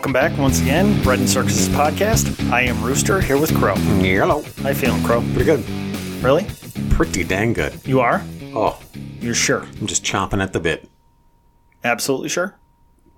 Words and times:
Welcome 0.00 0.14
back 0.14 0.38
once 0.38 0.62
again, 0.62 1.02
Bread 1.02 1.18
and 1.18 1.28
Circuses 1.28 1.68
podcast. 1.68 2.50
I 2.50 2.62
am 2.62 2.82
Rooster 2.82 3.20
here 3.20 3.36
with 3.36 3.54
Crow. 3.54 3.74
Hello. 3.74 4.40
How 4.62 4.70
you 4.70 4.74
feeling, 4.74 5.02
Crow? 5.04 5.20
Pretty 5.20 5.44
good. 5.44 5.62
Really? 6.24 6.46
Pretty 6.88 7.22
dang 7.22 7.52
good. 7.52 7.86
You 7.86 8.00
are? 8.00 8.24
Oh, 8.54 8.80
You're 9.20 9.34
sure? 9.34 9.60
I'm 9.60 9.86
just 9.86 10.02
chomping 10.02 10.42
at 10.42 10.54
the 10.54 10.58
bit. 10.58 10.88
Absolutely 11.84 12.30
sure? 12.30 12.56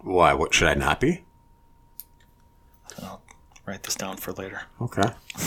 Why? 0.01 0.35
What 0.35 0.53
should 0.53 0.67
I 0.67 0.75
not 0.75 0.99
be? 0.99 1.23
I'll 3.01 3.23
write 3.65 3.85
this 3.85 3.95
down 3.95 4.17
for 4.17 4.33
later. 4.33 4.63
Okay. 4.81 5.03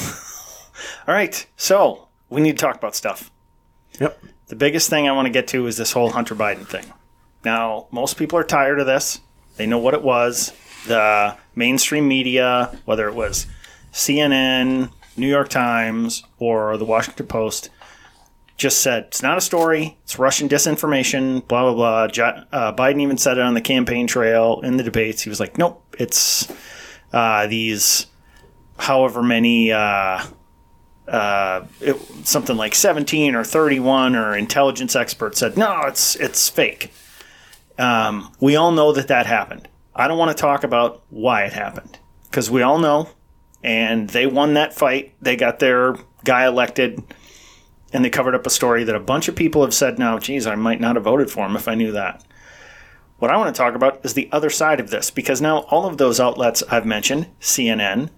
All 1.06 1.14
right, 1.14 1.46
so 1.58 2.08
we 2.30 2.40
need 2.40 2.58
to 2.58 2.66
talk 2.66 2.78
about 2.78 2.96
stuff. 2.96 3.30
Yep. 4.00 4.24
The 4.48 4.56
biggest 4.56 4.90
thing 4.90 5.10
I 5.10 5.12
want 5.12 5.26
to 5.26 5.32
get 5.34 5.50
to 5.50 5.68
is 5.68 5.76
this 5.76 5.92
whole 5.92 6.12
Hunter 6.12 6.34
Biden 6.34 6.66
thing. 6.66 6.86
Now, 7.44 7.88
most 7.92 8.16
people 8.16 8.40
are 8.40 8.46
tired 8.46 8.80
of 8.80 8.86
this. 8.86 9.20
They 9.58 9.66
know 9.66 9.80
what 9.80 9.94
it 9.94 10.02
was. 10.02 10.54
The 10.88 11.36
mainstream 11.56 12.08
media, 12.08 12.78
whether 12.86 13.08
it 13.08 13.16
was 13.16 13.48
CNN, 13.92 14.92
New 15.18 15.28
York 15.28 15.50
Times, 15.50 16.24
or 16.38 16.78
the 16.78 16.86
Washington 16.86 17.28
Post, 17.28 17.70
just 18.58 18.80
said 18.82 19.06
it's 19.06 19.22
not 19.22 19.38
a 19.38 19.42
story. 19.42 19.98
It's 20.04 20.18
Russian 20.18 20.48
disinformation. 20.48 21.46
Blah 21.48 21.74
blah 21.74 22.08
blah. 22.08 22.44
Uh, 22.52 22.74
Biden 22.74 23.02
even 23.02 23.18
said 23.18 23.38
it 23.38 23.44
on 23.44 23.54
the 23.54 23.62
campaign 23.62 24.08
trail 24.08 24.62
in 24.64 24.78
the 24.78 24.84
debates. 24.84 25.22
He 25.22 25.30
was 25.30 25.40
like, 25.40 25.58
"Nope, 25.58 25.96
it's 26.00 26.52
uh, 27.14 27.48
these 27.48 28.08
however 28.78 29.22
many." 29.22 29.72
Uh, 29.72 30.26
uh, 31.08 31.66
it, 31.82 31.96
something 32.26 32.58
like 32.58 32.74
17 32.74 33.36
or 33.36 33.44
31 33.44 34.16
or 34.16 34.36
intelligence 34.36 34.96
experts 34.96 35.38
said 35.38 35.56
no 35.56 35.84
it's 35.84 36.16
it's 36.16 36.50
fake 36.50 36.92
um, 37.78 38.32
we 38.40 38.56
all 38.56 38.72
know 38.72 38.92
that 38.92 39.08
that 39.08 39.28
happened 39.28 39.68
i 39.96 40.08
don't 40.08 40.18
want 40.18 40.36
to 40.36 40.42
talk 40.42 40.64
about 40.64 41.04
why 41.10 41.44
it 41.44 41.54
happened 41.54 42.00
because 42.30 42.50
we 42.50 42.62
all 42.62 42.80
know 42.80 43.10
and 43.64 44.10
they 44.10 44.26
won 44.26 44.54
that 44.54 44.74
fight 44.74 45.14
they 45.22 45.36
got 45.36 45.60
their 45.60 45.96
guy 46.24 46.46
elected 46.46 47.02
and 47.94 48.04
they 48.04 48.10
covered 48.10 48.36
up 48.36 48.46
a 48.46 48.50
story 48.50 48.84
that 48.84 48.96
a 48.96 49.00
bunch 49.00 49.28
of 49.28 49.36
people 49.36 49.62
have 49.62 49.74
said 49.74 49.98
now 49.98 50.20
geez 50.20 50.46
i 50.46 50.56
might 50.56 50.82
not 50.82 50.96
have 50.96 51.06
voted 51.06 51.30
for 51.30 51.46
him 51.46 51.56
if 51.56 51.68
i 51.68 51.76
knew 51.76 51.92
that 51.92 52.24
what 53.20 53.32
i 53.32 53.38
want 53.38 53.54
to 53.54 53.58
talk 53.58 53.76
about 53.76 54.04
is 54.04 54.14
the 54.14 54.30
other 54.32 54.50
side 54.50 54.80
of 54.80 54.90
this 54.90 55.10
because 55.10 55.42
now 55.42 55.60
all 55.70 55.86
of 55.86 55.98
those 55.98 56.20
outlets 56.20 56.64
i've 56.70 56.86
mentioned 56.86 57.28
cnn 57.40 58.10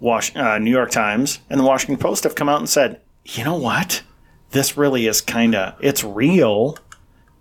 Wash, 0.00 0.34
uh, 0.36 0.58
New 0.58 0.70
York 0.70 0.90
Times 0.90 1.40
and 1.48 1.58
the 1.58 1.64
Washington 1.64 1.96
Post 1.96 2.24
have 2.24 2.34
come 2.34 2.48
out 2.48 2.58
and 2.58 2.68
said, 2.68 3.00
you 3.24 3.44
know 3.44 3.56
what? 3.56 4.02
This 4.50 4.76
really 4.76 5.06
is 5.06 5.20
kind 5.20 5.54
of, 5.54 5.76
it's 5.80 6.04
real. 6.04 6.78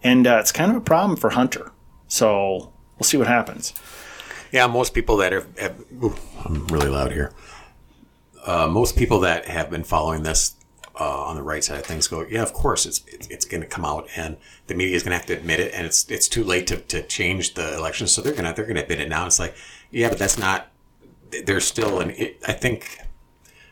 And 0.01 0.25
uh, 0.25 0.37
it's 0.39 0.51
kind 0.51 0.71
of 0.71 0.77
a 0.77 0.81
problem 0.81 1.17
for 1.17 1.31
Hunter. 1.31 1.71
So 2.07 2.72
we'll 3.03 3.09
see 3.09 3.17
what 3.17 3.27
happens. 3.27 3.73
Yeah, 4.53 4.65
most 4.67 4.93
people 4.93 5.17
that 5.17 5.33
have, 5.33 5.57
have 5.59 5.77
ooh, 6.01 6.15
I'm 6.45 6.67
really 6.67 6.87
loud 6.87 7.11
here. 7.11 7.33
Uh, 8.45 8.67
most 8.67 8.95
people 8.95 9.19
that 9.21 9.45
have 9.45 9.69
been 9.69 9.83
following 9.83 10.23
this 10.23 10.55
uh, 10.97 11.23
on 11.25 11.35
the 11.35 11.43
right 11.43 11.61
side 11.61 11.79
of 11.79 11.85
things 11.85 12.07
go, 12.07 12.25
yeah, 12.29 12.43
of 12.43 12.53
course, 12.53 12.85
it's 12.85 13.03
it's, 13.07 13.27
it's 13.27 13.45
going 13.45 13.59
to 13.59 13.67
come 13.67 13.83
out, 13.83 14.07
and 14.15 14.37
the 14.67 14.75
media 14.75 14.95
is 14.95 15.03
going 15.03 15.11
to 15.11 15.17
have 15.17 15.25
to 15.25 15.33
admit 15.33 15.59
it, 15.59 15.73
and 15.73 15.85
it's 15.85 16.09
it's 16.09 16.29
too 16.29 16.45
late 16.45 16.65
to, 16.67 16.77
to 16.77 17.01
change 17.03 17.55
the 17.55 17.75
election, 17.75 18.07
so 18.07 18.21
they're 18.21 18.33
gonna 18.33 18.53
they're 18.53 18.65
gonna 18.65 18.83
admit 18.83 19.01
it 19.01 19.09
now. 19.09 19.25
It's 19.25 19.39
like, 19.39 19.53
yeah, 19.91 20.07
but 20.07 20.17
that's 20.17 20.37
not. 20.37 20.67
There's 21.45 21.65
still 21.65 21.99
an. 21.99 22.11
It, 22.11 22.39
I 22.47 22.53
think 22.53 22.99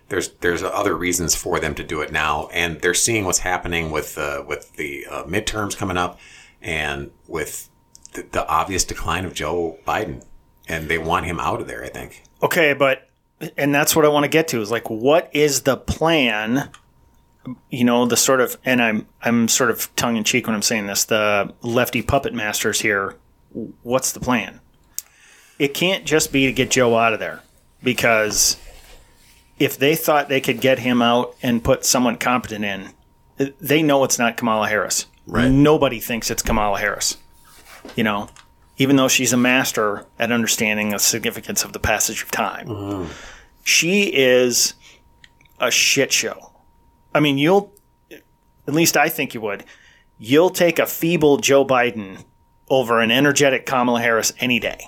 there's 0.10 0.30
there's 0.42 0.62
other 0.62 0.96
reasons 0.96 1.36
for 1.36 1.62
them 1.62 1.74
to 1.76 1.84
do 1.86 2.02
it 2.02 2.12
now, 2.12 2.50
and 2.52 2.82
they're 2.82 2.94
seeing 2.94 3.24
what's 3.24 3.40
happening 3.40 3.92
with 3.92 4.18
uh, 4.18 4.44
with 4.46 4.76
the 4.76 5.06
uh, 5.10 5.24
midterms 5.24 5.78
coming 5.78 5.96
up, 5.96 6.20
and 6.62 7.12
with 7.28 7.70
the, 8.14 8.26
the 8.32 8.48
obvious 8.48 8.84
decline 8.84 9.26
of 9.26 9.34
Joe 9.34 9.80
Biden, 9.86 10.26
and 10.68 10.88
they 10.88 10.98
want 10.98 11.26
him 11.26 11.40
out 11.40 11.62
of 11.62 11.68
there. 11.68 11.84
I 11.84 11.90
think. 11.90 12.24
Okay, 12.44 12.74
but, 12.74 13.08
and 13.58 13.74
that's 13.74 13.96
what 13.96 14.06
I 14.06 14.08
want 14.08 14.24
to 14.24 14.30
get 14.30 14.48
to 14.50 14.62
is 14.62 14.72
like, 14.72 14.90
what 14.90 15.30
is 15.34 15.62
the 15.62 15.78
plan? 15.78 16.70
You 17.70 17.84
know, 17.84 18.06
the 18.06 18.18
sort 18.18 18.42
of, 18.42 18.58
and 18.66 18.82
I'm, 18.82 19.08
I'm 19.22 19.48
sort 19.48 19.70
of 19.70 19.96
tongue 19.96 20.16
in 20.16 20.24
cheek 20.24 20.48
when 20.48 20.56
I'm 20.56 20.62
saying 20.62 20.88
this, 20.88 21.06
the 21.06 21.54
lefty 21.62 22.02
puppet 22.02 22.34
masters 22.34 22.82
here. 22.82 23.16
What's 23.84 24.12
the 24.12 24.20
plan? 24.20 24.60
It 25.60 25.74
can't 25.74 26.06
just 26.06 26.32
be 26.32 26.46
to 26.48 26.54
get 26.54 26.72
Joe 26.72 26.98
out 26.98 27.14
of 27.14 27.20
there 27.20 27.42
because 27.84 28.58
if 29.60 29.78
they 29.78 29.96
thought 29.96 30.30
they 30.30 30.42
could 30.42 30.62
get 30.62 30.80
him 30.80 31.02
out 31.02 31.36
and 31.44 31.64
put 31.64 31.86
someone 31.86 32.18
competent 32.18 32.66
in, 32.66 32.90
they 33.60 33.84
know 33.84 34.04
it's 34.04 34.18
not 34.18 34.38
Kamala 34.38 34.68
Harris. 34.68 35.06
Right. 35.28 35.50
Nobody 35.50 36.00
thinks 36.00 36.32
it's 36.32 36.42
Kamala 36.42 36.80
Harris. 36.80 37.18
You 37.96 38.04
know, 38.04 38.30
even 38.78 38.96
though 38.96 39.08
she's 39.08 39.34
a 39.34 39.38
master 39.38 40.06
at 40.20 40.32
understanding 40.32 40.90
the 40.90 41.00
significance 41.00 41.64
of 41.64 41.74
the 41.74 41.80
passage 41.80 42.24
of 42.24 42.32
time, 42.32 43.08
she 43.64 44.04
is 44.14 44.74
a 45.60 45.70
shit 45.72 46.12
show. 46.12 46.52
I 47.14 47.20
mean, 47.20 47.38
you'll, 47.38 47.74
at 48.12 48.74
least 48.74 48.96
I 48.98 49.10
think 49.10 49.34
you 49.34 49.42
would, 49.42 49.66
you'll 50.18 50.50
take 50.50 50.80
a 50.80 50.86
feeble 50.86 51.38
Joe 51.38 51.66
Biden 51.66 52.24
over 52.70 53.02
an 53.02 53.12
energetic 53.12 53.66
Kamala 53.66 54.00
Harris 54.02 54.32
any 54.40 54.60
day. 54.60 54.88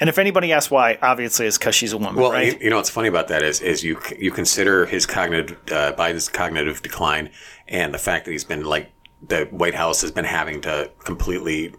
And 0.00 0.08
if 0.08 0.18
anybody 0.18 0.52
asks 0.52 0.70
why, 0.72 0.98
obviously 1.00 1.46
it's 1.46 1.56
because 1.56 1.74
she's 1.76 1.92
a 1.92 1.98
woman, 1.98 2.16
Well, 2.20 2.32
right? 2.32 2.52
you, 2.52 2.64
you 2.64 2.70
know 2.70 2.76
what's 2.76 2.90
funny 2.90 3.08
about 3.08 3.28
that 3.28 3.42
is 3.42 3.60
is 3.60 3.84
you 3.84 3.98
you 4.18 4.32
consider 4.32 4.86
his 4.86 5.06
cognitive 5.06 5.56
uh, 5.70 5.92
Biden's 5.92 6.28
cognitive 6.28 6.82
decline 6.82 7.30
and 7.68 7.94
the 7.94 7.98
fact 7.98 8.24
that 8.24 8.32
he's 8.32 8.42
been 8.44 8.64
like 8.64 8.90
the 9.28 9.46
White 9.50 9.74
House 9.74 10.00
has 10.02 10.10
been 10.10 10.24
having 10.24 10.60
to 10.62 10.90
completely 11.04 11.74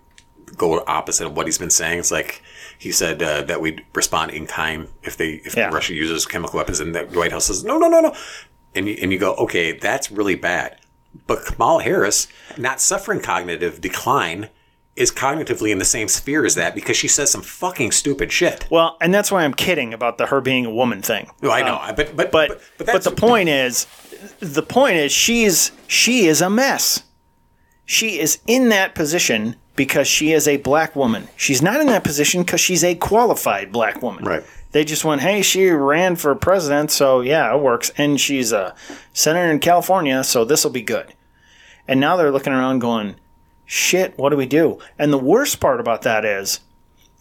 go 0.57 0.83
opposite 0.87 1.25
of 1.27 1.35
what 1.35 1.47
he's 1.47 1.57
been 1.57 1.69
saying. 1.69 1.99
It's 1.99 2.11
like 2.11 2.41
he 2.77 2.91
said 2.91 3.21
uh, 3.21 3.41
that 3.43 3.61
we'd 3.61 3.83
respond 3.93 4.31
in 4.31 4.45
kind 4.47 4.87
if 5.03 5.17
they 5.17 5.41
if 5.45 5.55
Yeah. 5.55 5.69
Russia 5.69 5.93
uses 5.93 6.25
chemical 6.25 6.57
weapons, 6.57 6.79
and 6.79 6.95
the 6.95 7.05
White 7.05 7.31
House 7.31 7.45
says 7.45 7.63
no, 7.63 7.77
no, 7.77 7.87
no, 7.87 7.99
no, 8.01 8.15
and 8.73 8.87
you, 8.87 8.97
and 9.01 9.11
you 9.11 9.19
go 9.19 9.33
okay, 9.35 9.73
that's 9.73 10.11
really 10.11 10.35
bad. 10.35 10.77
But 11.27 11.45
Kamala 11.45 11.81
Harris, 11.83 12.27
not 12.57 12.81
suffering 12.81 13.21
cognitive 13.21 13.79
decline, 13.79 14.49
is 14.97 15.11
cognitively 15.11 15.71
in 15.71 15.77
the 15.79 15.85
same 15.85 16.07
sphere 16.09 16.45
as 16.45 16.55
that 16.55 16.75
because 16.75 16.97
she 16.97 17.07
says 17.07 17.31
some 17.31 17.41
fucking 17.41 17.91
stupid 17.91 18.31
shit. 18.31 18.67
well, 18.69 18.97
and 19.01 19.13
that's 19.13 19.31
why 19.31 19.43
I'm 19.43 19.53
kidding 19.53 19.93
about 19.93 20.17
the 20.17 20.25
her 20.27 20.41
being 20.41 20.65
a 20.65 20.69
woman 20.71 21.01
thing. 21.01 21.29
No, 21.41 21.51
I 21.51 21.61
know, 21.63 21.79
but 21.95 22.15
but 22.15 22.27
Uh, 22.27 22.29
But 22.29 22.61
but, 22.77 22.85
but, 22.87 23.03
the 23.03 23.11
point 23.11 23.49
is, 23.49 23.87
the 24.39 24.63
point 24.63 24.97
is 24.97 25.11
she's 25.11 25.71
she 25.87 26.27
is 26.27 26.41
a 26.41 26.49
mess. 26.49 27.03
She 27.85 28.19
is 28.19 28.39
in 28.47 28.69
that 28.69 28.95
position 28.95 29.55
because 29.75 30.07
she 30.07 30.31
is 30.31 30.47
a 30.47 30.57
black 30.57 30.95
woman. 30.95 31.27
She's 31.35 31.61
not 31.61 31.81
in 31.81 31.87
that 31.87 32.03
position 32.03 32.43
because 32.43 32.61
she's 32.61 32.83
a 32.83 32.95
qualified 32.95 33.71
black 33.71 34.01
woman. 34.01 34.23
Right. 34.23 34.43
They 34.71 34.83
just 34.83 35.05
went, 35.05 35.21
hey, 35.21 35.41
she 35.41 35.69
ran 35.69 36.15
for 36.15 36.33
president, 36.35 36.91
so 36.91 37.21
yeah, 37.21 37.53
it 37.53 37.61
works. 37.61 37.91
And 37.97 38.19
she's 38.19 38.51
a 38.51 38.75
senator 39.13 39.51
in 39.51 39.59
California, 39.59 40.23
so 40.23 40.43
this 40.43 40.63
will 40.63 40.71
be 40.71 40.81
good. 40.81 41.13
And 41.87 41.99
now 41.99 42.17
they're 42.17 42.31
looking 42.31 42.53
around 42.53 42.79
going, 42.79 43.15
shit, 43.65 44.17
what 44.17 44.29
do 44.31 44.37
we 44.37 44.45
do? 44.45 44.79
And 44.97 45.13
the 45.13 45.17
worst 45.17 45.59
part 45.59 45.79
about 45.79 46.01
that 46.01 46.25
is, 46.25 46.59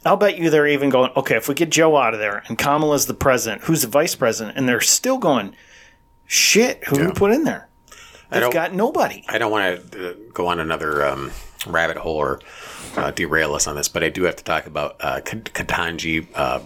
I'll 0.04 0.16
bet 0.16 0.38
you 0.38 0.50
they're 0.50 0.66
even 0.66 0.90
going, 0.90 1.10
okay, 1.16 1.36
if 1.36 1.48
we 1.48 1.54
get 1.54 1.70
Joe 1.70 1.96
out 1.96 2.12
of 2.12 2.20
there 2.20 2.42
and 2.48 2.58
Kamala's 2.58 3.06
the 3.06 3.14
president, 3.14 3.62
who's 3.62 3.82
the 3.82 3.88
vice 3.88 4.14
president, 4.14 4.56
and 4.56 4.68
they're 4.68 4.80
still 4.80 5.18
going, 5.18 5.54
shit, 6.26 6.84
who 6.84 6.96
do 6.96 7.06
we 7.06 7.12
put 7.12 7.32
in 7.32 7.44
there? 7.44 7.68
They've 8.40 8.52
got 8.52 8.74
nobody. 8.74 9.24
I 9.28 9.38
don't 9.38 9.50
want 9.52 9.92
to 9.92 10.10
uh, 10.10 10.14
go 10.32 10.46
on 10.48 10.60
another 10.60 11.04
um, 11.06 11.30
rabbit 11.66 11.96
hole 11.96 12.16
or 12.16 12.40
uh, 12.96 13.10
derail 13.10 13.54
us 13.54 13.66
on 13.66 13.76
this, 13.76 13.88
but 13.88 14.02
I 14.04 14.08
do 14.08 14.24
have 14.24 14.36
to 14.36 14.44
talk 14.44 14.66
about 14.66 14.96
uh, 15.00 15.20
Ketanji 15.22 16.26
uh, 16.34 16.60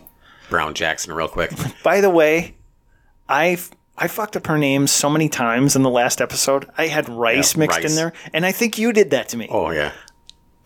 Brown 0.51 0.75
Jackson 0.75 1.13
real 1.13 1.29
quick. 1.29 1.51
By 1.83 2.01
the 2.01 2.11
way, 2.11 2.55
I 3.29 3.59
I 3.97 4.09
fucked 4.09 4.37
up 4.37 4.47
her 4.47 4.59
name 4.59 4.87
so 4.87 5.11
many 5.11 5.29
times 5.29 5.75
in 5.77 5.83
the 5.83 5.91
last 5.91 6.21
episode. 6.21 6.67
I 6.79 6.87
had 6.87 7.09
rice 7.09 7.55
Yeah, 7.55 7.61
mixed 7.61 7.79
rice. 7.83 7.91
in 7.91 7.97
there, 7.97 8.13
and 8.33 8.47
I 8.47 8.53
think 8.53 8.79
you 8.79 8.93
did 8.93 9.11
that 9.11 9.29
to 9.31 9.37
me. 9.37 9.49
Oh 9.51 9.71
yeah, 9.71 9.93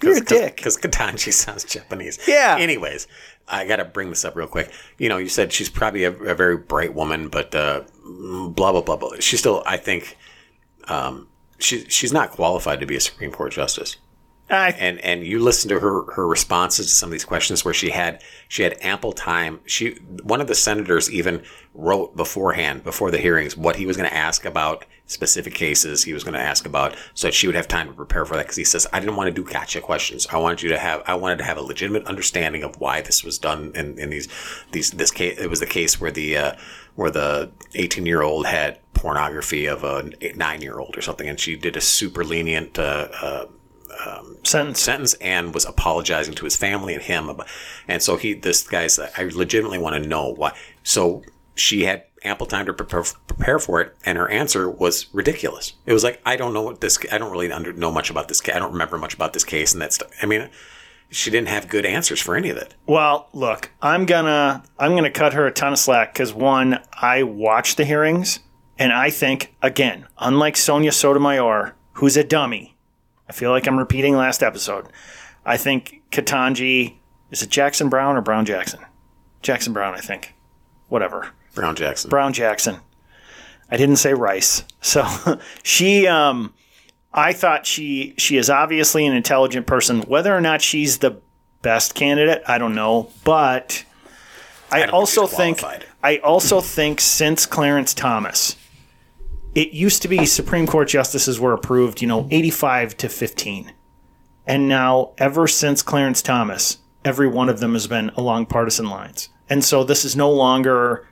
You're 0.03 0.19
a 0.19 0.21
dick. 0.21 0.57
because 0.57 0.77
Ketanji 0.77 1.33
sounds 1.33 1.65
Japanese. 1.65 2.19
Yeah. 2.29 2.57
Anyways, 2.59 3.07
I 3.49 3.67
got 3.67 3.77
to 3.77 3.85
bring 3.85 4.11
this 4.11 4.25
up 4.25 4.37
real 4.37 4.47
quick. 4.47 4.71
You 4.99 5.09
know, 5.09 5.19
you 5.19 5.29
said 5.29 5.53
she's 5.53 5.69
probably 5.71 6.05
a, 6.05 6.13
a 6.13 6.35
very 6.35 6.57
bright 6.57 6.95
woman, 6.95 7.29
but 7.29 7.55
uh, 7.55 7.83
blah 8.05 8.73
blah 8.73 8.83
blah 8.83 8.97
blah. 8.97 9.13
She's 9.21 9.41
still, 9.41 9.63
I 9.67 9.77
think, 9.79 10.17
um, 10.89 11.29
she 11.59 11.85
she's 11.89 12.13
not 12.13 12.31
qualified 12.31 12.81
to 12.81 12.87
be 12.87 12.97
a 12.97 13.01
Supreme 13.01 13.33
Court 13.33 13.53
justice. 13.53 13.97
I- 14.51 14.75
and 14.79 14.99
and 15.01 15.25
you 15.25 15.39
listen 15.39 15.69
to 15.71 15.79
her 15.81 16.13
her 16.13 16.27
responses 16.27 16.87
to 16.87 16.93
some 16.93 17.09
of 17.09 17.13
these 17.13 17.25
questions 17.25 17.65
where 17.65 17.73
she 17.73 17.91
had 17.91 18.23
she 18.49 18.63
had 18.63 18.77
ample 18.83 19.13
time. 19.13 19.61
She 19.65 19.93
one 20.23 20.41
of 20.41 20.47
the 20.47 20.55
senators 20.55 21.11
even 21.11 21.43
wrote 21.75 22.17
beforehand 22.17 22.85
before 22.85 23.11
the 23.11 23.19
hearings 23.19 23.57
what 23.57 23.77
he 23.77 23.87
was 23.87 23.97
going 23.97 24.09
to 24.09 24.15
ask 24.15 24.45
about 24.45 24.85
specific 25.07 25.53
cases 25.55 26.05
he 26.05 26.13
was 26.13 26.23
going 26.25 26.35
to 26.35 26.41
ask 26.41 26.65
about 26.65 26.95
so 27.15 27.27
that 27.27 27.35
she 27.35 27.47
would 27.47 27.57
have 27.57 27.67
time 27.69 27.87
to 27.89 27.93
prepare 27.93 28.25
for 28.25 28.35
that 28.35 28.43
because 28.45 28.57
he 28.57 28.65
says 28.65 28.87
I 28.93 29.01
didn't 29.01 29.17
want 29.17 29.29
to 29.29 29.33
do 29.43 29.49
gotcha 29.49 29.81
questions. 29.81 30.27
I 30.31 30.37
wanted 30.39 30.63
you 30.63 30.69
to 30.71 30.79
have 30.79 31.03
I 31.07 31.15
wanted 31.15 31.39
to 31.39 31.45
have 31.45 31.57
a 31.57 31.63
legitimate 31.63 32.05
understanding 32.07 32.63
of 32.63 32.79
why 32.79 33.01
this 33.01 33.25
was 33.25 33.39
done 33.39 33.73
in, 33.75 33.99
in 33.99 34.11
these 34.11 34.29
these 34.73 34.91
this 34.91 35.11
case 35.11 35.39
it 35.39 35.49
was 35.49 35.61
the 35.61 35.67
case 35.67 36.01
where 36.01 36.11
the 36.11 36.37
uh, 36.37 36.53
where 36.95 37.11
the 37.11 37.51
18 37.75 38.05
year 38.05 38.23
old 38.23 38.47
had 38.47 38.79
pornography 39.03 39.67
of 39.67 39.83
a 39.83 40.11
nine 40.37 40.63
year 40.63 40.79
old 40.79 40.97
or 40.97 41.03
something 41.03 41.29
and 41.29 41.41
she 41.41 41.57
did 41.57 41.77
a 41.77 41.81
super 41.81 42.23
lenient 42.25 42.79
uh, 42.79 43.09
uh, 43.21 43.47
Sentence. 44.43 44.81
sentence 44.81 45.15
and 45.15 45.55
was 45.55 45.65
apologizing 45.65 46.35
to 46.35 46.45
his 46.45 46.57
family 46.57 46.95
and 46.95 47.03
him. 47.03 47.29
About, 47.29 47.47
and 47.87 48.03
so 48.03 48.17
he, 48.17 48.35
this 48.35 48.67
guy's, 48.67 48.99
I 48.99 49.31
legitimately 49.33 49.79
want 49.79 50.03
to 50.03 50.09
know 50.09 50.33
why. 50.35 50.57
So 50.83 51.23
she 51.55 51.85
had 51.85 52.05
ample 52.25 52.47
time 52.47 52.67
to 52.67 52.73
prepare, 52.73 53.05
prepare 53.27 53.59
for 53.59 53.81
it, 53.81 53.95
and 54.05 54.19
her 54.19 54.29
answer 54.29 54.69
was 54.69 55.07
ridiculous. 55.15 55.75
It 55.87 55.93
was 55.93 56.03
like, 56.03 56.21
I 56.27 56.37
don't 56.37 56.53
know 56.53 56.63
what 56.63 56.81
this, 56.81 56.99
I 57.13 57.19
don't 57.19 57.31
really 57.31 57.53
under, 57.53 57.73
know 57.73 57.93
much 57.93 58.11
about 58.11 58.29
this 58.29 58.41
case. 58.41 58.55
I 58.55 58.59
don't 58.59 58.73
remember 58.73 58.99
much 58.99 59.15
about 59.15 59.33
this 59.35 59.45
case 59.45 59.73
and 59.73 59.83
that 59.83 59.93
stuff. 59.93 60.11
I 60.21 60.27
mean, 60.27 60.49
she 61.11 61.31
didn't 61.31 61.49
have 61.49 61.69
good 61.69 61.87
answers 61.87 62.21
for 62.21 62.35
any 62.35 62.51
of 62.51 62.57
it. 62.57 62.75
Well, 62.87 63.29
look, 63.33 63.71
I'm 63.83 64.07
gonna 64.07 64.65
I'm 64.79 64.95
gonna 64.95 65.11
cut 65.11 65.35
her 65.35 65.47
a 65.47 65.53
ton 65.53 65.73
of 65.73 65.79
slack 65.79 66.15
because 66.15 66.33
one, 66.33 66.83
I 66.93 67.23
watched 67.23 67.77
the 67.77 67.85
hearings, 67.85 68.41
and 68.79 68.93
I 68.93 69.11
think 69.11 69.55
again, 69.63 70.07
unlike 70.19 70.57
Sonia 70.57 70.93
Sotomayor, 70.93 71.75
who's 71.95 72.17
a 72.17 72.25
dummy, 72.25 72.77
I 73.29 73.33
feel 73.33 73.51
like 73.51 73.67
I'm 73.67 73.79
repeating 73.79 74.17
last 74.17 74.43
episode. 74.43 74.87
I 75.45 75.57
think 75.57 76.03
Ketanji 76.11 76.97
is 77.31 77.43
it 77.43 77.49
Jackson 77.49 77.89
Brown 77.89 78.17
or 78.17 78.21
Brown 78.21 78.45
Jackson? 78.45 78.81
Jackson 79.41 79.73
Brown, 79.73 79.95
I 79.95 80.01
think. 80.01 80.35
Whatever. 80.89 81.31
Brown 81.55 81.75
Jackson. 81.75 82.11
Brown 82.11 82.33
Jackson. 82.33 82.81
I 83.71 83.77
didn't 83.77 83.97
say 83.97 84.13
Rice. 84.13 84.65
So 84.81 85.07
she 85.63 86.07
um 86.07 86.53
I 87.15 87.33
thought 87.33 87.67
she 87.67 88.15
she 88.19 88.37
is 88.37 88.51
obviously 88.51 89.07
an 89.07 89.15
intelligent 89.15 89.67
person. 89.67 90.03
Whether 90.03 90.35
or 90.37 90.41
not 90.41 90.63
she's 90.63 90.99
the 90.99 91.21
best 91.63 91.95
candidate, 91.95 92.43
I 92.47 92.59
don't 92.59 92.75
know. 92.75 93.11
But 93.25 93.85
I, 94.71 94.81
think 94.81 94.93
also 94.93 95.27
think. 95.27 95.63
I 96.03 96.19
also 96.19 96.61
think 96.61 97.01
since 97.01 97.47
Clarence 97.47 97.95
Thomas, 97.95 98.57
it 99.55 99.73
used 99.73 100.03
to 100.03 100.09
be 100.09 100.25
Supreme 100.25 100.67
Court 100.67 100.89
justices 100.89 101.39
were 101.39 101.53
approved, 101.53 102.01
you 102.01 102.09
know, 102.09 102.27
85 102.31 102.97
to 102.99 103.09
15. 103.09 103.73
And 104.47 104.69
now, 104.69 105.13
ever 105.19 105.47
since 105.47 105.83
Clarence 105.83 106.23
Thomas, 106.23 106.79
every 107.05 107.29
one 107.29 107.49
of 107.49 107.61
them 107.61 107.75
has 107.75 107.87
been 107.87 108.11
along 108.11 108.47
partisan 108.47 108.89
lines. 108.89 109.29
And 109.49 109.63
so 109.63 109.85
this 109.85 110.05
is 110.05 110.17
no 110.17 110.31
longer 110.31 111.07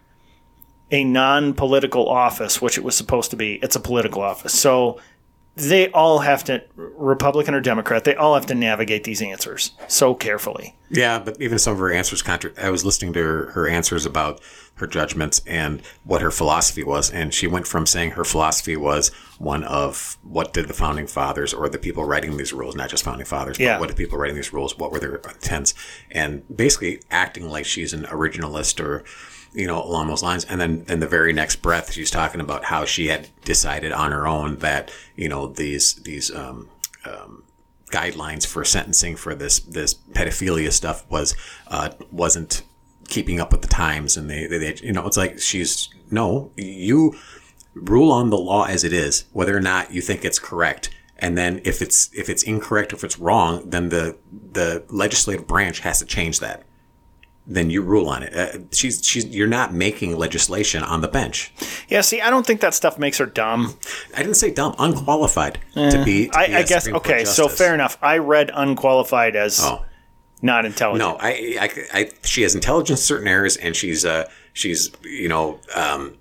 a 0.91 1.05
non 1.05 1.55
political 1.55 2.09
office, 2.09 2.61
which 2.61 2.79
it 2.79 2.85
was 2.85 2.97
supposed 2.97 3.31
to 3.31 3.37
be. 3.37 3.55
It's 3.63 3.77
a 3.77 3.81
political 3.81 4.23
office. 4.23 4.59
So 4.59 5.01
they 5.57 5.91
all 5.91 6.21
have 6.21 6.45
to, 6.45 6.63
Republican 6.77 7.55
or 7.55 7.61
Democrat, 7.61 8.05
they 8.05 8.15
all 8.15 8.35
have 8.35 8.47
to 8.47 8.55
navigate 8.55 9.05
these 9.05 9.21
answers 9.21 9.73
so 9.89 10.15
carefully. 10.15 10.77
Yeah, 10.91 11.19
but 11.19 11.41
even 11.41 11.59
some 11.59 11.75
of 11.75 11.79
her 11.79 11.93
answers 11.93 12.23
contra- 12.23 12.53
I 12.61 12.71
was 12.71 12.85
listening 12.85 13.13
to 13.15 13.23
her, 13.23 13.47
her 13.53 13.69
answers 13.69 14.07
about 14.07 14.41
her 14.77 14.87
judgments 14.87 15.43
and 15.47 15.83
what 16.05 16.23
her 16.23 16.31
philosophy 16.31 16.83
was, 16.83 17.11
and 17.11 17.35
she 17.35 17.47
went 17.47 17.67
from 17.67 17.85
saying 17.87 18.13
her 18.13 18.25
philosophy 18.25 18.77
was 18.77 19.09
one 19.39 19.63
of 19.65 20.17
what 20.23 20.53
did 20.55 20.69
the 20.69 20.73
founding 20.75 21.07
fathers 21.07 21.53
or 21.53 21.69
the 21.69 21.79
people 21.79 22.05
writing 22.05 22.37
these 22.39 22.53
rules, 22.53 22.75
not 22.75 22.89
just 22.89 23.05
founding 23.05 23.27
fathers, 23.27 23.59
Yeah. 23.59 23.75
but 23.75 23.81
what 23.81 23.87
did 23.89 23.97
people 23.97 24.19
writing 24.19 24.37
these 24.37 24.53
rules, 24.53 24.79
what 24.79 24.91
were 24.91 24.99
their 24.99 25.17
intents, 25.17 25.75
and 26.11 26.43
basically 26.55 27.01
acting 27.11 27.49
like 27.51 27.67
she's 27.67 27.93
an 27.93 28.05
originalist 28.05 28.81
or 28.83 29.05
you 29.53 29.67
know 29.67 29.83
along 29.83 30.09
those 30.09 30.23
lines. 30.23 30.45
And 30.45 30.61
then 30.61 30.85
in 30.89 31.01
the 31.01 31.09
very 31.09 31.33
next 31.33 31.57
breath, 31.57 31.93
she's 31.93 32.11
talking 32.11 32.41
about 32.41 32.65
how 32.65 32.85
she 32.85 33.09
had 33.09 33.29
decided 33.45 33.93
on 33.93 34.13
her 34.13 34.27
own 34.27 34.57
that 34.59 34.91
you 35.17 35.29
know 35.29 35.47
these 35.47 35.95
these 35.95 36.35
um, 36.35 36.69
guidelines 37.91 38.47
for 38.47 38.65
sentencing 38.65 39.17
for 39.17 39.35
this 39.35 39.61
this 39.61 39.95
pedophilia 40.13 40.73
stuff 40.73 41.09
was 41.11 41.37
uh, 41.69 41.91
wasn't 42.11 42.63
keeping 43.09 43.41
up 43.41 43.51
with 43.51 43.63
the 43.63 43.69
times, 43.69 44.17
and 44.17 44.31
they, 44.31 44.47
they, 44.47 44.59
they 44.59 44.75
you 44.83 44.93
know 44.93 45.07
it's 45.07 45.17
like 45.17 45.39
she's 45.39 45.89
no 46.11 46.51
you 46.57 47.15
rule 47.75 48.11
on 48.11 48.31
the 48.31 48.39
law 48.39 48.65
as 48.65 48.85
it 48.85 48.93
is, 48.93 49.25
whether 49.33 49.57
or 49.57 49.61
not 49.61 49.93
you 49.93 50.01
think 50.01 50.25
it's 50.25 50.39
correct. 50.39 50.91
And 51.19 51.37
then 51.37 51.61
if 51.65 51.83
it's 51.83 52.11
if 52.15 52.29
it's 52.29 52.43
incorrect, 52.43 52.93
or 52.93 52.97
if 52.97 53.05
it's 53.05 53.19
wrong, 53.19 53.69
then 53.69 53.91
the 53.91 54.17
the 54.53 54.85
legislative 54.89 55.47
branch 55.47 55.81
has 55.81 55.99
to 55.99 56.07
change 56.07 56.41
that. 56.41 56.65
Then 57.47 57.69
you 57.71 57.83
rule 57.83 58.09
on 58.09 58.23
it. 58.23 58.35
Uh, 58.35 58.59
she's 58.71 59.05
she's 59.05 59.25
you're 59.27 59.49
not 59.49 59.73
making 59.75 60.17
legislation 60.17 60.83
on 60.85 61.01
the 61.01 61.09
bench. 61.09 61.53
Yeah, 61.89 62.03
see, 62.03 62.21
I 62.21 62.31
don't 62.31 62.47
think 62.47 62.61
that 62.61 62.75
stuff 62.75 62.97
makes 62.99 63.19
her 63.19 63.27
dumb. 63.27 63.77
I 64.15 64.19
didn't 64.23 64.37
say 64.37 64.53
dumb, 64.53 64.75
unqualified 64.79 65.59
to 65.75 66.03
be. 66.05 66.29
to 66.29 66.39
I, 66.39 66.47
be 66.47 66.55
I 66.57 66.63
guess, 66.63 66.85
Supreme 66.85 66.97
okay, 66.97 67.25
so 67.25 67.49
fair 67.49 67.75
enough. 67.75 67.99
I 68.03 68.19
read 68.19 68.51
unqualified 68.55 69.35
as 69.37 69.59
Oh. 69.63 69.85
not 70.43 70.65
intelligent. 70.65 71.01
No, 71.11 71.17
I, 71.19 71.57
I, 71.61 71.71
I, 71.99 72.11
she 72.23 72.43
has 72.43 72.55
intelligence 72.55 73.01
in 73.01 73.05
certain 73.05 73.27
areas, 73.29 73.57
and 73.57 73.75
she's, 73.75 74.05
uh, 74.05 74.29
she's, 74.53 74.91
you 75.03 75.29
know, 75.29 75.59
um, 75.75 76.17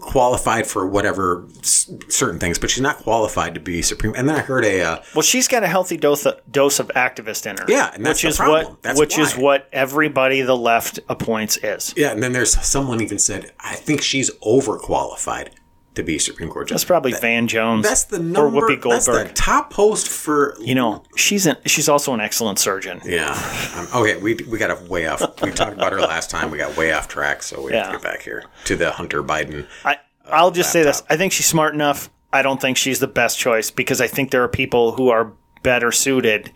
qualified 0.00 0.66
for 0.66 0.86
whatever 0.86 1.46
s- 1.60 1.90
certain 2.08 2.38
things, 2.38 2.58
but 2.58 2.70
she's 2.70 2.82
not 2.82 2.98
qualified 2.98 3.54
to 3.54 3.60
be 3.60 3.82
supreme. 3.82 4.14
And 4.16 4.28
then 4.28 4.36
I 4.36 4.40
heard 4.40 4.64
a, 4.64 4.80
uh, 4.82 5.02
Well, 5.14 5.22
she's 5.22 5.48
got 5.48 5.62
a 5.62 5.66
healthy 5.68 5.96
dose 5.96 6.26
of, 6.26 6.40
dose 6.50 6.78
of 6.80 6.88
activist 6.88 7.46
in 7.48 7.56
her. 7.58 7.64
Yeah, 7.68 7.90
and 7.94 8.04
that's 8.04 8.22
which 8.22 8.30
is 8.30 8.36
problem. 8.36 8.64
what 8.66 8.82
That's 8.82 8.98
which 9.00 9.18
is 9.18 9.36
what 9.36 9.68
everybody 9.72 10.42
the 10.42 10.56
left 10.56 11.00
appoints 11.08 11.56
is. 11.58 11.94
yeah, 11.96 12.10
and 12.12 12.22
then 12.22 12.32
there's 12.32 12.52
someone 12.60 13.00
even 13.00 13.18
said, 13.18 13.52
I 13.60 13.74
think 13.74 14.02
she's 14.02 14.30
overqualified 14.40 15.48
to 15.94 16.02
be 16.02 16.18
Supreme 16.18 16.48
Court 16.48 16.68
justice. 16.68 16.82
That's 16.82 16.88
probably 16.88 17.12
Van 17.12 17.48
Jones. 17.48 17.84
That's 17.84 18.04
the 18.04 18.18
number. 18.20 18.58
or. 18.58 18.68
Whoopi 18.68 18.80
That's 18.82 19.06
Goldberg. 19.06 19.28
the 19.28 19.34
top 19.34 19.70
post 19.72 20.08
for. 20.08 20.56
you 20.60 20.74
know, 20.74 21.02
she's 21.16 21.46
an, 21.46 21.56
she's 21.66 21.88
also 21.88 22.14
an 22.14 22.20
excellent 22.20 22.58
surgeon. 22.58 23.00
Yeah. 23.04 23.30
Um, 23.76 24.02
okay, 24.02 24.16
we, 24.20 24.34
we 24.48 24.58
got 24.58 24.70
a 24.70 24.84
way 24.90 25.06
off. 25.06 25.20
We 25.42 25.50
talked 25.50 25.72
about 25.74 25.92
her 25.92 26.00
last 26.00 26.30
time. 26.30 26.50
We 26.50 26.58
got 26.58 26.76
way 26.76 26.92
off 26.92 27.08
track, 27.08 27.42
so 27.42 27.62
we 27.62 27.72
have 27.72 27.86
to 27.86 27.92
get 27.92 28.02
back 28.02 28.22
here 28.22 28.44
to 28.66 28.76
the 28.76 28.90
Hunter 28.92 29.22
Biden. 29.22 29.66
I 29.84 29.98
I'll 30.26 30.50
just 30.52 30.70
say 30.72 30.82
this: 30.82 31.02
I 31.10 31.16
think 31.16 31.32
she's 31.32 31.46
smart 31.46 31.74
enough. 31.74 32.08
I 32.32 32.42
don't 32.42 32.60
think 32.60 32.76
she's 32.76 33.00
the 33.00 33.08
best 33.08 33.38
choice 33.38 33.70
because 33.72 34.00
I 34.00 34.06
think 34.06 34.30
there 34.30 34.44
are 34.44 34.48
people 34.48 34.92
who 34.92 35.08
are 35.08 35.32
better 35.64 35.90
suited, 35.90 36.52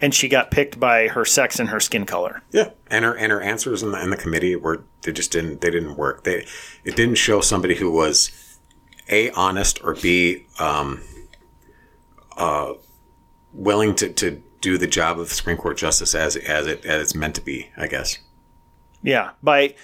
and 0.00 0.14
she 0.14 0.28
got 0.28 0.50
picked 0.50 0.78
by 0.78 1.08
her 1.08 1.24
sex 1.24 1.58
and 1.58 1.70
her 1.70 1.80
skin 1.80 2.04
color. 2.04 2.42
Yeah, 2.52 2.70
and 2.88 3.06
her 3.06 3.16
and 3.16 3.32
her 3.32 3.40
answers 3.40 3.82
in 3.82 3.92
the 3.92 4.02
in 4.02 4.10
the 4.10 4.18
committee 4.18 4.56
were 4.56 4.84
they 5.02 5.12
just 5.12 5.32
didn't 5.32 5.62
they 5.62 5.70
didn't 5.70 5.96
work. 5.96 6.24
They 6.24 6.46
it 6.84 6.96
didn't 6.96 7.14
show 7.14 7.40
somebody 7.40 7.76
who 7.76 7.90
was 7.90 8.30
a 9.08 9.30
honest 9.30 9.82
or 9.84 9.94
b 9.94 10.46
um, 10.58 11.02
uh, 12.36 12.74
willing 13.52 13.94
to, 13.96 14.08
to 14.10 14.42
do 14.60 14.78
the 14.78 14.86
job 14.86 15.18
of 15.18 15.28
the 15.28 15.34
Supreme 15.34 15.56
Court 15.56 15.76
justice 15.76 16.14
as 16.14 16.36
as 16.36 16.66
it 16.66 16.84
as 16.84 17.02
it's 17.02 17.14
meant 17.14 17.34
to 17.34 17.40
be. 17.40 17.70
I 17.76 17.86
guess. 17.86 18.18
Yeah, 19.02 19.32
by 19.42 19.74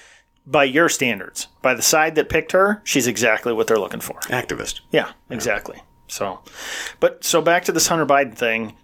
by 0.47 0.65
your 0.65 0.89
standards, 0.89 1.49
by 1.63 1.75
the 1.75 1.83
side 1.83 2.15
that 2.15 2.29
picked 2.29 2.53
her, 2.53 2.81
she's 2.85 3.07
exactly 3.07 3.53
what 3.53 3.67
they're 3.67 3.79
looking 3.79 4.01
for. 4.01 4.19
Activist. 4.23 4.81
Yeah, 4.91 5.13
exactly. 5.29 5.83
So, 6.09 6.41
but 6.99 7.23
so 7.23 7.41
back 7.41 7.65
to 7.67 7.73
this 7.73 7.87
Hunter 7.87 8.07
Biden 8.07 8.35
thing. 8.35 8.75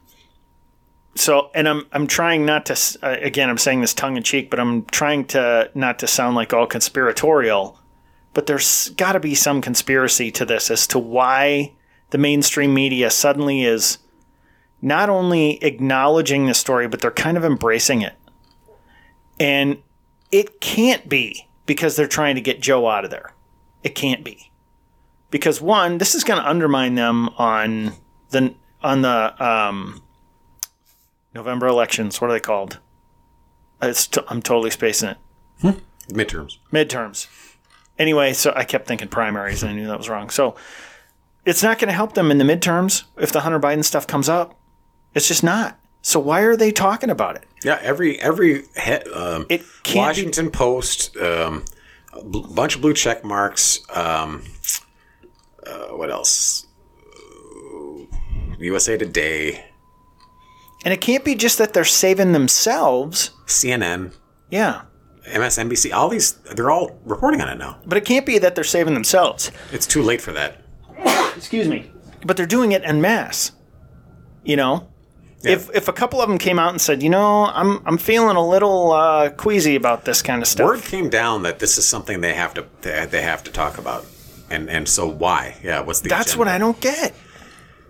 So, 1.16 1.50
and 1.54 1.66
I'm 1.66 1.86
I'm 1.92 2.06
trying 2.06 2.44
not 2.44 2.66
to 2.66 2.98
uh, 3.02 3.16
again 3.20 3.48
I'm 3.48 3.58
saying 3.58 3.80
this 3.80 3.94
tongue 3.94 4.16
in 4.16 4.22
cheek, 4.22 4.50
but 4.50 4.60
I'm 4.60 4.84
trying 4.84 5.24
to 5.28 5.70
not 5.74 5.98
to 6.00 6.06
sound 6.06 6.36
like 6.36 6.52
all 6.52 6.66
conspiratorial. 6.66 7.80
But 8.36 8.44
there's 8.44 8.90
got 8.90 9.12
to 9.12 9.20
be 9.20 9.34
some 9.34 9.62
conspiracy 9.62 10.30
to 10.32 10.44
this 10.44 10.70
as 10.70 10.86
to 10.88 10.98
why 10.98 11.72
the 12.10 12.18
mainstream 12.18 12.74
media 12.74 13.08
suddenly 13.10 13.64
is 13.64 13.96
not 14.82 15.08
only 15.08 15.56
acknowledging 15.64 16.44
the 16.44 16.52
story, 16.52 16.86
but 16.86 17.00
they're 17.00 17.10
kind 17.10 17.38
of 17.38 17.46
embracing 17.46 18.02
it. 18.02 18.12
And 19.40 19.78
it 20.30 20.60
can't 20.60 21.08
be 21.08 21.48
because 21.64 21.96
they're 21.96 22.06
trying 22.06 22.34
to 22.34 22.42
get 22.42 22.60
Joe 22.60 22.86
out 22.86 23.06
of 23.06 23.10
there. 23.10 23.32
It 23.82 23.94
can't 23.94 24.22
be 24.22 24.50
because 25.30 25.62
one, 25.62 25.96
this 25.96 26.14
is 26.14 26.22
going 26.22 26.38
to 26.38 26.46
undermine 26.46 26.94
them 26.94 27.30
on 27.38 27.94
the 28.32 28.54
on 28.82 29.00
the 29.00 29.42
um, 29.42 30.02
November 31.34 31.68
elections. 31.68 32.20
What 32.20 32.28
are 32.28 32.34
they 32.34 32.40
called? 32.40 32.80
It's 33.80 34.06
t- 34.06 34.20
I'm 34.28 34.42
totally 34.42 34.70
spacing 34.70 35.08
it. 35.08 35.16
Midterms. 36.10 36.58
Midterms. 36.70 37.28
Anyway, 37.98 38.32
so 38.34 38.52
I 38.54 38.64
kept 38.64 38.86
thinking 38.86 39.08
primaries, 39.08 39.62
and 39.62 39.70
I 39.72 39.74
knew 39.74 39.86
that 39.86 39.98
was 39.98 40.08
wrong. 40.08 40.30
So 40.30 40.54
it's 41.44 41.62
not 41.62 41.78
going 41.78 41.88
to 41.88 41.94
help 41.94 42.14
them 42.14 42.30
in 42.30 42.38
the 42.38 42.44
midterms 42.44 43.04
if 43.16 43.32
the 43.32 43.40
Hunter 43.40 43.60
Biden 43.60 43.84
stuff 43.84 44.06
comes 44.06 44.28
up. 44.28 44.54
It's 45.14 45.28
just 45.28 45.42
not. 45.42 45.78
So 46.02 46.20
why 46.20 46.42
are 46.42 46.56
they 46.56 46.70
talking 46.72 47.10
about 47.10 47.36
it? 47.36 47.44
Yeah, 47.64 47.78
every 47.82 48.20
every 48.20 48.62
he, 48.80 48.92
um, 48.92 49.46
It 49.48 49.62
can't 49.82 49.94
be- 49.94 49.98
Washington 49.98 50.50
Post, 50.50 51.16
um, 51.16 51.64
a 52.12 52.22
bunch 52.22 52.76
of 52.76 52.80
blue 52.82 52.94
check 52.94 53.24
marks. 53.24 53.80
Um, 53.94 54.44
uh, 55.66 55.88
what 55.96 56.10
else? 56.10 56.66
USA 58.58 58.96
Today. 58.96 59.64
And 60.84 60.94
it 60.94 61.00
can't 61.00 61.24
be 61.24 61.34
just 61.34 61.58
that 61.58 61.72
they're 61.74 61.84
saving 61.84 62.32
themselves. 62.32 63.30
CNN, 63.46 64.12
Yeah. 64.50 64.82
MSNBC, 65.26 65.92
all 65.92 66.09
these, 66.09 66.33
they're 66.54 66.71
all 66.71 66.99
reporting 67.04 67.40
on 67.40 67.49
it 67.49 67.59
now. 67.59 67.78
But 67.87 67.99
it 67.99 68.04
can't 68.04 68.26
be 68.26 68.38
that 68.38 68.54
they're 68.54 68.64
saving 68.64 68.95
themselves. 68.95 69.50
It's 69.73 69.87
too 69.87 70.02
late 70.02 70.21
for 70.21 70.33
that. 70.33 70.62
Excuse 71.37 71.68
me. 71.68 71.90
But 72.25 72.37
they're 72.37 72.47
doing 72.47 72.73
it 72.73 72.83
en 72.85 73.00
masse. 73.00 73.52
You 74.45 74.56
know? 74.56 74.88
If, 75.45 75.71
if 75.75 75.88
a 75.88 75.92
couple 75.92 76.21
of 76.21 76.28
them 76.28 76.38
came 76.38 76.59
out 76.59 76.71
and 76.71 76.80
said, 76.80 77.02
you 77.02 77.11
know, 77.11 77.47
I'm 77.47 77.80
I'm 77.87 77.99
feeling 77.99 78.37
a 78.37 78.47
little 78.47 78.90
uh, 78.92 79.30
queasy 79.30 79.76
about 79.76 80.04
this 80.04 80.21
kind 80.23 80.42
of 80.42 80.49
stuff. 80.49 80.66
Word 80.66 80.83
came 80.83 81.09
down 81.09 81.42
that 81.45 81.61
this 81.61 81.78
is 81.78 81.87
something 81.87 82.21
they 82.21 82.35
have 82.35 82.54
to 82.54 82.66
they, 82.80 83.06
they 83.06 83.23
have 83.23 83.45
to 83.45 83.52
talk 83.52 83.78
about, 83.78 84.04
and 84.50 84.68
and 84.68 84.88
so 84.88 85.06
why? 85.06 85.56
Yeah, 85.62 85.80
what's 85.80 86.00
the? 86.00 86.09
That's 86.09 86.37
what 86.37 86.49
I 86.49 86.59
don't 86.59 86.80
get. 86.80 87.14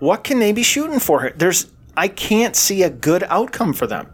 What 0.00 0.22
can 0.22 0.38
they 0.38 0.52
be 0.52 0.62
shooting 0.62 0.98
for? 0.98 1.32
There's 1.34 1.70
I 1.96 2.08
can't 2.08 2.54
see 2.54 2.82
a 2.82 2.90
good 2.90 3.22
outcome 3.22 3.72
for 3.72 3.86
them. 3.86 4.08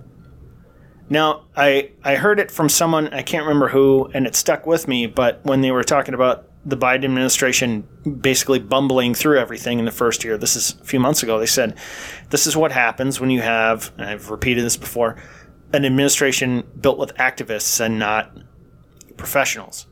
Now, 1.12 1.42
I 1.54 1.90
I 2.02 2.14
heard 2.14 2.40
it 2.40 2.50
from 2.50 2.70
someone 2.70 3.12
I 3.12 3.20
can't 3.20 3.44
remember 3.44 3.68
who, 3.68 4.10
and 4.14 4.26
it 4.26 4.34
stuck 4.34 4.66
with 4.66 4.88
me. 4.88 5.06
But 5.06 5.44
when 5.44 5.60
they 5.60 5.70
were 5.70 5.84
talking 5.84 6.14
about 6.14 6.48
the 6.64 6.74
Biden 6.74 7.04
administration 7.04 7.86
basically 8.22 8.58
bumbling 8.58 9.12
through 9.12 9.38
everything 9.38 9.78
in 9.78 9.84
the 9.84 9.90
first 9.90 10.24
year, 10.24 10.38
this 10.38 10.56
is 10.56 10.74
a 10.80 10.84
few 10.84 10.98
months 10.98 11.22
ago. 11.22 11.38
They 11.38 11.44
said, 11.44 11.76
"This 12.30 12.46
is 12.46 12.56
what 12.56 12.72
happens 12.72 13.20
when 13.20 13.28
you 13.28 13.42
have," 13.42 13.92
and 13.98 14.08
I've 14.08 14.30
repeated 14.30 14.64
this 14.64 14.78
before, 14.78 15.16
an 15.74 15.84
administration 15.84 16.64
built 16.80 16.96
with 16.96 17.14
activists 17.16 17.78
and 17.78 17.98
not 17.98 18.34
professionals 19.18 19.86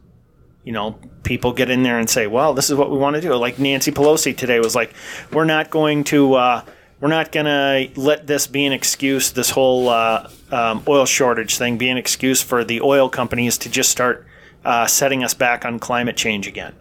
you 0.64 0.72
know, 0.72 0.98
people 1.22 1.52
get 1.52 1.70
in 1.70 1.82
there 1.82 1.98
and 1.98 2.08
say, 2.08 2.26
"Well, 2.26 2.52
this 2.52 2.68
is 2.68 2.76
what 2.76 2.90
we 2.90 2.98
want 2.98 3.16
to 3.16 3.22
do." 3.22 3.34
Like 3.34 3.58
Nancy 3.58 3.90
Pelosi 3.90 4.36
today 4.36 4.60
was 4.60 4.74
like, 4.74 4.92
"We're 5.32 5.46
not 5.46 5.70
going 5.70 6.04
to, 6.04 6.34
uh, 6.34 6.62
we're 7.00 7.08
not 7.08 7.32
going 7.32 7.46
to 7.46 8.00
let 8.00 8.26
this 8.26 8.46
be 8.46 8.66
an 8.66 8.72
excuse. 8.72 9.32
This 9.32 9.50
whole 9.50 9.88
uh, 9.88 10.30
um, 10.50 10.84
oil 10.86 11.06
shortage 11.06 11.56
thing 11.56 11.78
be 11.78 11.88
an 11.88 11.96
excuse 11.96 12.42
for 12.42 12.64
the 12.64 12.80
oil 12.80 13.08
companies 13.08 13.58
to 13.58 13.70
just 13.70 13.90
start 13.90 14.26
uh, 14.64 14.86
setting 14.86 15.24
us 15.24 15.34
back 15.34 15.64
on 15.64 15.78
climate 15.78 16.16
change 16.16 16.46
again." 16.46 16.74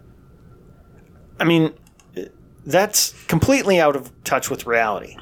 I 1.38 1.44
mean, 1.44 1.72
that's 2.66 3.14
completely 3.26 3.80
out 3.80 3.96
of 3.96 4.10
touch 4.24 4.50
with 4.50 4.66
reality. 4.66 5.16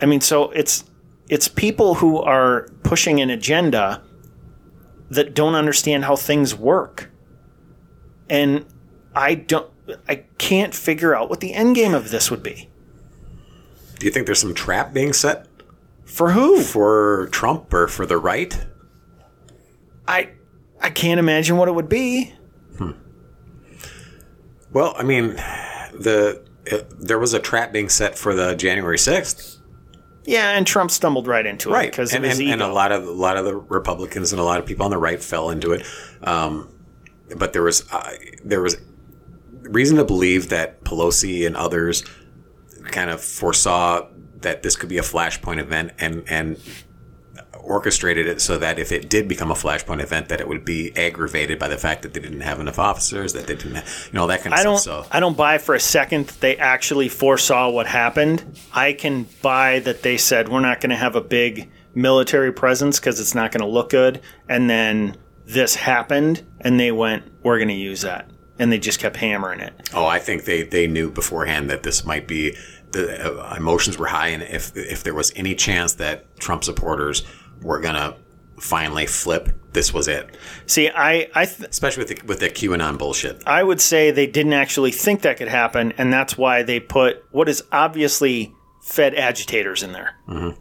I 0.00 0.06
mean, 0.06 0.20
so 0.20 0.50
it's 0.50 0.84
it's 1.28 1.48
people 1.48 1.94
who 1.94 2.18
are 2.18 2.68
pushing 2.84 3.20
an 3.20 3.30
agenda 3.30 4.02
that 5.10 5.34
don't 5.34 5.54
understand 5.54 6.04
how 6.04 6.16
things 6.16 6.54
work 6.54 7.10
and 8.32 8.64
I 9.14 9.34
don't, 9.34 9.70
I 10.08 10.24
can't 10.38 10.74
figure 10.74 11.14
out 11.14 11.28
what 11.28 11.40
the 11.40 11.52
end 11.52 11.76
game 11.76 11.92
of 11.92 12.10
this 12.10 12.30
would 12.30 12.42
be. 12.42 12.70
Do 14.02 14.06
you 14.06 14.10
think 14.12 14.26
there's 14.26 14.40
some 14.40 14.52
trap 14.52 14.92
being 14.92 15.12
set 15.12 15.46
For 16.04 16.32
who? 16.32 16.60
for 16.60 17.28
Trump 17.30 17.72
or 17.72 17.86
for 17.86 18.04
the 18.04 18.18
right? 18.18 18.66
I, 20.08 20.30
I 20.80 20.90
can't 20.90 21.20
imagine 21.20 21.56
what 21.56 21.68
it 21.68 21.72
would 21.76 21.88
be. 21.88 22.34
Well, 24.72 24.94
I 24.98 25.04
mean, 25.04 25.34
the 25.94 26.44
uh, 26.72 26.78
there 26.98 27.20
was 27.20 27.32
a 27.32 27.38
trap 27.38 27.72
being 27.72 27.88
set 27.88 28.18
for 28.18 28.34
the 28.34 28.56
January 28.56 28.98
sixth, 28.98 29.58
Yeah, 30.24 30.50
and 30.50 30.66
Trump 30.66 30.90
stumbled 30.90 31.28
right 31.28 31.46
into 31.46 31.70
it 31.70 31.72
right? 31.72 31.90
because 31.92 32.12
and, 32.12 32.24
and, 32.24 32.40
and 32.40 32.60
a 32.60 32.72
lot 32.72 32.90
of 32.90 33.06
a 33.06 33.10
lot 33.12 33.36
of 33.36 33.44
the 33.44 33.54
Republicans 33.54 34.32
and 34.32 34.40
a 34.40 34.44
lot 34.44 34.58
of 34.58 34.66
people 34.66 34.84
on 34.84 34.90
the 34.90 34.98
right 34.98 35.22
fell 35.22 35.50
into 35.50 35.70
it. 35.70 35.86
Um, 36.24 36.68
but 37.36 37.52
there 37.52 37.62
was 37.62 37.84
uh, 37.92 38.14
there 38.44 38.62
was 38.62 38.78
reason 39.60 39.96
to 39.98 40.04
believe 40.04 40.48
that 40.48 40.82
Pelosi 40.82 41.46
and 41.46 41.54
others 41.56 42.02
kind 42.84 43.10
of 43.10 43.22
foresaw 43.22 44.06
that 44.40 44.62
this 44.62 44.76
could 44.76 44.88
be 44.88 44.98
a 44.98 45.02
flashpoint 45.02 45.58
event 45.58 45.92
and 45.98 46.24
and 46.28 46.58
orchestrated 47.62 48.26
it 48.26 48.40
so 48.40 48.58
that 48.58 48.78
if 48.78 48.90
it 48.90 49.08
did 49.08 49.28
become 49.28 49.50
a 49.50 49.54
flashpoint 49.54 50.02
event 50.02 50.28
that 50.28 50.40
it 50.40 50.48
would 50.48 50.64
be 50.64 50.94
aggravated 50.96 51.58
by 51.58 51.68
the 51.68 51.78
fact 51.78 52.02
that 52.02 52.12
they 52.12 52.20
didn't 52.20 52.40
have 52.40 52.58
enough 52.58 52.78
officers 52.78 53.32
that 53.34 53.46
they 53.46 53.54
didn't 53.54 53.76
have, 53.76 54.08
you 54.12 54.18
know 54.18 54.26
that 54.26 54.40
kind 54.40 54.52
of 54.52 54.58
I 54.58 54.62
don't. 54.64 54.78
stuff 54.78 55.06
so 55.06 55.10
I 55.12 55.20
don't 55.20 55.36
buy 55.36 55.58
for 55.58 55.74
a 55.74 55.80
second 55.80 56.26
that 56.26 56.40
they 56.40 56.56
actually 56.56 57.08
foresaw 57.08 57.70
what 57.70 57.86
happened. 57.86 58.58
I 58.72 58.92
can 58.92 59.28
buy 59.42 59.78
that 59.80 60.02
they 60.02 60.16
said 60.16 60.48
we're 60.48 60.60
not 60.60 60.80
going 60.80 60.90
to 60.90 60.96
have 60.96 61.14
a 61.14 61.20
big 61.20 61.70
military 61.94 62.52
presence 62.52 62.98
because 62.98 63.20
it's 63.20 63.34
not 63.34 63.52
going 63.52 63.60
to 63.60 63.66
look 63.72 63.90
good, 63.90 64.20
and 64.48 64.68
then 64.68 65.16
this 65.44 65.74
happened, 65.74 66.44
and 66.60 66.80
they 66.80 66.90
went, 66.90 67.24
"We're 67.42 67.58
going 67.58 67.68
to 67.68 67.74
use 67.74 68.00
that," 68.02 68.28
and 68.62 68.70
they 68.70 68.78
just 68.78 69.00
kept 69.00 69.16
hammering 69.16 69.58
it. 69.58 69.90
Oh, 69.92 70.06
I 70.06 70.20
think 70.20 70.44
they, 70.44 70.62
they 70.62 70.86
knew 70.86 71.10
beforehand 71.10 71.68
that 71.68 71.82
this 71.82 72.04
might 72.04 72.28
be 72.28 72.56
the 72.92 73.40
uh, 73.42 73.54
emotions 73.56 73.98
were 73.98 74.06
high, 74.06 74.28
and 74.28 74.42
if 74.42 74.76
if 74.76 75.02
there 75.02 75.14
was 75.14 75.32
any 75.34 75.54
chance 75.54 75.94
that 75.94 76.36
Trump 76.38 76.62
supporters 76.62 77.24
were 77.60 77.80
gonna 77.80 78.14
finally 78.60 79.06
flip, 79.06 79.48
this 79.72 79.92
was 79.92 80.06
it. 80.06 80.36
See, 80.66 80.88
I 80.88 81.28
I 81.34 81.46
th- 81.46 81.70
Especially 81.70 82.04
with 82.04 82.20
the, 82.20 82.26
with 82.26 82.40
the 82.40 82.50
QAnon 82.50 82.98
bullshit. 82.98 83.42
I 83.46 83.62
would 83.62 83.80
say 83.80 84.10
they 84.10 84.26
didn't 84.26 84.52
actually 84.52 84.92
think 84.92 85.22
that 85.22 85.38
could 85.38 85.48
happen, 85.48 85.92
and 85.98 86.12
that's 86.12 86.38
why 86.38 86.62
they 86.62 86.78
put 86.78 87.24
what 87.32 87.48
is 87.48 87.64
obviously 87.72 88.54
Fed 88.82 89.14
agitators 89.14 89.82
in 89.84 89.92
there. 89.92 90.16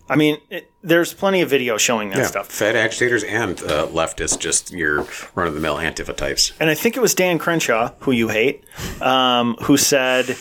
I 0.08 0.16
mean, 0.16 0.38
it, 0.52 0.72
there's 0.84 1.12
plenty 1.12 1.42
of 1.42 1.50
video 1.50 1.78
showing 1.78 2.10
that 2.12 2.20
Yeah, 2.20 2.26
stuff. 2.28 2.48
Fed 2.48 2.76
agitators 2.76 3.24
and 3.24 3.60
uh, 3.64 3.88
leftists, 3.88 4.40
just 4.40 4.72
your 4.72 5.08
run 5.34 5.48
of 5.48 5.56
the 5.56 5.60
mill 5.60 5.78
Antifa 5.78 6.16
types. 6.16 6.54
And 6.60 6.70
I 6.70 6.76
think 6.76 6.96
it 6.96 7.00
was 7.02 7.16
Dan 7.16 7.40
Crenshaw, 7.40 7.94
who 8.02 8.12
you 8.12 8.28
hate, 8.28 8.64
um, 9.02 9.56
who 9.64 9.76
said, 9.76 10.38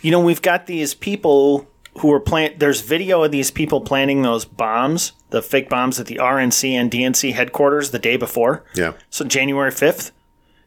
you 0.00 0.12
know, 0.12 0.20
we've 0.20 0.42
got 0.42 0.66
these 0.66 0.94
people 0.94 1.68
who 1.98 2.12
are 2.12 2.20
plant. 2.20 2.60
There's 2.60 2.80
video 2.80 3.24
of 3.24 3.32
these 3.32 3.50
people 3.50 3.80
planting 3.80 4.22
those 4.22 4.44
bombs, 4.44 5.12
the 5.30 5.42
fake 5.42 5.68
bombs 5.68 5.98
at 5.98 6.06
the 6.06 6.16
RNC 6.16 6.70
and 6.70 6.88
DNC 6.90 7.32
headquarters 7.32 7.90
the 7.90 7.98
day 7.98 8.16
before. 8.16 8.64
Yeah. 8.74 8.92
So 9.10 9.24
January 9.24 9.72
5th. 9.72 10.12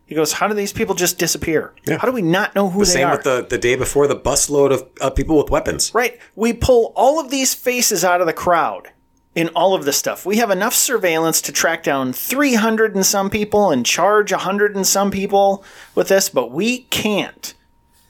He 0.07 0.15
goes, 0.15 0.31
how 0.33 0.47
do 0.47 0.53
these 0.53 0.71
people 0.71 0.95
just 0.95 1.19
disappear? 1.19 1.73
Yeah. 1.85 1.97
How 1.97 2.07
do 2.07 2.13
we 2.13 2.21
not 2.21 2.55
know 2.55 2.69
who 2.69 2.79
they 2.79 2.91
Same 2.91 3.07
are? 3.09 3.17
with 3.17 3.23
the, 3.23 3.45
the 3.47 3.57
day 3.57 3.75
before 3.75 4.07
the 4.07 4.15
busload 4.15 4.71
of 4.71 4.89
uh, 5.01 5.09
people 5.09 5.37
with 5.37 5.49
weapons. 5.49 5.93
Right. 5.93 6.17
We 6.33 6.53
pull 6.53 6.93
all 6.95 7.19
of 7.19 7.29
these 7.29 7.53
faces 7.53 8.05
out 8.05 8.21
of 8.21 8.27
the 8.27 8.33
crowd 8.33 8.89
in 9.35 9.49
all 9.49 9.75
of 9.75 9.83
this 9.83 9.97
stuff. 9.97 10.25
We 10.25 10.37
have 10.37 10.49
enough 10.49 10.73
surveillance 10.73 11.41
to 11.41 11.51
track 11.51 11.83
down 11.83 12.13
300 12.13 12.95
and 12.95 13.05
some 13.05 13.29
people 13.29 13.69
and 13.69 13.85
charge 13.85 14.31
100 14.31 14.77
and 14.77 14.87
some 14.87 15.11
people 15.11 15.63
with 15.93 16.07
this, 16.07 16.29
but 16.29 16.51
we 16.51 16.79
can't 16.83 17.53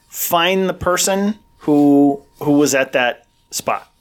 find 0.07 0.69
the 0.69 0.73
person 0.73 1.39
who 1.59 2.23
who 2.41 2.51
was 2.53 2.75
at 2.75 2.93
that 2.93 3.25
spot. 3.49 3.91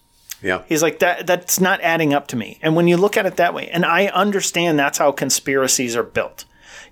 Yeah. 0.43 0.63
He's 0.67 0.83
like 0.83 0.99
that 0.99 1.27
that's 1.27 1.59
not 1.59 1.81
adding 1.81 2.13
up 2.13 2.29
to 2.29 2.37
me. 2.37 2.59
And 2.63 2.77
when 2.77 2.87
you 2.89 2.97
look 2.97 3.17
at 3.17 3.27
it 3.27 3.37
that 3.37 3.55
way, 3.55 3.69
and 3.69 3.85
I 3.85 4.07
understand 4.07 4.79
that's 4.79 4.99
how 4.99 5.13
conspiracies 5.13 5.97
are 5.97 6.03
built. 6.03 6.45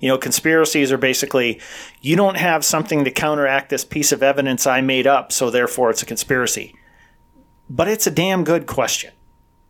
You 0.05 0.11
know, 0.11 0.19
conspiracies 0.19 0.93
are 0.93 0.99
basically 0.99 1.63
you 2.03 2.15
don't 2.15 2.37
have 2.37 2.63
something 2.63 3.05
to 3.05 3.11
counteract 3.11 3.71
this 3.71 3.87
piece 3.87 4.13
of 4.13 4.23
evidence 4.23 4.67
I 4.67 4.83
made 4.83 5.07
up, 5.07 5.33
so 5.33 5.49
therefore 5.49 5.89
it's 5.89 6.03
a 6.03 6.05
conspiracy. 6.05 6.75
But 7.71 7.89
it's 7.89 8.07
a 8.07 8.11
damn 8.11 8.45
good 8.45 8.67
question. 8.67 9.15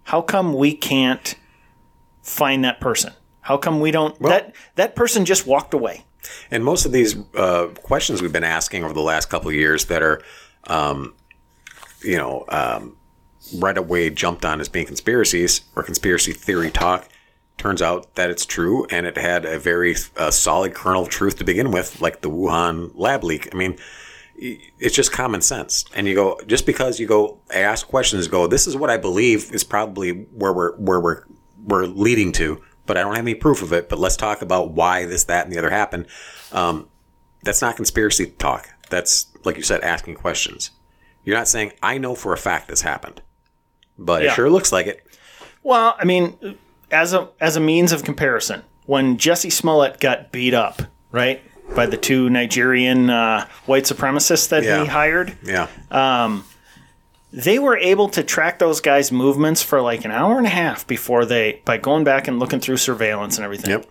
How 0.02 0.22
come 0.22 0.52
we 0.52 0.74
can't 0.74 1.36
find 2.24 2.64
that 2.64 2.80
person? 2.80 3.12
How 3.42 3.56
come 3.56 3.78
we 3.78 3.92
don't 3.92 4.18
that 4.22 4.56
that 4.74 4.96
person 4.96 5.24
just 5.24 5.46
walked 5.46 5.72
away? 5.72 6.04
And 6.50 6.64
most 6.64 6.84
of 6.84 6.90
these 6.90 7.14
uh, 7.36 7.68
questions 7.84 8.20
we've 8.20 8.32
been 8.32 8.42
asking 8.42 8.82
over 8.82 8.92
the 8.92 9.02
last 9.02 9.30
couple 9.30 9.50
of 9.50 9.54
years 9.54 9.84
that 9.84 10.02
are, 10.02 10.20
um, 10.66 11.14
you 12.02 12.16
know, 12.16 12.44
um, 12.48 12.96
right 13.58 13.78
away 13.78 14.10
jumped 14.10 14.44
on 14.44 14.60
as 14.60 14.68
being 14.68 14.86
conspiracies 14.86 15.60
or 15.76 15.84
conspiracy 15.84 16.32
theory 16.32 16.72
talk, 16.72 17.08
turns 17.58 17.80
out 17.80 18.14
that 18.16 18.30
it's 18.30 18.44
true 18.44 18.86
and 18.90 19.06
it 19.06 19.16
had 19.16 19.44
a 19.44 19.58
very 19.58 19.94
uh, 20.16 20.30
solid 20.30 20.74
kernel 20.74 21.02
of 21.02 21.08
truth 21.08 21.38
to 21.38 21.44
begin 21.44 21.70
with, 21.70 22.00
like 22.00 22.20
the 22.20 22.30
Wuhan 22.30 22.90
lab 22.94 23.24
leak. 23.24 23.48
I 23.54 23.56
mean, 23.56 23.78
it's 24.36 24.94
just 24.94 25.12
common 25.12 25.40
sense. 25.40 25.84
And 25.94 26.06
you 26.08 26.14
go, 26.14 26.40
just 26.46 26.66
because 26.66 26.98
you 26.98 27.06
go 27.06 27.38
ask 27.52 27.86
questions, 27.86 28.26
go, 28.28 28.46
this 28.46 28.66
is 28.66 28.76
what 28.76 28.90
I 28.90 28.96
believe 28.96 29.52
is 29.52 29.64
probably 29.64 30.10
where 30.10 30.52
we're, 30.52 30.76
where 30.76 31.00
we're, 31.00 31.22
we're 31.64 31.86
leading 31.86 32.32
to, 32.32 32.60
but 32.86 32.96
I 32.98 33.02
don't 33.02 33.14
have 33.14 33.24
any 33.24 33.34
proof 33.34 33.62
of 33.62 33.72
it. 33.72 33.88
But 33.88 33.98
let's 33.98 34.16
talk 34.16 34.42
about 34.42 34.72
why 34.72 35.06
this, 35.06 35.24
that, 35.24 35.46
and 35.46 35.54
the 35.54 35.58
other 35.58 35.70
happened. 35.70 36.06
Um, 36.52 36.88
that's 37.44 37.62
not 37.62 37.76
conspiracy 37.76 38.26
talk. 38.26 38.68
That's, 38.90 39.28
like 39.44 39.56
you 39.56 39.62
said, 39.62 39.80
asking 39.82 40.16
questions. 40.16 40.72
You're 41.24 41.36
not 41.36 41.48
saying, 41.48 41.72
I 41.82 41.96
know 41.98 42.14
for 42.14 42.32
a 42.34 42.36
fact 42.38 42.68
this 42.68 42.82
happened, 42.82 43.22
but 43.98 44.22
Yeah. 44.22 44.32
it 44.32 44.34
sure 44.34 44.50
looks 44.50 44.72
like 44.72 44.86
it. 44.86 45.06
Well, 45.62 45.96
I 45.98 46.04
mean, 46.04 46.58
as 46.90 47.12
a 47.12 47.28
as 47.40 47.56
a 47.56 47.60
means 47.60 47.92
of 47.92 48.04
comparison, 48.04 48.62
when 48.86 49.16
Jussie 49.16 49.52
Smollett 49.52 50.00
got 50.00 50.32
beat 50.32 50.54
up, 50.54 50.82
right, 51.12 51.42
by 51.74 51.86
the 51.86 51.96
two 51.96 52.28
Nigerian 52.30 53.10
uh, 53.10 53.46
white 53.66 53.84
supremacists 53.84 54.48
that 54.50 54.62
Yeah. 54.64 54.80
he 54.82 54.86
hired, 54.86 55.36
Yeah. 55.42 55.68
um, 55.90 56.44
they 57.32 57.58
were 57.58 57.76
able 57.76 58.08
to 58.10 58.22
track 58.22 58.58
those 58.58 58.80
guys' 58.80 59.10
movements 59.10 59.62
for 59.62 59.80
like 59.80 60.04
an 60.04 60.10
hour 60.12 60.36
and 60.38 60.46
a 60.46 60.50
half 60.50 60.86
before 60.86 61.24
they, 61.24 61.60
by 61.64 61.78
going 61.78 62.04
back 62.04 62.28
and 62.28 62.38
looking 62.38 62.60
through 62.60 62.76
surveillance 62.76 63.36
and 63.38 63.44
everything. 63.44 63.70
Yep. 63.70 63.86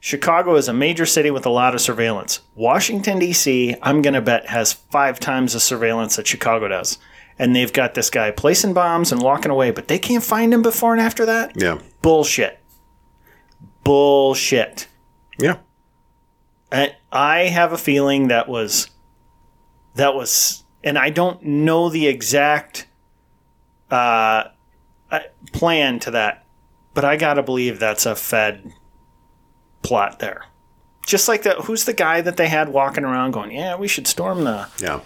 Chicago 0.00 0.54
is 0.54 0.68
a 0.68 0.72
major 0.72 1.04
city 1.04 1.30
with 1.30 1.44
a 1.44 1.50
lot 1.50 1.74
of 1.74 1.80
surveillance. 1.80 2.40
Washington, 2.54 3.18
D.C., 3.18 3.74
I'm 3.82 4.00
going 4.00 4.14
to 4.14 4.20
bet, 4.22 4.46
has 4.46 4.72
five 4.72 5.18
times 5.18 5.54
the 5.54 5.60
surveillance 5.60 6.14
that 6.16 6.26
Chicago 6.26 6.68
does. 6.68 6.98
And 7.38 7.54
they've 7.54 7.72
got 7.72 7.94
this 7.94 8.10
guy 8.10 8.30
placing 8.30 8.74
bombs 8.74 9.12
and 9.12 9.22
walking 9.22 9.50
away, 9.50 9.70
but 9.70 9.88
they 9.88 9.98
can't 9.98 10.24
find 10.24 10.52
him 10.52 10.62
before 10.62 10.92
and 10.92 11.00
after 11.00 11.24
that. 11.26 11.52
Yeah. 11.54 11.78
Bullshit. 12.02 12.58
Bullshit. 13.84 14.88
Yeah. 15.38 15.58
I, 16.70 16.96
I 17.12 17.38
have 17.44 17.72
a 17.72 17.78
feeling 17.78 18.28
that 18.28 18.48
was 18.48 18.90
that 19.94 20.14
was, 20.14 20.64
and 20.84 20.98
I 20.98 21.10
don't 21.10 21.42
know 21.42 21.88
the 21.88 22.06
exact 22.06 22.86
uh, 23.90 24.44
uh, 25.10 25.20
plan 25.52 25.98
to 26.00 26.10
that, 26.12 26.44
but 26.94 27.04
I 27.04 27.16
gotta 27.16 27.42
believe 27.42 27.78
that's 27.78 28.04
a 28.06 28.14
Fed 28.14 28.72
plot 29.82 30.18
there. 30.18 30.44
Just 31.06 31.26
like 31.26 31.42
the 31.42 31.52
who's 31.54 31.84
the 31.84 31.94
guy 31.94 32.20
that 32.20 32.36
they 32.36 32.48
had 32.48 32.68
walking 32.68 33.04
around 33.04 33.30
going, 33.30 33.50
yeah, 33.52 33.76
we 33.76 33.88
should 33.88 34.06
storm 34.06 34.44
the 34.44 34.68
Yeah. 34.78 35.00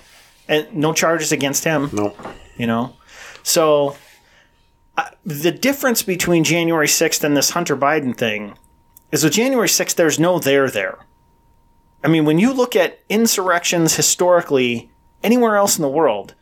And 0.53 0.75
no 0.75 0.93
charges 0.93 1.33
against 1.33 1.65
him. 1.65 1.89
No. 1.93 2.15
You 2.57 2.67
know, 2.67 2.95
so 3.43 3.97
uh, 4.99 5.09
the 5.25 5.51
difference 5.51 6.03
between 6.03 6.45
January 6.45 6.87
sixth 6.87 7.25
and 7.25 7.37
this 7.37 7.51
Hunter 7.51 7.77
Biden 7.77 8.17
thing 8.17 8.57
is 9.11 9.25
with 9.25 9.33
January 9.33 9.69
sixth, 9.69 9.97
there's 9.97 10.21
no 10.21 10.39
there 10.39 10.71
there. 10.71 10.99
I 12.05 12.09
mean, 12.09 12.25
when 12.25 12.39
you 12.39 12.53
look 12.53 12.77
at 12.77 12.99
insurrections 13.09 13.97
historically 13.97 14.91
anywhere 15.23 15.57
else 15.57 15.79
in 15.79 15.83
the 15.83 15.89
world 15.89 16.35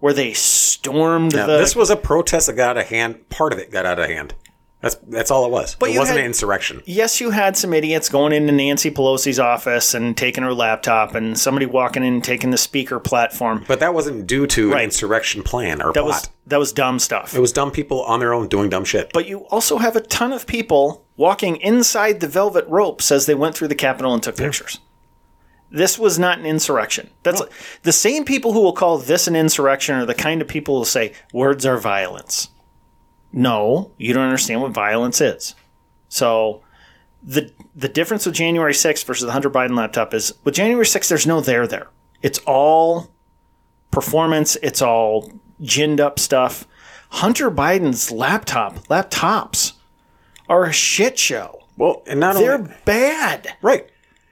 where 0.00 0.12
they 0.12 0.32
stormed 0.32 1.32
Yeah, 1.32 1.46
the 1.46 1.58
this 1.58 1.76
was 1.76 1.90
a 1.90 1.96
protest 1.96 2.48
that 2.48 2.56
got 2.56 2.76
out 2.76 2.82
of 2.82 2.88
hand. 2.88 3.28
Part 3.28 3.52
of 3.52 3.58
it 3.58 3.70
got 3.70 3.86
out 3.86 4.00
of 4.00 4.08
hand. 4.08 4.34
That's 4.82 4.96
that's 5.08 5.30
all 5.30 5.46
it 5.46 5.50
was. 5.52 5.76
But 5.76 5.90
it 5.90 5.98
wasn't 5.98 6.16
had- 6.18 6.24
an 6.24 6.26
insurrection. 6.26 6.82
yes, 6.84 7.20
you 7.20 7.30
had 7.30 7.56
some 7.56 7.72
idiots 7.72 8.08
going 8.08 8.32
into 8.32 8.52
Nancy 8.52 8.90
Pelosi's 8.90 9.38
office 9.38 9.94
and 9.94 10.16
taking 10.16 10.42
her 10.44 10.52
laptop, 10.52 11.14
and 11.14 11.38
somebody 11.38 11.66
walking 11.66 12.02
in 12.04 12.14
and 12.14 12.24
taking 12.24 12.50
the 12.50 12.58
speaker 12.58 12.98
platform. 12.98 13.64
But 13.68 13.78
that 13.80 13.94
wasn't 13.94 14.26
due 14.26 14.46
to 14.48 14.74
an 14.74 14.80
insurrection 14.80 15.42
plan 15.44 15.80
or 15.80 15.92
That 15.92 16.02
plot. 16.02 16.06
was 16.06 16.30
that 16.48 16.58
was 16.58 16.72
dumb 16.72 16.98
stuff. 16.98 17.32
it 17.34 17.38
was 17.40 17.52
dumb 17.52 17.70
people 17.70 18.02
on 18.02 18.18
their 18.20 18.34
own 18.34 18.48
doing 18.48 18.68
dumb 18.68 18.84
shit. 18.84 19.12
But 19.14 19.26
you 19.28 19.46
also 19.50 19.78
have 19.78 19.94
a 19.94 20.00
ton 20.00 20.32
of 20.32 20.46
people 20.46 21.04
walking 21.16 21.56
inside 21.58 22.18
the 22.18 22.26
velvet 22.28 22.66
ropes 22.68 23.12
as 23.12 23.26
they 23.26 23.34
went 23.36 23.54
through 23.54 23.68
the 23.68 23.76
Capitol 23.76 24.12
and 24.12 24.22
took 24.22 24.36
pictures. 24.36 24.80
This 25.70 25.98
was 25.98 26.18
not 26.18 26.38
an 26.38 26.44
insurrection. 26.44 27.08
That's 27.22 27.40
the 27.82 27.92
same 27.92 28.24
people 28.24 28.52
who 28.52 28.60
will 28.60 28.74
call 28.74 28.98
this 28.98 29.26
an 29.26 29.34
insurrection 29.36 29.94
are 29.94 30.04
the 30.04 30.12
kind 30.14 30.42
of 30.42 30.48
people 30.48 30.74
who 30.74 30.78
will 30.80 30.84
say 30.84 31.12
words 31.32 31.64
are 31.64 31.78
violence. 31.78 32.48
No, 33.32 33.92
you 33.96 34.12
don't 34.12 34.24
understand 34.24 34.60
what 34.60 34.72
violence 34.72 35.20
is. 35.20 35.54
So 36.08 36.62
the 37.22 37.50
the 37.74 37.88
difference 37.88 38.26
with 38.26 38.34
January 38.34 38.72
6th 38.74 39.04
versus 39.04 39.24
the 39.24 39.32
Hunter 39.32 39.48
Biden 39.50 39.76
laptop 39.76 40.12
is 40.12 40.34
with 40.44 40.54
January 40.54 40.84
6th 40.84 41.08
there's 41.08 41.26
no 41.26 41.40
there 41.40 41.66
there. 41.66 41.88
It's 42.20 42.38
all 42.46 43.10
performance, 43.90 44.56
it's 44.62 44.82
all 44.82 45.32
ginned 45.62 46.00
up 46.00 46.18
stuff. 46.18 46.66
Hunter 47.10 47.50
Biden's 47.50 48.10
laptop, 48.10 48.86
laptops 48.88 49.72
are 50.48 50.64
a 50.64 50.72
shit 50.72 51.18
show. 51.18 51.60
well, 51.76 52.02
and 52.06 52.20
not 52.20 52.36
only 52.36 52.46
They're 52.48 52.58
only 52.58 52.74
bad. 52.84 53.54
right, 53.62 53.88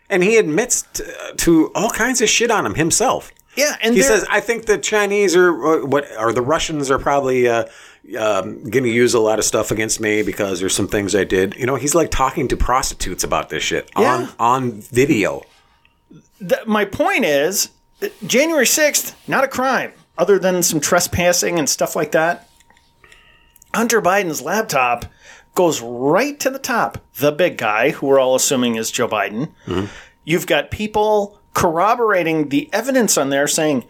and 0.09 0.23
he 0.23 0.37
admits 0.37 0.83
to, 0.95 1.35
to 1.39 1.71
all 1.75 1.91
kinds 1.91 2.21
of 2.21 2.29
shit 2.29 2.51
on 2.51 2.67
him 2.67 2.75
himself. 2.75 3.33
Yeah, 3.57 3.77
and 3.83 3.95
He 3.95 4.03
says, 4.03 4.25
"I 4.31 4.41
think 4.41 4.67
the 4.67 4.79
Chinese 4.79 5.35
are 5.37 5.83
uh, 5.83 5.87
what 5.87 6.07
or 6.19 6.33
the 6.33 6.43
Russians 6.43 6.91
are 6.91 6.99
probably 6.99 7.49
uh, 7.49 7.65
um, 8.19 8.63
going 8.71 8.85
to 8.85 8.91
use 8.91 9.13
a 9.13 9.21
lot 9.21 9.39
of 9.39 9.45
stuff 9.45 9.71
against 9.71 10.01
me 10.01 10.23
because 10.23 10.61
there's 10.61 10.75
some 10.75 10.87
things 10.89 11.15
I 11.15 11.25
did." 11.25 11.55
You 11.57 11.67
know, 11.67 11.75
he's 11.77 11.95
like 11.95 12.11
talking 12.11 12.47
to 12.49 12.57
prostitutes 12.57 13.25
about 13.25 13.49
this 13.49 13.63
shit 13.63 13.91
Yeah. 13.99 14.29
on 14.39 14.63
on 14.73 14.81
video. 14.81 15.43
th- 16.39 16.65
my 16.67 16.85
point 16.85 17.25
is 17.25 17.71
January 18.27 18.65
6th, 18.67 19.15
not 19.29 19.45
a 19.45 19.49
crime 19.49 19.93
other 20.17 20.39
than 20.39 20.63
some 20.63 20.81
trespassing 20.81 21.59
and 21.59 21.69
stuff 21.69 21.97
like 21.97 22.13
that. 22.13 22.49
Hunter 23.75 24.01
Biden's 24.03 24.43
laptop 24.43 25.07
goes 25.55 25.81
right 25.81 26.39
to 26.41 26.51
the 26.51 26.59
top. 26.59 26.99
The 27.19 27.33
big 27.33 27.57
guy, 27.59 27.91
who 27.91 28.07
we're 28.07 28.19
all 28.21 28.35
assuming 28.35 28.77
is 28.77 28.91
Joe 28.91 29.09
Biden. 29.09 29.51
You've 30.25 30.47
got 30.47 30.71
people 30.71 31.40
corroborating 31.55 32.49
the 32.49 32.69
evidence 32.73 33.19
on 33.19 33.31
there 33.31 33.47
saying, 33.47 33.85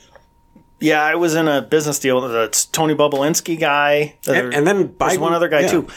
yeah, 0.80 1.02
I 1.02 1.14
was 1.14 1.34
in 1.34 1.46
a 1.46 1.62
business 1.62 1.98
deal. 1.98 2.20
That's 2.22 2.64
Tony 2.64 2.94
Bobulinski 2.94 3.58
guy. 3.58 4.16
And, 4.26 4.54
and 4.54 4.66
then 4.66 4.94
There's 4.98 5.16
Biden, 5.16 5.18
one 5.18 5.34
other 5.34 5.48
guy 5.48 5.60
yeah. 5.60 5.70
too. 5.70 5.88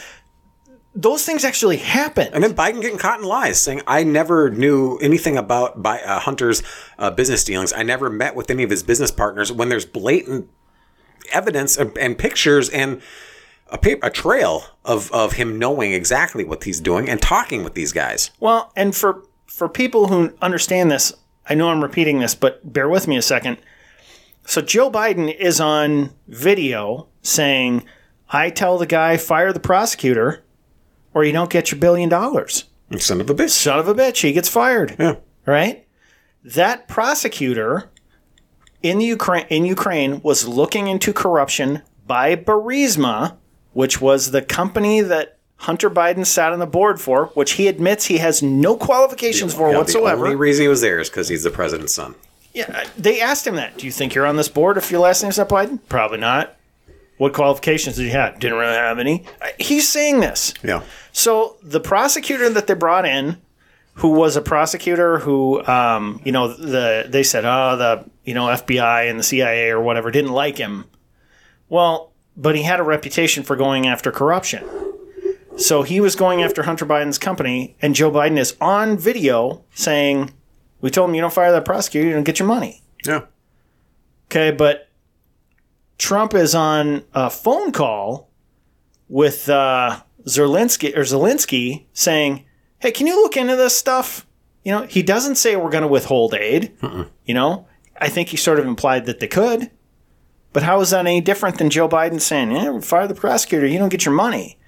Those 0.94 1.24
things 1.24 1.44
actually 1.44 1.78
happen. 1.78 2.28
And 2.32 2.44
then 2.44 2.54
Biden 2.54 2.80
getting 2.80 2.98
caught 2.98 3.18
in 3.18 3.24
lies, 3.24 3.60
saying, 3.60 3.82
"I 3.86 4.04
never 4.04 4.50
knew 4.50 4.96
anything 4.98 5.36
about 5.36 5.82
by, 5.82 6.00
uh, 6.00 6.20
Hunter's 6.20 6.62
uh, 6.98 7.10
business 7.10 7.42
dealings. 7.42 7.72
I 7.72 7.82
never 7.82 8.08
met 8.08 8.36
with 8.36 8.48
any 8.50 8.62
of 8.62 8.70
his 8.70 8.84
business 8.84 9.10
partners." 9.10 9.50
When 9.50 9.70
there's 9.70 9.86
blatant 9.86 10.50
evidence 11.32 11.76
and, 11.76 11.96
and 11.98 12.16
pictures 12.16 12.68
and 12.68 13.00
a, 13.70 13.78
pa- 13.78 14.06
a 14.06 14.10
trail 14.10 14.66
of 14.84 15.10
of 15.10 15.32
him 15.32 15.58
knowing 15.58 15.92
exactly 15.92 16.44
what 16.44 16.62
he's 16.62 16.80
doing 16.80 17.08
and 17.08 17.20
talking 17.20 17.64
with 17.64 17.74
these 17.74 17.92
guys. 17.92 18.30
Well, 18.38 18.70
and 18.76 18.94
for 18.94 19.24
for 19.46 19.68
people 19.68 20.08
who 20.08 20.32
understand 20.40 20.92
this, 20.92 21.12
I 21.48 21.54
know 21.54 21.68
I'm 21.68 21.82
repeating 21.82 22.18
this, 22.18 22.34
but 22.34 22.72
bear 22.72 22.88
with 22.88 23.06
me 23.06 23.16
a 23.16 23.22
second. 23.22 23.58
So 24.46 24.60
Joe 24.60 24.90
Biden 24.90 25.34
is 25.34 25.60
on 25.60 26.10
video 26.28 27.08
saying, 27.22 27.84
"I 28.30 28.50
tell 28.50 28.78
the 28.78 28.86
guy 28.86 29.16
fire 29.16 29.52
the 29.52 29.60
prosecutor, 29.60 30.42
or 31.12 31.24
you 31.24 31.32
don't 31.32 31.50
get 31.50 31.70
your 31.70 31.80
billion 31.80 32.08
dollars." 32.08 32.64
Son 32.98 33.20
of 33.20 33.30
a 33.30 33.34
bitch. 33.34 33.50
Son 33.50 33.78
of 33.78 33.88
a 33.88 33.94
bitch, 33.94 34.22
he 34.22 34.32
gets 34.32 34.48
fired. 34.48 34.96
Yeah. 34.98 35.16
Right? 35.46 35.86
That 36.44 36.88
prosecutor 36.88 37.90
in 38.82 38.98
the 38.98 39.06
Ukraine 39.06 39.46
in 39.48 39.64
Ukraine 39.64 40.20
was 40.22 40.46
looking 40.46 40.88
into 40.88 41.12
corruption 41.12 41.82
by 42.06 42.36
Burisma, 42.36 43.36
which 43.72 44.00
was 44.00 44.30
the 44.30 44.42
company 44.42 45.00
that 45.00 45.38
Hunter 45.64 45.88
Biden 45.88 46.26
sat 46.26 46.52
on 46.52 46.58
the 46.58 46.66
board 46.66 47.00
for, 47.00 47.26
which 47.28 47.52
he 47.52 47.68
admits 47.68 48.04
he 48.04 48.18
has 48.18 48.42
no 48.42 48.76
qualifications 48.76 49.54
for 49.54 49.70
Yeah, 49.70 49.78
whatsoever. 49.78 50.20
The 50.20 50.24
only 50.26 50.36
reason 50.36 50.64
he 50.64 50.68
was 50.68 50.82
there 50.82 51.00
is 51.00 51.08
because 51.08 51.28
he's 51.28 51.42
the 51.42 51.50
president's 51.50 51.94
son. 51.94 52.14
Yeah, 52.52 52.84
they 52.98 53.22
asked 53.22 53.46
him 53.46 53.56
that. 53.56 53.78
Do 53.78 53.86
you 53.86 53.92
think 53.92 54.14
you're 54.14 54.26
on 54.26 54.36
this 54.36 54.48
board 54.48 54.76
if 54.76 54.90
your 54.90 55.00
last 55.00 55.22
name's 55.22 55.38
not 55.38 55.48
Biden? 55.48 55.78
Probably 55.88 56.18
not. 56.18 56.54
What 57.16 57.32
qualifications 57.32 57.96
did 57.96 58.02
he 58.04 58.10
have? 58.10 58.38
Didn't 58.40 58.58
really 58.58 58.74
have 58.74 58.98
any. 58.98 59.24
Uh, 59.40 59.48
He's 59.58 59.88
saying 59.88 60.20
this. 60.20 60.52
Yeah. 60.62 60.82
So 61.12 61.56
the 61.62 61.80
prosecutor 61.80 62.50
that 62.50 62.66
they 62.66 62.74
brought 62.74 63.06
in, 63.06 63.38
who 63.94 64.10
was 64.10 64.36
a 64.36 64.42
prosecutor 64.42 65.18
who, 65.20 65.64
um, 65.66 66.20
you 66.24 66.32
know, 66.32 66.48
the 66.52 67.06
they 67.08 67.22
said, 67.22 67.46
oh, 67.46 67.76
the 67.76 68.04
you 68.24 68.34
know 68.34 68.46
FBI 68.48 69.08
and 69.08 69.18
the 69.18 69.22
CIA 69.22 69.70
or 69.70 69.80
whatever 69.80 70.10
didn't 70.10 70.32
like 70.32 70.58
him. 70.58 70.84
Well, 71.70 72.12
but 72.36 72.54
he 72.54 72.64
had 72.64 72.80
a 72.80 72.84
reputation 72.84 73.44
for 73.44 73.56
going 73.56 73.86
after 73.86 74.12
corruption. 74.12 74.62
So 75.56 75.82
he 75.82 76.00
was 76.00 76.16
going 76.16 76.42
after 76.42 76.64
Hunter 76.64 76.84
Biden's 76.86 77.18
company, 77.18 77.76
and 77.80 77.94
Joe 77.94 78.10
Biden 78.10 78.38
is 78.38 78.56
on 78.60 78.96
video 78.98 79.64
saying, 79.74 80.32
"We 80.80 80.90
told 80.90 81.10
him 81.10 81.14
you 81.14 81.20
don't 81.20 81.32
fire 81.32 81.52
that 81.52 81.64
prosecutor, 81.64 82.08
you 82.08 82.14
don't 82.14 82.24
get 82.24 82.38
your 82.38 82.48
money." 82.48 82.82
Yeah. 83.06 83.22
Okay, 84.26 84.50
but 84.50 84.88
Trump 85.98 86.34
is 86.34 86.54
on 86.54 87.04
a 87.14 87.30
phone 87.30 87.70
call 87.70 88.30
with 89.08 89.48
uh, 89.48 90.00
Zelensky 90.26 90.96
or 90.96 91.02
Zelensky 91.02 91.84
saying, 91.92 92.44
"Hey, 92.80 92.90
can 92.90 93.06
you 93.06 93.14
look 93.22 93.36
into 93.36 93.54
this 93.56 93.76
stuff?" 93.76 94.26
You 94.64 94.72
know, 94.72 94.82
he 94.86 95.02
doesn't 95.02 95.36
say 95.36 95.56
we're 95.56 95.70
going 95.70 95.82
to 95.82 95.88
withhold 95.88 96.34
aid. 96.34 96.72
You 97.26 97.34
know, 97.34 97.66
I 98.00 98.08
think 98.08 98.30
he 98.30 98.36
sort 98.36 98.58
of 98.58 98.66
implied 98.66 99.06
that 99.06 99.20
they 99.20 99.28
could. 99.28 99.70
But 100.52 100.62
how 100.62 100.80
is 100.80 100.90
that 100.90 101.00
any 101.00 101.20
different 101.20 101.58
than 101.58 101.70
Joe 101.70 101.88
Biden 101.88 102.20
saying, 102.20 102.50
"Yeah, 102.50 102.80
fire 102.80 103.06
the 103.06 103.14
prosecutor, 103.14 103.66
you 103.66 103.78
don't 103.78 103.90
get 103.90 104.04
your 104.04 104.14
money"? 104.14 104.58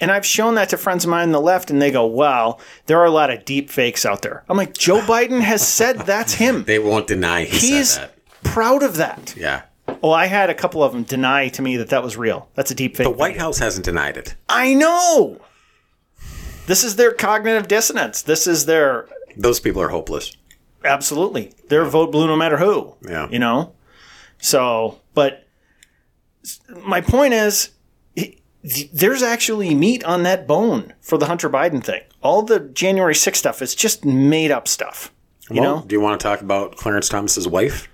And 0.00 0.10
I've 0.10 0.24
shown 0.24 0.54
that 0.54 0.70
to 0.70 0.76
friends 0.78 1.04
of 1.04 1.10
mine 1.10 1.24
on 1.24 1.32
the 1.32 1.40
left, 1.40 1.70
and 1.70 1.80
they 1.80 1.90
go, 1.90 2.06
"Well, 2.06 2.58
there 2.86 2.98
are 2.98 3.04
a 3.04 3.10
lot 3.10 3.30
of 3.30 3.44
deep 3.44 3.68
fakes 3.70 4.06
out 4.06 4.22
there." 4.22 4.44
I'm 4.48 4.56
like, 4.56 4.72
Joe 4.76 5.00
Biden 5.00 5.40
has 5.40 5.66
said 5.66 5.98
that's 6.00 6.34
him. 6.34 6.64
They 6.70 6.78
won't 6.78 7.06
deny 7.06 7.44
he 7.44 7.58
He's 7.76 7.90
said 7.90 8.08
that. 8.10 8.42
proud 8.42 8.82
of 8.82 8.96
that. 8.96 9.34
Yeah. 9.36 9.62
Well, 10.02 10.12
I 10.14 10.26
had 10.26 10.48
a 10.50 10.54
couple 10.54 10.82
of 10.82 10.92
them 10.92 11.02
deny 11.02 11.48
to 11.48 11.62
me 11.62 11.76
that 11.76 11.88
that 11.90 12.02
was 12.02 12.16
real. 12.16 12.48
That's 12.54 12.70
a 12.70 12.74
deep 12.74 12.96
fake. 12.96 13.04
The 13.06 13.10
White 13.10 13.38
House 13.38 13.58
hasn't 13.58 13.84
denied 13.84 14.16
it. 14.16 14.36
I 14.48 14.72
know. 14.74 15.38
This 16.66 16.84
is 16.84 16.96
their 16.96 17.12
cognitive 17.12 17.66
dissonance. 17.68 18.22
This 18.22 18.46
is 18.46 18.66
their 18.66 19.06
Those 19.36 19.58
people 19.60 19.82
are 19.82 19.88
hopeless. 19.88 20.36
absolutely 20.84 21.52
their 21.68 21.84
vote 21.84 22.10
blue 22.12 22.26
no 22.26 22.36
matter 22.36 22.56
who. 22.56 22.94
Yeah. 23.06 23.28
You 23.28 23.38
know. 23.40 23.74
So, 24.38 25.00
but 25.12 25.46
my 26.86 27.00
point 27.02 27.34
is, 27.34 27.70
th- 28.62 28.90
there's 28.92 29.22
actually 29.22 29.74
meat 29.74 30.02
on 30.04 30.22
that 30.24 30.46
bone 30.46 30.92
for 31.00 31.18
the 31.18 31.26
Hunter 31.26 31.48
Biden 31.50 31.82
thing. 31.82 32.02
All 32.22 32.42
the 32.42 32.60
January 32.60 33.14
6th 33.14 33.36
stuff 33.36 33.62
is 33.62 33.74
just 33.74 34.04
made 34.04 34.50
up 34.50 34.68
stuff. 34.68 35.12
You 35.50 35.60
Well, 35.62 35.76
know. 35.78 35.84
do 35.86 35.94
you 35.94 36.00
want 36.00 36.20
to 36.20 36.22
talk 36.24 36.40
about 36.40 36.76
Clarence 36.76 37.08
Thomas's 37.08 37.48
wife? 37.48 37.88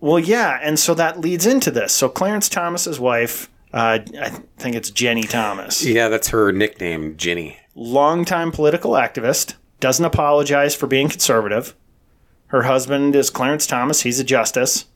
Well, 0.00 0.18
yeah, 0.18 0.58
and 0.62 0.78
so 0.78 0.94
that 0.94 1.20
leads 1.20 1.46
into 1.46 1.70
this. 1.70 1.92
So 1.92 2.08
Clarence 2.08 2.48
Thomas's 2.48 3.00
wife, 3.00 3.48
uh, 3.72 3.98
I 4.20 4.28
think 4.58 4.76
it's 4.76 4.90
Jenny 4.90 5.22
Thomas. 5.24 5.84
Yeah, 5.84 6.08
that's 6.08 6.28
her 6.28 6.52
nickname, 6.52 7.16
Ginny. 7.16 7.58
longtime 7.74 8.52
political 8.52 8.92
activist, 8.92 9.54
doesn't 9.80 10.04
apologize 10.04 10.74
for 10.74 10.86
being 10.86 11.08
conservative. 11.08 11.74
Her 12.48 12.62
husband 12.62 13.14
is 13.16 13.28
Clarence 13.28 13.66
Thomas. 13.66 14.02
He's 14.02 14.20
a 14.20 14.24
justice. 14.24 14.86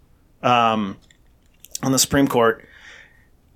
Um, 0.43 0.97
on 1.83 1.93
the 1.93 1.99
Supreme 1.99 2.29
Court. 2.29 2.65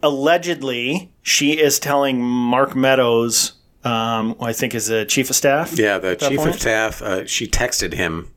Allegedly, 0.05 1.11
she 1.23 1.59
is 1.59 1.79
telling 1.79 2.21
Mark 2.21 2.77
Meadows, 2.77 3.55
um, 3.85 4.35
who 4.35 4.45
I 4.45 4.53
think 4.53 4.75
is 4.75 4.88
the 4.88 5.07
chief 5.07 5.31
of 5.31 5.37
staff. 5.37 5.79
Yeah, 5.79 5.97
the 5.97 6.14
chief 6.14 6.37
point? 6.37 6.51
of 6.51 6.61
staff, 6.61 7.01
uh, 7.01 7.25
she 7.25 7.49
texted 7.49 7.95
him 7.95 8.31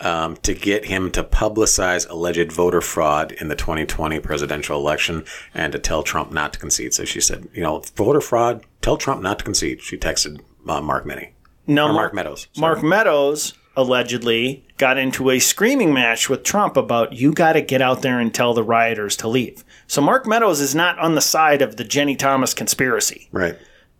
um, 0.00 0.36
to 0.38 0.54
get 0.54 0.86
him 0.86 1.12
to 1.12 1.22
publicize 1.22 2.08
alleged 2.10 2.50
voter 2.50 2.80
fraud 2.80 3.30
in 3.30 3.46
the 3.46 3.54
2020 3.54 4.18
presidential 4.18 4.76
election 4.76 5.24
and 5.54 5.72
to 5.72 5.78
tell 5.78 6.02
Trump 6.02 6.32
not 6.32 6.52
to 6.54 6.58
concede. 6.58 6.94
So 6.94 7.04
she 7.04 7.20
said, 7.20 7.46
you 7.54 7.62
know, 7.62 7.84
voter 7.94 8.20
fraud, 8.20 8.64
tell 8.82 8.96
Trump 8.96 9.22
not 9.22 9.38
to 9.38 9.44
concede. 9.44 9.82
She 9.82 9.96
texted 9.96 10.40
uh, 10.68 10.80
Mark 10.80 11.06
Minnie. 11.06 11.32
No, 11.68 11.86
Mark, 11.86 11.94
Mark 11.94 12.14
Meadows. 12.14 12.48
sorry. 12.54 12.74
Mark 12.74 12.84
Meadows 12.84 13.54
allegedly 13.76 14.64
got 14.78 14.98
into 14.98 15.30
a 15.30 15.38
screaming 15.38 15.92
match 15.92 16.28
with 16.28 16.42
Trump 16.42 16.76
about 16.76 17.12
you 17.12 17.32
got 17.32 17.52
to 17.54 17.60
get 17.60 17.80
out 17.80 18.02
there 18.02 18.18
and 18.18 18.34
tell 18.34 18.54
the 18.54 18.62
rioters 18.62 19.16
to 19.16 19.28
leave. 19.28 19.64
So 19.94 20.02
Mark 20.02 20.26
Meadows 20.26 20.60
is 20.60 20.74
not 20.74 20.98
on 20.98 21.14
the 21.14 21.20
side 21.20 21.62
of 21.62 21.76
the 21.76 21.84
Jenny 21.84 22.16
Thomas 22.16 22.52
conspiracy, 22.52 23.28
Right. 23.30 23.56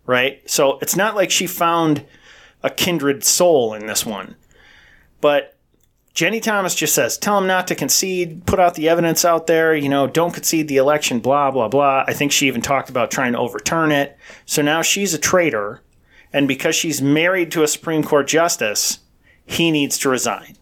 right? 0.07 0.42
So 0.50 0.80
it's 0.83 0.96
not 0.96 1.14
like 1.14 1.30
she 1.30 1.46
found 1.46 2.04
a 2.64 2.70
kindred 2.70 3.22
soul 3.22 3.74
in 3.74 3.87
this 3.87 4.04
one. 4.04 4.35
But 5.20 5.57
Jenny 6.12 6.40
Thomas 6.40 6.74
just 6.74 6.96
says, 6.96 7.16
tell 7.16 7.38
him 7.38 7.46
not 7.46 7.68
to 7.68 7.76
concede, 7.76 8.44
put 8.44 8.59
out 8.59 8.74
the 8.74 8.88
evidence 8.88 9.24
out 9.24 9.46
there, 9.46 9.72
you 9.72 9.88
know, 9.88 10.09
don't 10.09 10.35
concede 10.35 10.66
the 10.66 10.78
election, 10.78 11.20
blah, 11.20 11.52
blah, 11.52 11.68
blah. 11.68 12.02
I 12.09 12.12
think 12.12 12.33
she 12.33 12.48
even 12.48 12.61
talked 12.61 12.90
about 12.90 13.12
trying 13.12 13.35
to 13.35 13.38
overturn 13.38 13.92
it. 13.92 14.18
So 14.46 14.62
now 14.62 14.83
she's 14.83 15.14
a 15.14 15.18
traitor. 15.18 15.80
And 16.33 16.48
because 16.48 16.74
she's 16.74 17.00
married 17.00 17.52
to 17.52 17.62
a 17.62 17.68
Supreme 17.68 18.02
Court 18.02 18.26
justice, 18.26 18.98
he 19.46 19.70
needs 19.70 19.96
to 19.98 20.09
resign 20.09 20.57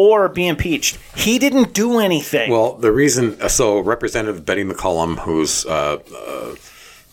or 0.00 0.30
be 0.30 0.48
impeached. 0.48 0.96
He 1.14 1.38
didn't 1.38 1.74
do 1.74 1.98
anything. 1.98 2.50
Well, 2.50 2.72
the 2.72 2.90
reason, 2.90 3.36
uh, 3.38 3.48
so 3.48 3.80
Representative 3.80 4.46
Betty 4.46 4.64
McCollum, 4.64 5.18
who's 5.18 5.66
uh, 5.66 5.98
uh, 6.16 6.54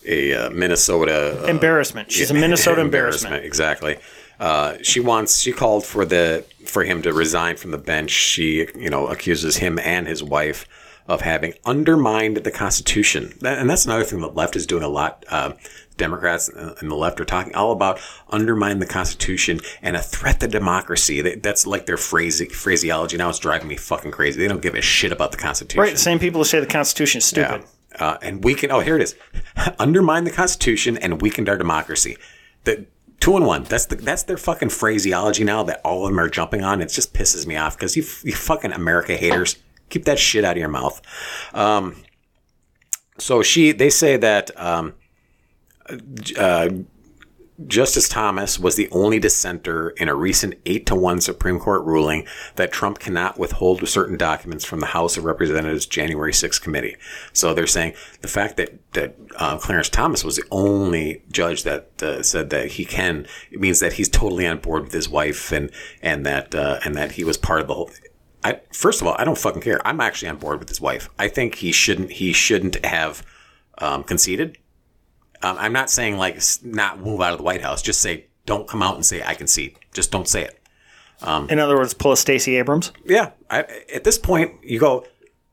a 0.06 0.32
uh, 0.32 0.50
Minnesota 0.50 1.44
uh, 1.44 1.46
embarrassment. 1.48 2.10
She's 2.10 2.30
a 2.30 2.34
Minnesota 2.46 2.80
embarrassment. 2.80 3.44
Exactly. 3.44 3.98
Uh, 4.40 4.78
she 4.82 5.00
wants. 5.00 5.38
She 5.38 5.52
called 5.52 5.84
for 5.84 6.06
the 6.06 6.46
for 6.64 6.82
him 6.82 7.02
to 7.02 7.12
resign 7.12 7.58
from 7.58 7.72
the 7.72 7.78
bench. 7.78 8.10
She, 8.10 8.66
you 8.74 8.88
know, 8.88 9.08
accuses 9.08 9.58
him 9.58 9.78
and 9.80 10.06
his 10.06 10.22
wife 10.22 10.66
of 11.06 11.20
having 11.20 11.52
undermined 11.66 12.38
the 12.38 12.50
Constitution. 12.50 13.34
And 13.44 13.68
that's 13.68 13.84
another 13.84 14.04
thing 14.04 14.20
the 14.20 14.28
left 14.28 14.56
is 14.56 14.66
doing 14.66 14.82
a 14.82 14.88
lot. 14.88 15.26
Uh, 15.28 15.52
Democrats 15.98 16.48
and 16.48 16.90
the 16.90 16.94
left 16.94 17.20
are 17.20 17.24
talking 17.24 17.54
all 17.54 17.72
about 17.72 18.00
undermine 18.28 18.78
the 18.78 18.86
Constitution 18.86 19.60
and 19.82 19.96
a 19.96 20.02
threat 20.02 20.40
to 20.40 20.48
democracy. 20.48 21.20
That's 21.20 21.66
like 21.66 21.86
their 21.86 21.96
phrase, 21.98 22.40
phraseology. 22.54 23.16
Now 23.16 23.28
it's 23.28 23.38
driving 23.38 23.68
me 23.68 23.76
fucking 23.76 24.12
crazy. 24.12 24.40
They 24.40 24.48
don't 24.48 24.62
give 24.62 24.74
a 24.74 24.80
shit 24.80 25.12
about 25.12 25.32
the 25.32 25.38
Constitution. 25.38 25.80
Right, 25.82 25.92
the 25.92 25.98
same 25.98 26.18
people 26.18 26.40
who 26.40 26.44
say 26.44 26.60
the 26.60 26.66
Constitution 26.66 27.18
is 27.18 27.26
stupid. 27.26 27.64
Uh, 27.98 28.16
and 28.22 28.44
weaken. 28.44 28.70
Oh, 28.70 28.80
here 28.80 28.96
it 28.96 29.02
is. 29.02 29.14
Undermine 29.78 30.24
the 30.24 30.30
Constitution 30.30 30.96
and 30.98 31.20
weakened 31.20 31.48
our 31.48 31.56
democracy. 31.56 32.16
The 32.64 32.86
two 33.20 33.36
and 33.36 33.46
one. 33.46 33.64
That's 33.64 33.86
the 33.86 33.96
that's 33.96 34.22
their 34.24 34.36
fucking 34.36 34.70
phraseology 34.70 35.44
now 35.44 35.62
that 35.64 35.80
all 35.84 36.04
of 36.04 36.10
them 36.10 36.20
are 36.20 36.28
jumping 36.28 36.62
on. 36.62 36.80
It 36.80 36.88
just 36.88 37.14
pisses 37.14 37.46
me 37.46 37.56
off 37.56 37.76
because 37.76 37.96
you 37.96 38.04
you 38.22 38.34
fucking 38.34 38.72
America 38.72 39.16
haters. 39.16 39.56
Keep 39.90 40.04
that 40.04 40.18
shit 40.18 40.44
out 40.44 40.52
of 40.52 40.58
your 40.58 40.68
mouth. 40.68 41.00
Um, 41.54 41.96
so 43.18 43.42
she 43.42 43.72
they 43.72 43.90
say 43.90 44.16
that 44.16 44.50
um, 44.60 44.94
uh, 46.38 46.68
Justice 47.66 48.08
Thomas 48.08 48.56
was 48.56 48.76
the 48.76 48.88
only 48.92 49.18
dissenter 49.18 49.90
in 49.90 50.08
a 50.08 50.14
recent 50.14 50.54
8 50.64 50.86
to 50.86 50.94
1 50.94 51.20
Supreme 51.20 51.58
Court 51.58 51.84
ruling 51.84 52.24
that 52.54 52.70
Trump 52.70 53.00
cannot 53.00 53.36
withhold 53.36 53.86
certain 53.88 54.16
documents 54.16 54.64
from 54.64 54.78
the 54.78 54.86
House 54.86 55.16
of 55.16 55.24
Representatives 55.24 55.84
January 55.84 56.32
6 56.32 56.56
committee. 56.60 56.94
So 57.32 57.54
they're 57.54 57.66
saying 57.66 57.94
the 58.20 58.28
fact 58.28 58.58
that, 58.58 58.78
that 58.92 59.16
uh, 59.36 59.58
Clarence 59.58 59.88
Thomas 59.88 60.22
was 60.22 60.36
the 60.36 60.44
only 60.52 61.24
judge 61.32 61.64
that 61.64 62.00
uh, 62.00 62.22
said 62.22 62.50
that 62.50 62.72
he 62.72 62.84
can, 62.84 63.26
it 63.50 63.58
means 63.58 63.80
that 63.80 63.94
he's 63.94 64.08
totally 64.08 64.46
on 64.46 64.58
board 64.58 64.84
with 64.84 64.92
his 64.92 65.08
wife 65.08 65.50
and, 65.50 65.72
and 66.00 66.24
that, 66.24 66.54
uh, 66.54 66.78
and 66.84 66.94
that 66.94 67.12
he 67.12 67.24
was 67.24 67.36
part 67.36 67.60
of 67.60 67.66
the 67.66 67.74
whole. 67.74 67.90
I, 68.44 68.60
first 68.72 69.00
of 69.00 69.08
all, 69.08 69.16
I 69.18 69.24
don't 69.24 69.36
fucking 69.36 69.62
care. 69.62 69.84
I'm 69.84 70.00
actually 70.00 70.28
on 70.28 70.36
board 70.36 70.60
with 70.60 70.68
his 70.68 70.80
wife. 70.80 71.10
I 71.18 71.26
think 71.26 71.56
he 71.56 71.72
shouldn't, 71.72 72.12
he 72.12 72.32
shouldn't 72.32 72.86
have 72.86 73.26
um, 73.78 74.04
conceded. 74.04 74.58
Um, 75.42 75.56
I'm 75.58 75.72
not 75.72 75.90
saying 75.90 76.16
like 76.16 76.40
not 76.62 77.00
move 77.00 77.20
out 77.20 77.32
of 77.32 77.38
the 77.38 77.44
White 77.44 77.62
House. 77.62 77.82
Just 77.82 78.00
say 78.00 78.26
don't 78.46 78.66
come 78.66 78.82
out 78.82 78.94
and 78.94 79.04
say 79.04 79.22
I 79.22 79.34
concede. 79.34 79.78
Just 79.92 80.10
don't 80.10 80.28
say 80.28 80.44
it. 80.44 80.58
In 81.50 81.58
other 81.58 81.76
words, 81.76 81.94
pull 81.94 82.12
a 82.12 82.16
Stacey 82.16 82.56
Abrams. 82.56 82.92
Yeah. 83.04 83.30
I, 83.50 83.60
at 83.92 84.04
this 84.04 84.18
point, 84.18 84.52
you 84.62 84.78
go. 84.78 85.04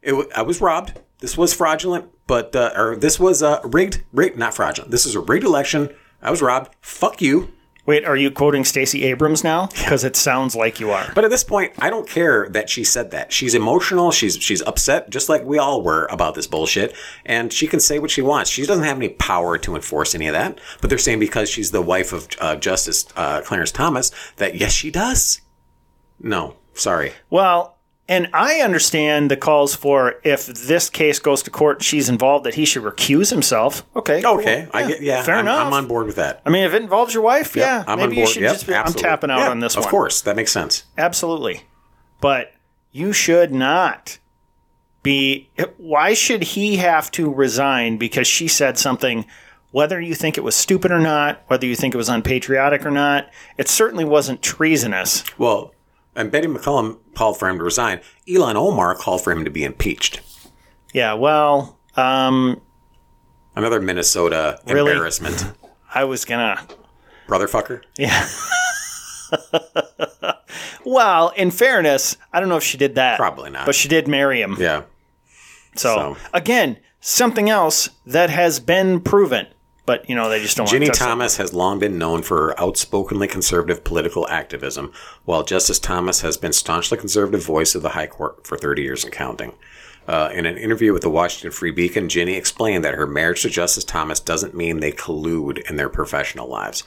It, 0.02 0.13
I 0.36 0.43
was 0.43 0.62
robbed. 0.62 1.00
This 1.19 1.38
was 1.38 1.54
fraudulent, 1.54 2.06
but 2.28 2.56
uh, 2.56 2.71
or 2.76 2.95
this 2.95 3.19
was 3.19 3.41
uh, 3.41 3.60
rigged. 3.63 4.04
Rigged, 4.13 4.38
not 4.38 4.54
fraudulent. 4.54 4.91
This 4.91 5.06
is 5.06 5.15
a 5.15 5.19
rigged 5.19 5.43
election. 5.45 5.89
I 6.21 6.30
was 6.30 6.41
robbed. 6.41 6.76
Fuck 6.82 7.21
you. 7.21 7.52
Wait, 7.86 8.04
are 8.04 8.15
you 8.15 8.32
quoting 8.32 8.65
Stacey 8.65 9.04
Abrams 9.04 9.43
now? 9.43 9.67
Because 9.67 10.04
it 10.04 10.15
sounds 10.15 10.56
like 10.56 10.80
you 10.80 10.89
are. 10.89 11.12
But 11.13 11.24
at 11.24 11.30
this 11.30 11.43
point, 11.43 11.74
I 11.78 11.91
don't 11.91 12.10
care 12.10 12.50
that 12.50 12.69
she 12.69 12.84
said 12.84 13.12
that. 13.12 13.32
She's 13.32 13.54
emotional. 13.54 14.12
She's 14.12 14.38
she's 14.38 14.63
upset, 14.63 15.12
just 15.12 15.30
like 15.30 15.43
we 15.43 15.60
all 15.60 15.84
were 15.84 16.08
about 16.10 16.34
this 16.34 16.48
bullshit. 16.48 16.95
And 17.26 17.54
she 17.54 17.67
can 17.67 17.80
say 17.80 18.00
what 18.00 18.10
she 18.10 18.24
wants. 18.24 18.50
She 18.50 18.65
doesn't 18.65 18.84
have 18.84 18.98
any 18.98 19.10
power 19.10 19.58
to 19.60 19.76
enforce 19.76 20.15
any 20.15 20.28
of 20.28 20.34
that. 20.34 20.60
But 20.82 20.89
they're 20.89 20.98
saying 20.98 21.19
because 21.19 21.48
she's 21.48 21.71
the 21.71 21.82
wife 21.82 22.12
of 22.12 22.28
uh, 22.41 22.56
Justice 22.56 23.06
uh, 23.15 23.41
Clarence 23.41 23.71
Thomas, 23.71 24.12
that 24.38 24.56
yes, 24.56 24.71
she 24.71 24.89
does. 24.89 25.41
No, 26.19 26.56
sorry. 26.74 27.12
Well, 27.30 27.74
and 28.07 28.27
I 28.33 28.59
understand 28.61 29.31
the 29.31 29.37
calls 29.37 29.75
for 29.75 30.15
if 30.23 30.45
this 30.45 30.89
case 30.89 31.17
goes 31.19 31.41
to 31.43 31.49
court, 31.49 31.81
she's 31.83 32.07
involved, 32.07 32.45
that 32.45 32.53
he 32.55 32.65
should 32.65 32.83
recuse 32.83 33.31
himself. 33.31 33.83
Okay. 33.95 34.21
cool. 34.21 34.39
Okay, 34.39 34.67
I 34.73 34.87
get. 34.87 35.01
Yeah, 35.01 35.23
fair 35.23 35.35
I'm, 35.35 35.45
enough. 35.45 35.67
I'm 35.67 35.73
on 35.73 35.87
board 35.87 36.05
with 36.05 36.17
that. 36.17 36.41
I 36.45 36.49
mean, 36.49 36.63
if 36.65 36.73
it 36.73 36.81
involves 36.83 37.13
your 37.13 37.23
wife, 37.23 37.55
yeah, 37.55 37.83
I'm 37.87 37.97
maybe 37.97 38.03
on 38.03 38.09
board. 38.09 38.17
you 38.17 38.27
should 38.27 38.41
Yep, 38.43 38.51
just. 38.53 38.67
Be, 38.67 38.73
absolutely. 38.73 39.03
I'm 39.05 39.11
tapping 39.11 39.31
out 39.31 39.39
Yeah, 39.39 39.49
on 39.49 39.59
this 39.59 39.73
Of 39.75 39.81
one. 39.81 39.85
Of 39.87 39.91
course, 39.91 40.21
that 40.21 40.35
makes 40.35 40.51
sense. 40.51 40.83
Absolutely. 40.97 41.61
But 42.21 42.53
you 42.91 43.11
should 43.11 43.51
not 43.51 44.19
be. 45.03 45.49
Why 45.77 46.13
should 46.13 46.43
he 46.43 46.77
have 46.77 47.11
to 47.11 47.31
resign 47.31 47.97
because 47.97 48.27
she 48.27 48.47
said 48.47 48.77
something, 48.77 49.25
whether 49.71 49.99
you 49.99 50.15
think 50.15 50.37
it 50.37 50.43
was 50.43 50.55
stupid 50.55 50.91
or 50.91 50.99
not, 50.99 51.41
whether 51.47 51.67
you 51.67 51.75
think 51.75 51.93
it 51.93 51.97
was 51.97 52.09
unpatriotic 52.09 52.85
or 52.85 52.91
not? 52.91 53.29
It 53.57 53.67
certainly 53.67 54.05
wasn't 54.05 54.41
treasonous. 54.41 55.23
Well, 55.37 55.73
and 56.15 56.32
Betty 56.32 56.47
McCollum 56.47 56.97
called 57.15 57.38
for 57.38 57.49
him 57.49 57.58
to 57.58 57.63
resign. 57.63 58.01
Ilhan 58.28 58.56
Omar 58.56 58.95
called 58.95 59.23
for 59.23 59.32
him 59.32 59.43
to 59.45 59.51
be 59.51 59.63
impeached. 59.63 60.21
Yeah, 60.93 61.13
well, 61.13 61.78
um, 61.95 62.62
Another 63.56 63.82
Minnesota 63.82 64.60
Really? 64.67 64.91
embarrassment. 64.91 65.51
I 65.93 66.04
was 66.04 66.25
gonna. 66.25 66.65
Brother 67.28 67.47
fucker. 67.47 67.82
Yeah. 67.97 68.28
well, 70.86 71.30
in 71.36 71.51
fairness, 71.51 72.17
I 72.34 72.39
don't 72.39 72.49
know 72.49 72.58
if 72.58 72.63
she 72.63 72.78
did 72.78 72.95
that. 72.95 73.17
Probably 73.17 73.49
not. 73.49 73.65
But 73.65 73.75
she 73.75 73.88
did 73.88 74.08
marry 74.08 74.41
him. 74.41 74.56
Yeah. 74.60 74.84
So, 75.75 75.95
So- 75.95 76.17
again, 76.34 76.78
something 76.99 77.49
else 77.49 77.89
that 78.06 78.30
has 78.30 78.60
been 78.60 78.99
proven, 79.01 79.47
but 79.86 80.10
you 80.10 80.15
know 80.15 80.30
they 80.30 80.41
just 80.41 80.58
don't. 80.58 80.67
Ginny 80.67 80.86
want 80.86 80.95
to 80.95 81.00
touch 81.00 81.08
it. 81.08 81.10
Thomas 81.10 81.38
has 81.38 81.54
long 81.54 81.80
been 81.80 81.98
known 81.98 82.21
for 82.21 82.48
her 82.48 82.60
outspokenly 82.60 83.28
conservative 83.28 83.84
political 83.84 84.28
activism, 84.28 84.91
while 85.26 85.43
Justice 85.43 85.80
Thomas 85.80 86.21
has 86.21 86.38
been 86.38 86.54
staunchly 86.54 86.98
conservative 86.98 87.45
voice 87.45 87.76
of 87.76 87.82
the 87.82 87.89
High 87.89 88.08
Court 88.08 88.45
for 88.45 88.58
30 88.58 88.82
years 88.82 89.04
and 89.04 89.13
counting. 89.13 89.54
Uh, 90.08 90.30
in 90.34 90.45
an 90.45 90.58
interview 90.58 90.93
with 90.93 91.02
the 91.02 91.10
Washington 91.10 91.52
Free 91.52 91.71
Beacon, 91.71 92.10
Ginny 92.10 92.36
explained 92.36 92.84
that 92.84 92.93
her 92.93 93.08
marriage 93.08 93.41
to 93.41 93.50
Justice 93.50 93.84
Thomas 93.84 94.19
doesn't 94.19 94.54
mean 94.54 94.80
they 94.80 94.91
collude 94.91 95.67
in 95.67 95.78
their 95.78 95.89
professional 95.89 96.48
lives. 96.48 96.84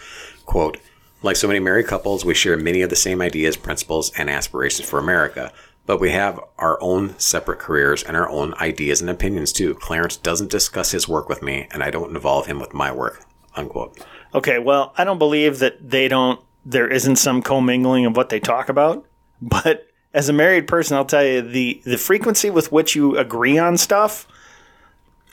Quote, 0.46 0.78
like 1.22 1.34
so 1.34 1.48
many 1.48 1.58
married 1.58 1.88
couples, 1.88 2.24
we 2.24 2.34
share 2.34 2.56
many 2.56 2.80
of 2.82 2.90
the 2.90 2.96
same 2.96 3.20
ideas, 3.20 3.56
principles, 3.56 4.12
and 4.16 4.30
aspirations 4.30 4.88
for 4.88 5.00
America, 5.00 5.52
but 5.88 6.00
we 6.00 6.10
have 6.10 6.38
our 6.58 6.76
own 6.82 7.18
separate 7.18 7.58
careers 7.58 8.02
and 8.02 8.14
our 8.14 8.28
own 8.28 8.52
ideas 8.60 9.00
and 9.00 9.08
opinions 9.08 9.54
too. 9.54 9.74
Clarence 9.76 10.18
doesn't 10.18 10.50
discuss 10.50 10.90
his 10.90 11.08
work 11.08 11.30
with 11.30 11.42
me, 11.42 11.66
and 11.70 11.82
I 11.82 11.90
don't 11.90 12.14
involve 12.14 12.44
him 12.44 12.60
with 12.60 12.74
my 12.74 12.92
work. 12.92 13.24
Unquote. 13.56 13.98
Okay, 14.34 14.58
well, 14.58 14.92
I 14.98 15.04
don't 15.04 15.18
believe 15.18 15.60
that 15.60 15.90
they 15.90 16.06
don't. 16.06 16.40
There 16.66 16.88
isn't 16.88 17.16
some 17.16 17.40
commingling 17.40 18.04
of 18.04 18.18
what 18.18 18.28
they 18.28 18.38
talk 18.38 18.68
about, 18.68 19.06
but 19.40 19.88
as 20.12 20.28
a 20.28 20.34
married 20.34 20.68
person, 20.68 20.94
I'll 20.94 21.06
tell 21.06 21.24
you 21.24 21.40
the 21.40 21.80
the 21.86 21.96
frequency 21.96 22.50
with 22.50 22.70
which 22.70 22.94
you 22.94 23.16
agree 23.16 23.56
on 23.56 23.78
stuff, 23.78 24.28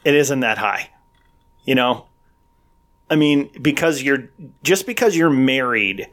it 0.05 0.15
isn't 0.15 0.39
that 0.39 0.57
high. 0.57 0.89
You 1.65 1.75
know, 1.75 2.05
I 3.09 3.17
mean, 3.17 3.49
because 3.61 4.01
you're 4.01 4.29
just 4.63 4.85
because 4.85 5.17
you're 5.17 5.29
married 5.29 6.07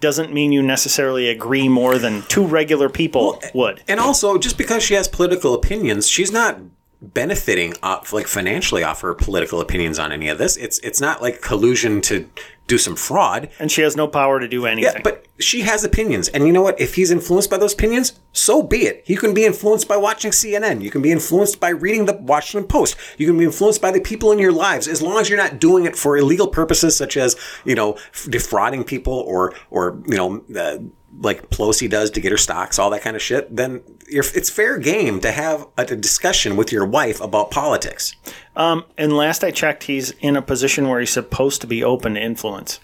doesn't 0.00 0.32
mean 0.32 0.52
you 0.52 0.62
necessarily 0.62 1.28
agree 1.28 1.68
more 1.68 1.98
than 1.98 2.22
two 2.22 2.46
regular 2.46 2.88
people 2.88 3.40
would. 3.54 3.82
And 3.88 3.98
also, 4.00 4.38
just 4.38 4.58
because 4.58 4.82
she 4.82 4.94
has 4.94 5.08
political 5.08 5.54
opinions, 5.54 6.08
she's 6.08 6.32
not 6.32 6.58
benefiting 7.00 7.74
off 7.82 8.12
like 8.12 8.26
financially 8.26 8.82
off 8.82 9.02
her 9.02 9.14
political 9.14 9.60
opinions 9.60 9.98
on 9.98 10.12
any 10.12 10.28
of 10.28 10.38
this. 10.38 10.56
It's 10.56 10.78
it's 10.80 11.00
not 11.00 11.22
like 11.22 11.40
collusion 11.40 12.00
to 12.02 12.28
do 12.66 12.78
some 12.78 12.96
fraud. 12.96 13.48
And 13.58 13.70
she 13.70 13.82
has 13.82 13.96
no 13.96 14.08
power 14.08 14.40
to 14.40 14.48
do 14.48 14.66
anything. 14.66 14.94
Yeah, 14.96 15.00
but 15.02 15.26
she 15.38 15.62
has 15.62 15.84
opinions. 15.84 16.28
And 16.28 16.46
you 16.46 16.52
know 16.52 16.62
what? 16.62 16.80
If 16.80 16.94
he's 16.94 17.10
influenced 17.10 17.50
by 17.50 17.58
those 17.58 17.74
opinions, 17.74 18.18
so 18.36 18.62
be 18.62 18.86
it. 18.86 19.04
You 19.06 19.16
can 19.16 19.34
be 19.34 19.44
influenced 19.44 19.88
by 19.88 19.96
watching 19.96 20.30
CNN. 20.30 20.82
You 20.82 20.90
can 20.90 21.02
be 21.02 21.12
influenced 21.12 21.58
by 21.58 21.70
reading 21.70 22.06
the 22.06 22.14
Washington 22.14 22.68
Post. 22.68 22.96
You 23.18 23.26
can 23.26 23.38
be 23.38 23.44
influenced 23.44 23.80
by 23.80 23.90
the 23.90 24.00
people 24.00 24.32
in 24.32 24.38
your 24.38 24.52
lives 24.52 24.86
as 24.86 25.02
long 25.02 25.18
as 25.20 25.28
you're 25.28 25.38
not 25.38 25.58
doing 25.58 25.86
it 25.86 25.96
for 25.96 26.16
illegal 26.16 26.48
purposes 26.48 26.96
such 26.96 27.16
as, 27.16 27.36
you 27.64 27.74
know, 27.74 27.96
defrauding 28.28 28.84
people 28.84 29.14
or 29.14 29.54
or, 29.70 30.02
you 30.06 30.16
know, 30.16 30.44
uh, 30.54 30.78
like 31.20 31.48
Pelosi 31.50 31.88
does 31.88 32.10
to 32.10 32.20
get 32.20 32.30
her 32.30 32.38
stocks, 32.38 32.78
all 32.78 32.90
that 32.90 33.02
kind 33.02 33.16
of 33.16 33.22
shit, 33.22 33.54
then 33.54 33.82
you're, 34.08 34.24
it's 34.34 34.50
fair 34.50 34.78
game 34.78 35.20
to 35.20 35.32
have 35.32 35.66
a, 35.78 35.82
a 35.82 35.96
discussion 35.96 36.56
with 36.56 36.72
your 36.72 36.84
wife 36.84 37.20
about 37.20 37.50
politics. 37.50 38.14
Um, 38.54 38.84
and 38.98 39.16
last 39.16 39.42
I 39.42 39.50
checked, 39.50 39.84
he's 39.84 40.10
in 40.20 40.36
a 40.36 40.42
position 40.42 40.88
where 40.88 41.00
he's 41.00 41.10
supposed 41.10 41.60
to 41.62 41.66
be 41.66 41.82
open 41.82 42.14
to 42.14 42.20
influence, 42.20 42.80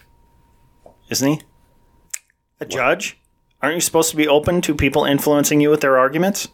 isn't 1.09 1.27
he? 1.27 1.41
A 2.59 2.65
judge? 2.65 3.19
Aren't 3.63 3.75
you 3.75 3.81
supposed 3.81 4.11
to 4.11 4.17
be 4.17 4.27
open 4.27 4.61
to 4.61 4.75
people 4.75 5.05
influencing 5.05 5.61
you 5.61 5.69
with 5.71 5.81
their 5.81 5.97
arguments? 5.97 6.49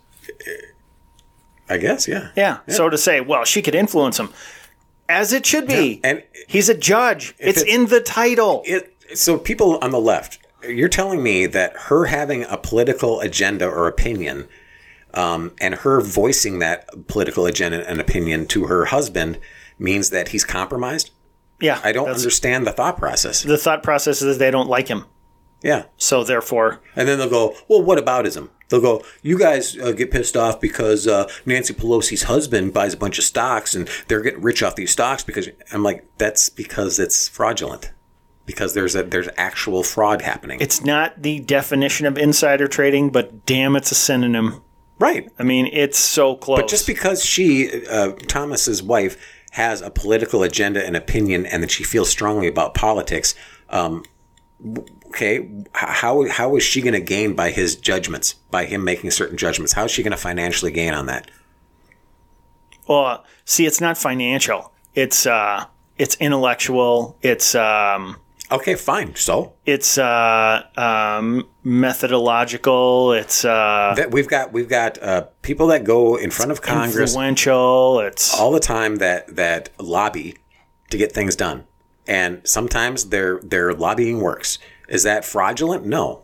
I 1.68 1.78
guess, 1.78 2.08
yeah. 2.08 2.30
Yeah. 2.36 2.60
So 2.68 2.90
to 2.90 2.98
say, 2.98 3.20
well, 3.20 3.44
she 3.46 3.62
could 3.62 3.76
influence 3.76 4.20
him, 4.20 4.30
as 5.10 5.34
it 5.34 5.46
should 5.46 5.68
be. 5.68 6.00
And 6.04 6.24
he's 6.48 6.70
a 6.70 6.74
judge. 6.78 7.36
It's, 7.40 7.62
it's- 7.62 7.76
in 7.76 7.88
the 7.88 8.00
title. 8.02 8.62
it, 8.66 8.96
so 9.16 9.38
people 9.40 9.78
on 9.82 9.90
the 9.92 10.00
left, 10.00 10.38
you're 10.68 10.88
telling 10.90 11.24
me 11.24 11.48
that 11.48 11.74
her 11.76 12.06
having 12.06 12.44
a 12.44 12.58
political 12.58 13.20
agenda 13.22 13.68
or 13.68 13.88
opinion, 13.88 14.48
um, 15.16 15.52
and 15.60 15.74
her 15.76 16.02
voicing 16.02 16.60
that 16.60 17.08
political 17.08 17.48
agenda 17.48 17.88
and 17.90 18.00
opinion 18.00 18.46
to 18.48 18.66
her 18.68 18.86
husband 18.86 19.40
means 19.80 20.12
that 20.12 20.28
he's 20.30 20.44
compromised. 20.44 21.10
yeah. 21.60 21.80
I 21.84 21.92
don't 21.92 22.10
understand 22.10 22.68
the 22.68 22.72
thought 22.72 22.98
process. 22.98 23.42
The 23.42 23.58
thought 23.58 23.82
process 23.82 24.22
is 24.22 24.38
they 24.38 24.52
don't 24.52 24.70
like 24.70 24.88
him. 24.88 25.06
Yeah, 25.62 25.86
So 25.98 26.24
therefore, 26.24 26.82
and 26.96 27.08
then 27.08 27.20
they'll 27.20 27.30
go, 27.30 27.56
"Well, 27.68 27.82
what 27.82 28.04
aboutism?" 28.04 28.50
They'll 28.70 28.80
go, 28.82 29.04
"You 29.22 29.38
guys 29.38 29.78
uh, 29.78 29.92
get 29.92 30.10
pissed 30.12 30.38
off 30.38 30.62
because 30.62 31.06
uh, 31.08 31.30
Nancy 31.46 31.74
Pelosi's 31.74 32.24
husband 32.24 32.74
buys 32.74 32.94
a 32.94 32.98
bunch 32.98 33.18
of 33.18 33.26
stocks 33.26 33.76
and 33.76 33.90
they're 34.08 34.22
getting 34.22 34.42
rich 34.42 34.64
off 34.64 34.76
these 34.76 34.92
stocks." 34.92 35.24
Because 35.24 35.50
I'm 35.74 35.84
like, 35.84 36.06
that's 36.18 36.50
because 36.50 36.98
it's 36.98 37.28
fraudulent. 37.28 37.92
Because 38.46 38.74
there's 38.74 38.96
a 38.96 39.04
there's 39.04 39.28
actual 39.38 39.84
fraud 39.84 40.22
happening. 40.22 40.60
it's 40.62 40.84
not 40.84 41.22
the 41.22 41.40
definition 41.42 42.06
of 42.06 42.18
insider 42.18 42.68
trading, 42.68 43.10
but 43.10 43.46
damn, 43.46 43.76
it's 43.76 43.92
a 43.92 43.96
synonym. 43.96 44.62
right. 44.98 45.30
I 45.38 45.44
mean, 45.44 45.68
it's 45.74 46.00
so 46.00 46.36
close. 46.36 46.60
But 46.60 46.70
just 46.70 46.88
because 46.88 47.24
she, 47.24 47.86
uh, 47.88 48.14
Thomas's 48.28 48.82
wife, 48.82 49.18
has 49.52 49.82
a 49.82 49.90
political 49.92 50.42
agenda 50.44 50.86
and 50.86 50.96
opinion, 50.96 51.46
and 51.46 51.62
that 51.64 51.72
she 51.72 51.84
feels 51.84 52.10
strongly 52.10 52.48
about 52.48 52.74
politics, 52.76 53.36
um, 53.70 54.04
okay, 55.10 55.50
how 55.74 56.28
how 56.30 56.56
is 56.56 56.64
she 56.64 56.82
going 56.82 56.94
to 56.94 57.02
gain 57.02 57.34
by 57.34 57.52
his 57.52 57.76
judgments, 57.76 58.34
by 58.52 58.66
him 58.66 58.84
making 58.84 59.12
certain 59.12 59.38
judgments? 59.38 59.74
How 59.74 59.86
is 59.86 59.92
she 59.92 60.04
going 60.04 60.12
to 60.12 60.18
financially 60.18 60.72
gain 60.72 60.94
on 60.94 61.06
that? 61.08 61.30
Well, 62.88 63.24
see, 63.46 63.66
it's 63.66 63.82
not 63.82 63.98
financial. 63.98 64.72
It's 64.96 65.26
uh, 65.26 65.66
it's 65.98 66.16
intellectual. 66.16 67.18
It's 67.22 67.54
um, 67.56 68.18
Okay, 68.52 68.76
fine. 68.76 69.16
So 69.16 69.54
it's 69.66 69.98
uh, 69.98 70.64
um, 70.76 71.48
methodological. 71.64 73.14
It's 73.14 73.46
uh, 73.46 73.94
that 73.96 74.12
we've 74.12 74.28
got 74.28 74.52
we've 74.52 74.70
got 74.70 75.02
uh, 75.02 75.28
people 75.44 75.68
that 75.68 75.84
go 75.84 76.16
in 76.16 76.32
front 76.32 76.52
of 76.52 76.62
Congress 76.62 77.12
influential. 77.12 78.00
It's 78.00 78.38
all 78.38 78.52
the 78.52 78.60
time 78.60 78.96
that 78.98 79.36
that 79.36 79.70
lobby 79.80 80.38
to 80.90 80.98
get 80.98 81.12
things 81.12 81.36
done, 81.36 81.66
and 82.08 82.42
sometimes 82.44 83.10
their 83.10 83.40
their 83.42 83.74
lobbying 83.74 84.20
works. 84.20 84.58
Is 84.90 85.04
that 85.04 85.24
fraudulent? 85.24 85.86
No. 85.86 86.24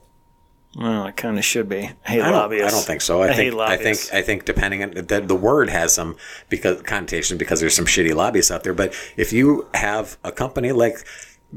well, 0.76 1.06
it 1.06 1.16
kind 1.16 1.38
of 1.38 1.46
should 1.46 1.70
be. 1.70 1.90
I 2.06 2.10
hate 2.10 2.22
I 2.22 2.32
don't, 2.32 2.34
lobbyists. 2.34 2.68
I 2.68 2.76
don't 2.76 2.86
think 2.86 3.02
so. 3.02 3.22
I, 3.22 3.28
hate 3.28 3.36
think 3.36 3.54
I 3.54 3.58
lobbyists. 3.58 4.10
think 4.10 4.14
I 4.14 4.26
think 4.26 4.46
depending 4.46 4.84
on 4.84 4.92
the, 4.92 5.22
the 5.22 5.36
word 5.36 5.70
has 5.70 5.94
some 5.94 6.18
because 6.50 6.82
connotation 6.82 7.38
because 7.38 7.60
there's 7.60 7.76
some 7.76 7.86
shitty 7.86 8.14
lobbyists 8.14 8.52
out 8.52 8.64
there. 8.64 8.74
But 8.74 8.94
if 9.16 9.32
you 9.32 9.68
have 9.74 10.18
a 10.24 10.32
company 10.32 10.72
like 10.72 10.98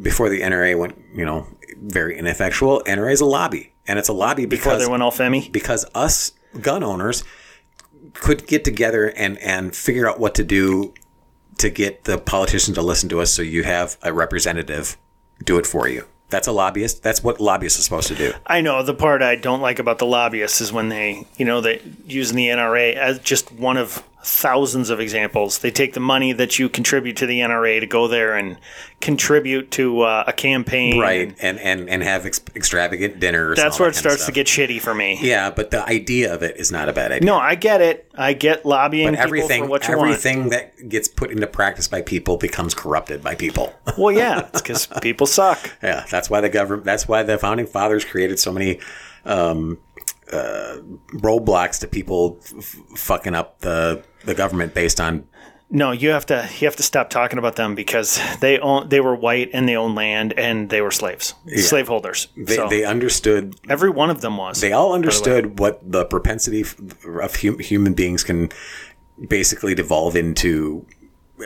before 0.01 0.29
the 0.29 0.43
NRA 0.43 0.79
went, 0.79 0.97
you 1.15 1.25
know, 1.25 1.47
very 1.83 2.19
ineffectual, 2.19 2.83
NRA 2.87 3.13
is 3.13 3.21
a 3.21 3.27
lobby, 3.27 3.73
and 3.87 3.99
it's 3.99 4.09
a 4.09 4.13
lobby 4.13 4.47
before 4.47 4.73
because 4.73 4.85
they 4.85 4.91
went 4.91 5.03
all 5.03 5.11
femmy. 5.11 5.49
because 5.51 5.87
us 5.95 6.33
gun 6.61 6.83
owners 6.83 7.25
could 8.15 8.47
get 8.47 8.65
together 8.65 9.07
and 9.17 9.39
and 9.39 9.75
figure 9.75 10.09
out 10.09 10.21
what 10.21 10.35
to 10.35 10.45
do 10.45 10.95
to 11.59 11.71
get 11.71 12.05
the 12.05 12.19
politicians 12.19 12.77
to 12.77 12.83
listen 12.83 13.09
to 13.09 13.21
us. 13.21 13.33
So 13.33 13.43
you 13.43 13.65
have 13.65 13.97
a 14.03 14.13
representative 14.13 14.97
do 15.45 15.59
it 15.59 15.67
for 15.67 15.89
you. 15.89 16.05
That's 16.31 16.47
a 16.47 16.53
lobbyist. 16.53 17.03
That's 17.03 17.23
what 17.23 17.41
lobbyists 17.41 17.79
are 17.79 17.83
supposed 17.83 18.09
to 18.09 18.15
do. 18.15 18.33
I 18.47 18.61
know 18.61 18.83
the 18.83 18.95
part 18.95 19.23
I 19.23 19.37
don't 19.37 19.61
like 19.61 19.79
about 19.79 19.99
the 19.99 20.07
lobbyists 20.07 20.61
is 20.61 20.73
when 20.73 20.91
they, 20.91 21.27
you 21.37 21.45
know, 21.45 21.61
they 21.61 21.81
using 22.07 22.37
the 22.37 22.49
NRA 22.49 22.95
as 22.95 23.19
just 23.21 23.51
one 23.53 23.77
of 23.77 24.03
thousands 24.31 24.91
of 24.91 25.01
examples. 25.01 25.59
They 25.61 25.71
take 25.71 25.95
the 25.95 26.01
money 26.01 26.33
that 26.35 26.59
you 26.59 26.69
contribute 26.69 27.17
to 27.17 27.27
the 27.27 27.41
NRA 27.41 27.81
to 27.81 27.87
go 27.87 28.07
there 28.09 28.37
and 28.37 28.59
contribute 29.01 29.71
to 29.71 30.03
uh, 30.03 30.25
a 30.27 30.33
campaign. 30.33 30.99
right 30.99 31.35
and 31.41 31.59
and 31.61 31.89
and 31.89 32.03
have 32.03 32.27
ex- 32.27 32.41
extravagant 32.55 33.19
dinners 33.21 33.57
That's 33.57 33.79
where 33.81 33.91
that 33.91 33.97
it 33.97 33.99
starts 34.01 34.27
to 34.27 34.33
get 34.33 34.47
shitty 34.47 34.81
for 34.81 34.95
me. 34.95 35.19
yeah 35.23 35.51
but 35.51 35.71
the 35.71 35.83
idea 35.89 36.35
of 36.35 36.43
it 36.43 36.57
is 36.59 36.71
not 36.71 36.89
a 36.89 36.93
bad 36.93 37.13
idea 37.13 37.27
No, 37.27 37.37
I 37.39 37.55
get 37.55 37.81
it. 37.81 38.11
I 38.17 38.35
get 38.35 38.67
lobbying 38.67 39.07
but 39.13 39.13
people 39.15 39.25
everything 39.25 39.63
for 39.65 39.69
what 39.71 39.89
you 39.89 39.95
everything 39.95 40.49
that 40.51 40.89
gets 40.89 41.09
put 41.09 41.31
into 41.31 41.47
practice 41.47 41.89
by 41.89 42.03
people 42.03 42.37
becomes 42.37 42.75
corrupted 42.75 43.23
by 43.23 43.35
people. 43.35 43.73
Well, 43.97 44.13
yeah, 44.13 44.47
it's 44.53 44.61
because 44.63 44.87
people 45.01 45.27
suck. 45.27 45.59
yeah 45.83 46.05
that's 46.11 46.29
why 46.29 46.41
the 46.41 46.49
government 46.51 46.85
that's 46.85 47.09
why 47.09 47.23
the 47.23 47.39
founding 47.39 47.67
fathers 47.67 48.05
created 48.05 48.39
so 48.39 48.53
many 48.53 48.79
um 49.25 49.79
uh, 50.33 50.77
roadblocks 51.15 51.81
to 51.81 51.87
people 51.89 52.39
f- 52.45 52.77
fucking 52.97 53.35
up 53.35 53.59
the 53.61 54.03
the 54.25 54.35
government 54.35 54.75
based 54.75 55.01
on 55.01 55.27
No, 55.71 55.93
you 55.93 56.11
have 56.11 56.27
to 56.27 56.49
you 56.59 56.67
have 56.67 56.77
to 56.77 56.83
stop 56.83 57.11
talking 57.11 57.39
about 57.39 57.57
them 57.57 57.75
because 57.75 58.21
they 58.41 58.59
own 58.59 58.89
they 58.89 59.01
were 59.01 59.15
white 59.15 59.51
and 59.53 59.69
they 59.69 59.77
owned 59.77 59.95
land 59.95 60.33
and 60.39 60.71
they 60.71 60.81
were 60.81 60.91
slaves, 60.91 61.35
slaveholders. 61.57 62.29
they, 62.37 62.57
so 62.57 62.69
they 62.69 62.85
understood 62.85 63.55
every 63.69 63.91
one 63.91 64.11
of 64.11 64.21
them 64.21 64.37
was. 64.37 64.61
they 64.61 64.73
all 64.73 64.93
understood 64.95 65.59
what 65.59 65.81
the 65.83 66.05
propensity 66.05 66.63
of 66.63 67.37
hum- 67.37 67.59
human 67.59 67.95
beings 67.95 68.25
can 68.25 68.49
basically 69.29 69.75
devolve 69.75 70.17
into 70.17 70.87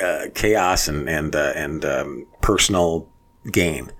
uh, 0.02 0.26
chaos 0.34 0.88
and 0.88 1.08
and 1.08 1.34
uh, 1.34 1.52
and 1.56 1.84
um, 1.84 2.26
personal 2.40 3.08
gain. 3.50 3.90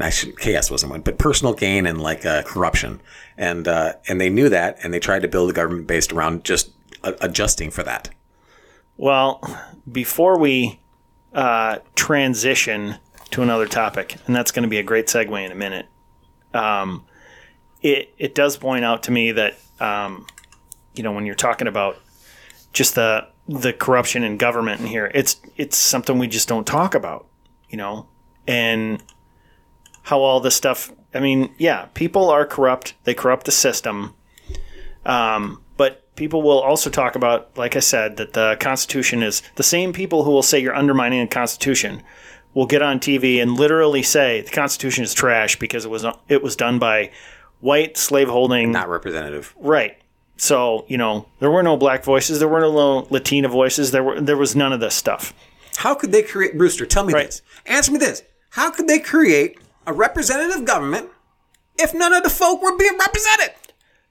I 0.00 0.10
should, 0.10 0.38
chaos 0.38 0.70
wasn't 0.70 0.92
one, 0.92 1.00
but 1.00 1.18
personal 1.18 1.52
gain 1.52 1.84
and 1.86 2.00
like 2.00 2.24
uh, 2.24 2.42
corruption, 2.42 3.00
and 3.36 3.66
uh, 3.66 3.94
and 4.08 4.20
they 4.20 4.30
knew 4.30 4.48
that, 4.48 4.78
and 4.82 4.94
they 4.94 5.00
tried 5.00 5.22
to 5.22 5.28
build 5.28 5.50
a 5.50 5.52
government 5.52 5.88
based 5.88 6.12
around 6.12 6.44
just 6.44 6.70
adjusting 7.02 7.70
for 7.70 7.82
that. 7.82 8.10
Well, 8.96 9.40
before 9.90 10.38
we 10.38 10.80
uh, 11.32 11.78
transition 11.94 12.96
to 13.30 13.42
another 13.42 13.66
topic, 13.66 14.16
and 14.26 14.34
that's 14.34 14.52
going 14.52 14.64
to 14.64 14.68
be 14.68 14.78
a 14.78 14.82
great 14.82 15.06
segue 15.06 15.44
in 15.44 15.52
a 15.52 15.54
minute, 15.54 15.86
um, 16.52 17.04
it 17.82 18.12
it 18.18 18.34
does 18.34 18.56
point 18.56 18.84
out 18.84 19.02
to 19.04 19.10
me 19.10 19.32
that 19.32 19.56
um, 19.80 20.26
you 20.94 21.02
know 21.02 21.12
when 21.12 21.24
you're 21.26 21.34
talking 21.34 21.66
about 21.66 21.96
just 22.72 22.94
the 22.94 23.26
the 23.48 23.72
corruption 23.72 24.22
in 24.22 24.36
government 24.36 24.80
in 24.80 24.86
here, 24.86 25.10
it's 25.14 25.40
it's 25.56 25.76
something 25.76 26.18
we 26.18 26.28
just 26.28 26.48
don't 26.48 26.66
talk 26.66 26.94
about, 26.94 27.26
you 27.68 27.76
know, 27.76 28.06
and 28.46 29.02
how 30.02 30.20
all 30.20 30.40
this 30.40 30.54
stuff. 30.54 30.92
I 31.12 31.20
mean, 31.20 31.54
yeah, 31.58 31.86
people 31.94 32.30
are 32.30 32.46
corrupt; 32.46 32.94
they 33.04 33.14
corrupt 33.14 33.46
the 33.46 33.52
system. 33.52 34.14
Um, 35.04 35.62
people 36.20 36.42
will 36.42 36.60
also 36.60 36.90
talk 36.90 37.14
about, 37.16 37.48
like 37.56 37.76
I 37.76 37.78
said, 37.80 38.18
that 38.18 38.34
the 38.34 38.54
Constitution 38.60 39.22
is 39.22 39.42
the 39.56 39.62
same 39.62 39.90
people 39.94 40.24
who 40.24 40.30
will 40.30 40.42
say 40.42 40.58
you're 40.58 40.74
undermining 40.76 41.20
the 41.22 41.26
Constitution 41.26 42.02
will 42.52 42.66
get 42.66 42.82
on 42.82 43.00
TV 43.00 43.40
and 43.40 43.52
literally 43.52 44.02
say 44.02 44.42
the 44.42 44.50
Constitution 44.50 45.02
is 45.02 45.14
trash 45.14 45.58
because 45.58 45.86
it 45.86 45.90
was 45.90 46.04
it 46.28 46.42
was 46.42 46.56
done 46.56 46.78
by 46.78 47.10
white 47.60 47.96
slaveholding 47.96 48.70
Not 48.70 48.90
representative. 48.90 49.54
right. 49.58 49.96
So 50.36 50.84
you 50.88 50.98
know 50.98 51.26
there 51.38 51.50
were 51.50 51.62
no 51.62 51.78
black 51.78 52.04
voices, 52.04 52.38
there 52.38 52.48
were 52.48 52.60
no 52.60 53.06
Latina 53.08 53.48
voices, 53.48 53.90
there 53.90 54.04
were 54.04 54.20
there 54.20 54.36
was 54.36 54.54
none 54.54 54.74
of 54.74 54.80
this 54.80 54.94
stuff. 54.94 55.32
How 55.76 55.94
could 55.94 56.12
they 56.12 56.22
create 56.22 56.54
Rooster? 56.54 56.84
Tell 56.84 57.04
me 57.04 57.14
Right. 57.14 57.26
this. 57.26 57.40
Answer 57.64 57.92
me 57.92 57.98
this. 57.98 58.22
How 58.50 58.70
could 58.70 58.88
they 58.88 58.98
create 58.98 59.58
a 59.86 59.94
representative 59.94 60.66
government 60.66 61.08
if 61.78 61.94
none 61.94 62.12
of 62.12 62.24
the 62.24 62.28
folk 62.30 62.60
were 62.62 62.76
being 62.76 62.98
represented? 62.98 63.52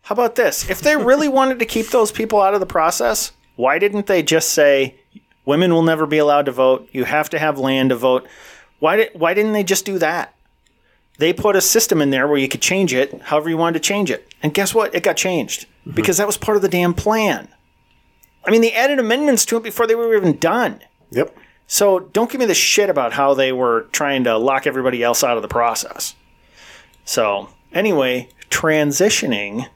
How 0.10 0.14
about 0.14 0.34
this? 0.34 0.68
If 0.68 0.82
they 0.82 0.98
really 0.98 1.28
wanted 1.40 1.60
to 1.60 1.68
keep 1.68 1.90
those 1.90 2.12
people 2.12 2.42
out 2.42 2.56
of 2.56 2.60
the 2.60 2.66
process, 2.66 3.32
why 3.58 3.78
didn't 3.78 4.08
they 4.08 4.24
just 4.24 4.50
say 4.50 4.96
women 5.46 5.72
will 5.72 5.84
never 5.84 6.08
be 6.08 6.18
allowed 6.18 6.48
to 6.48 6.52
vote? 6.52 6.90
You 6.92 7.04
have 7.04 7.30
to 7.30 7.38
have 7.38 7.60
land 7.60 7.92
to 7.92 7.96
vote. 7.96 8.28
Why 8.80 8.96
did 8.96 9.12
why 9.14 9.36
didn't 9.36 9.54
they 9.54 9.64
just 9.64 9.86
do 9.86 10.00
that? 10.00 10.34
They 11.20 11.32
put 11.32 11.56
a 11.56 11.62
system 11.62 12.02
in 12.02 12.10
there 12.10 12.28
where 12.28 12.40
you 12.40 12.48
could 12.50 12.62
change 12.62 12.92
it 12.92 13.22
however 13.22 13.52
you 13.52 13.58
wanted 13.58 13.84
to 13.84 13.88
change 13.88 14.10
it. 14.10 14.34
And 14.42 14.52
guess 14.52 14.74
what? 14.74 14.96
It 14.96 15.04
got 15.04 15.16
changed 15.16 15.68
mm-hmm. 15.82 15.92
because 15.92 16.18
that 16.18 16.26
was 16.26 16.38
part 16.38 16.56
of 16.56 16.64
the 16.64 16.70
damn 16.70 16.96
plan. 16.96 17.48
I 18.44 18.50
mean, 18.50 18.62
they 18.62 18.74
added 18.74 18.98
amendments 18.98 19.46
to 19.46 19.58
it 19.58 19.64
before 19.64 19.86
they 19.86 19.94
were 19.94 20.18
even 20.18 20.38
done. 20.38 20.82
Yep. 21.12 21.38
So 21.68 22.00
don't 22.00 22.32
give 22.32 22.40
me 22.40 22.48
the 22.48 22.56
shit 22.56 22.90
about 22.90 23.14
how 23.14 23.36
they 23.36 23.52
were 23.52 23.82
trying 23.92 24.24
to 24.24 24.40
lock 24.40 24.66
everybody 24.66 25.04
else 25.04 25.24
out 25.24 25.38
of 25.38 25.44
the 25.44 25.48
process. 25.48 26.16
So, 27.06 27.50
anyway, 27.72 28.30
transitioning 28.50 29.68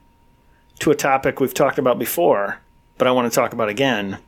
to 0.79 0.91
a 0.91 0.95
topic 0.95 1.39
we've 1.39 1.53
talked 1.53 1.77
about 1.77 1.99
before, 1.99 2.59
but 2.97 3.07
I 3.07 3.11
want 3.11 3.31
to 3.31 3.35
talk 3.35 3.53
about 3.53 3.69
again. 3.69 4.19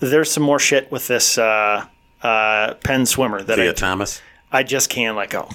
There's 0.00 0.30
some 0.30 0.42
more 0.42 0.58
shit 0.58 0.90
with 0.90 1.06
this 1.08 1.38
uh, 1.38 1.86
uh, 2.22 2.74
Penn 2.74 3.06
swimmer 3.06 3.42
that 3.42 3.56
Thea 3.56 3.70
I, 3.70 3.74
Thomas. 3.74 4.20
I 4.52 4.62
just 4.62 4.90
can't 4.90 5.16
let 5.16 5.30
go. 5.30 5.48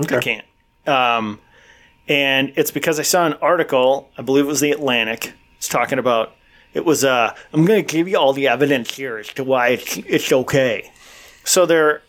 Okay. 0.00 0.16
I 0.16 0.20
can't. 0.20 0.46
Um, 0.86 1.40
and 2.08 2.52
it's 2.56 2.70
because 2.70 2.98
I 2.98 3.02
saw 3.02 3.26
an 3.26 3.34
article, 3.34 4.10
I 4.18 4.22
believe 4.22 4.44
it 4.44 4.48
was 4.48 4.60
the 4.60 4.72
Atlantic, 4.72 5.32
it's 5.56 5.68
talking 5.68 5.98
about 5.98 6.34
it 6.74 6.84
was 6.84 7.04
uh 7.04 7.34
I'm 7.52 7.64
going 7.64 7.84
to 7.84 7.92
give 7.96 8.08
you 8.08 8.18
all 8.18 8.32
the 8.32 8.48
evidence 8.48 8.96
here 8.96 9.18
as 9.18 9.28
to 9.28 9.44
why 9.44 9.68
it's, 9.68 9.96
it's 9.96 10.32
okay. 10.32 10.92
So 11.44 11.64
there 11.64 12.02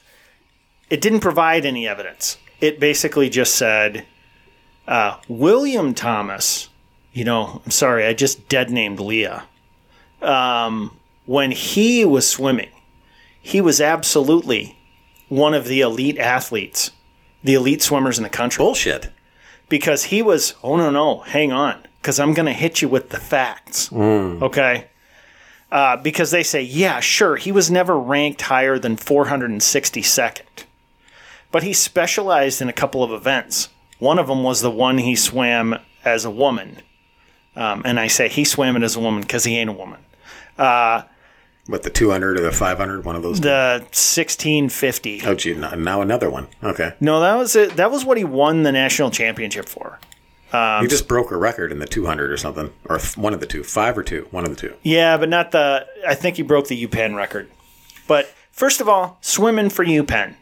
it 0.90 1.02
didn't 1.02 1.22
provide 1.22 1.66
any 1.66 1.88
evidence. 1.88 2.38
It 2.60 2.80
basically 2.80 3.30
just 3.30 3.56
said 3.56 4.06
uh, 4.88 5.18
William 5.28 5.94
Thomas, 5.94 6.70
you 7.16 7.24
know, 7.24 7.62
I'm 7.64 7.72
sorry, 7.72 8.06
I 8.06 8.14
just 8.14 8.50
dead 8.50 8.70
named 8.70 9.00
Lia. 9.00 9.46
Um, 10.22 10.98
when 11.26 11.52
he 11.52 12.04
was 12.04 12.30
swimming, 12.30 12.70
he 13.42 13.62
was 13.62 13.80
absolutely 13.80 14.78
one 15.30 15.54
of 15.54 15.66
the 15.66 15.80
elite 15.80 16.18
athletes, 16.20 16.92
the 17.42 17.54
elite 17.54 17.82
swimmers 17.82 18.18
in 18.18 18.24
the 18.24 18.30
country 18.30 18.62
Bullshit. 18.62 19.12
because 19.70 20.06
he 20.06 20.22
was, 20.22 20.56
oh 20.62 20.76
no, 20.76 20.92
no, 20.92 21.20
hang 21.20 21.54
on, 21.54 21.88
because 22.02 22.20
I'm 22.20 22.34
going 22.34 22.48
to 22.48 22.54
hit 22.54 22.82
you 22.82 22.90
with 22.90 23.12
the 23.12 23.20
facts. 23.20 23.90
Okay. 24.44 24.88
Uh, 25.72 25.96
because 25.96 26.32
they 26.32 26.44
say, 26.44 26.62
yeah, 26.62 27.00
sure, 27.00 27.38
he 27.38 27.52
was 27.52 27.72
never 27.72 27.98
ranked 27.98 28.42
higher 28.42 28.78
than 28.78 28.98
462nd, 28.98 30.66
but 31.50 31.64
he 31.64 31.72
specialized 31.72 32.62
in 32.62 32.68
a 32.68 32.74
couple 32.74 33.04
of 33.06 33.12
events. 33.12 33.70
One 34.00 34.20
of 34.20 34.28
them 34.28 34.44
was 34.44 34.60
the 34.60 34.70
one 34.70 34.98
he 34.98 35.16
swam 35.16 35.80
as 36.04 36.26
a 36.26 36.30
woman. 36.30 36.82
Um, 37.56 37.84
and 37.86 38.00
I 38.00 38.08
say 38.08 38.28
he 38.28 38.44
swam 38.44 38.76
it 38.76 38.84
as 38.84 38.96
a 38.96 39.00
woman 39.00 39.22
because 39.22 39.44
he 39.44 39.58
ain't 39.58 39.70
a 39.70 39.74
woman. 39.74 40.00
What 41.68 41.82
the 41.82 41.90
200 41.90 42.38
or 42.38 42.42
the 42.42 42.52
500? 42.52 43.06
One 43.06 43.16
of 43.16 43.24
those. 43.24 43.42
The 43.42 43.80
1650. 43.82 45.22
oh, 45.26 45.34
gee, 45.34 45.56
now 45.56 45.72
now 45.72 46.02
another 46.02 46.30
one. 46.30 46.48
Okay. 46.64 46.94
No, 47.00 47.20
that 47.22 47.36
was 47.36 47.56
it. 47.56 47.76
That 47.76 47.90
was 47.90 48.06
what 48.06 48.18
he 48.18 48.24
won 48.24 48.64
the 48.64 48.72
national 48.72 49.10
championship 49.10 49.68
for. 49.68 50.00
he 50.52 50.88
just 50.88 51.08
broke 51.08 51.32
a 51.32 51.38
record 51.38 51.72
in 51.72 51.80
the 51.80 51.88
200 51.88 52.32
or 52.32 52.38
something, 52.38 52.72
or 52.88 53.00
one 53.16 53.34
of 53.34 53.40
the 53.40 53.48
two, 53.48 53.64
five 53.64 53.98
or 53.98 54.04
two, 54.04 54.28
one 54.30 54.44
of 54.44 54.52
the 54.52 54.56
two. 54.56 54.76
Yeah, 54.84 55.18
but 55.18 55.28
not 55.30 55.52
the. 55.52 55.88
I 56.08 56.14
think 56.14 56.38
he 56.38 56.44
broke 56.44 56.68
the 56.68 56.86
UPenn 56.88 57.16
record. 57.16 57.50
But 58.08 58.32
first 58.52 58.80
of 58.80 58.88
all, 58.88 59.18
swimming 59.22 59.70
for 59.70 59.84
UPenn. 59.84 60.36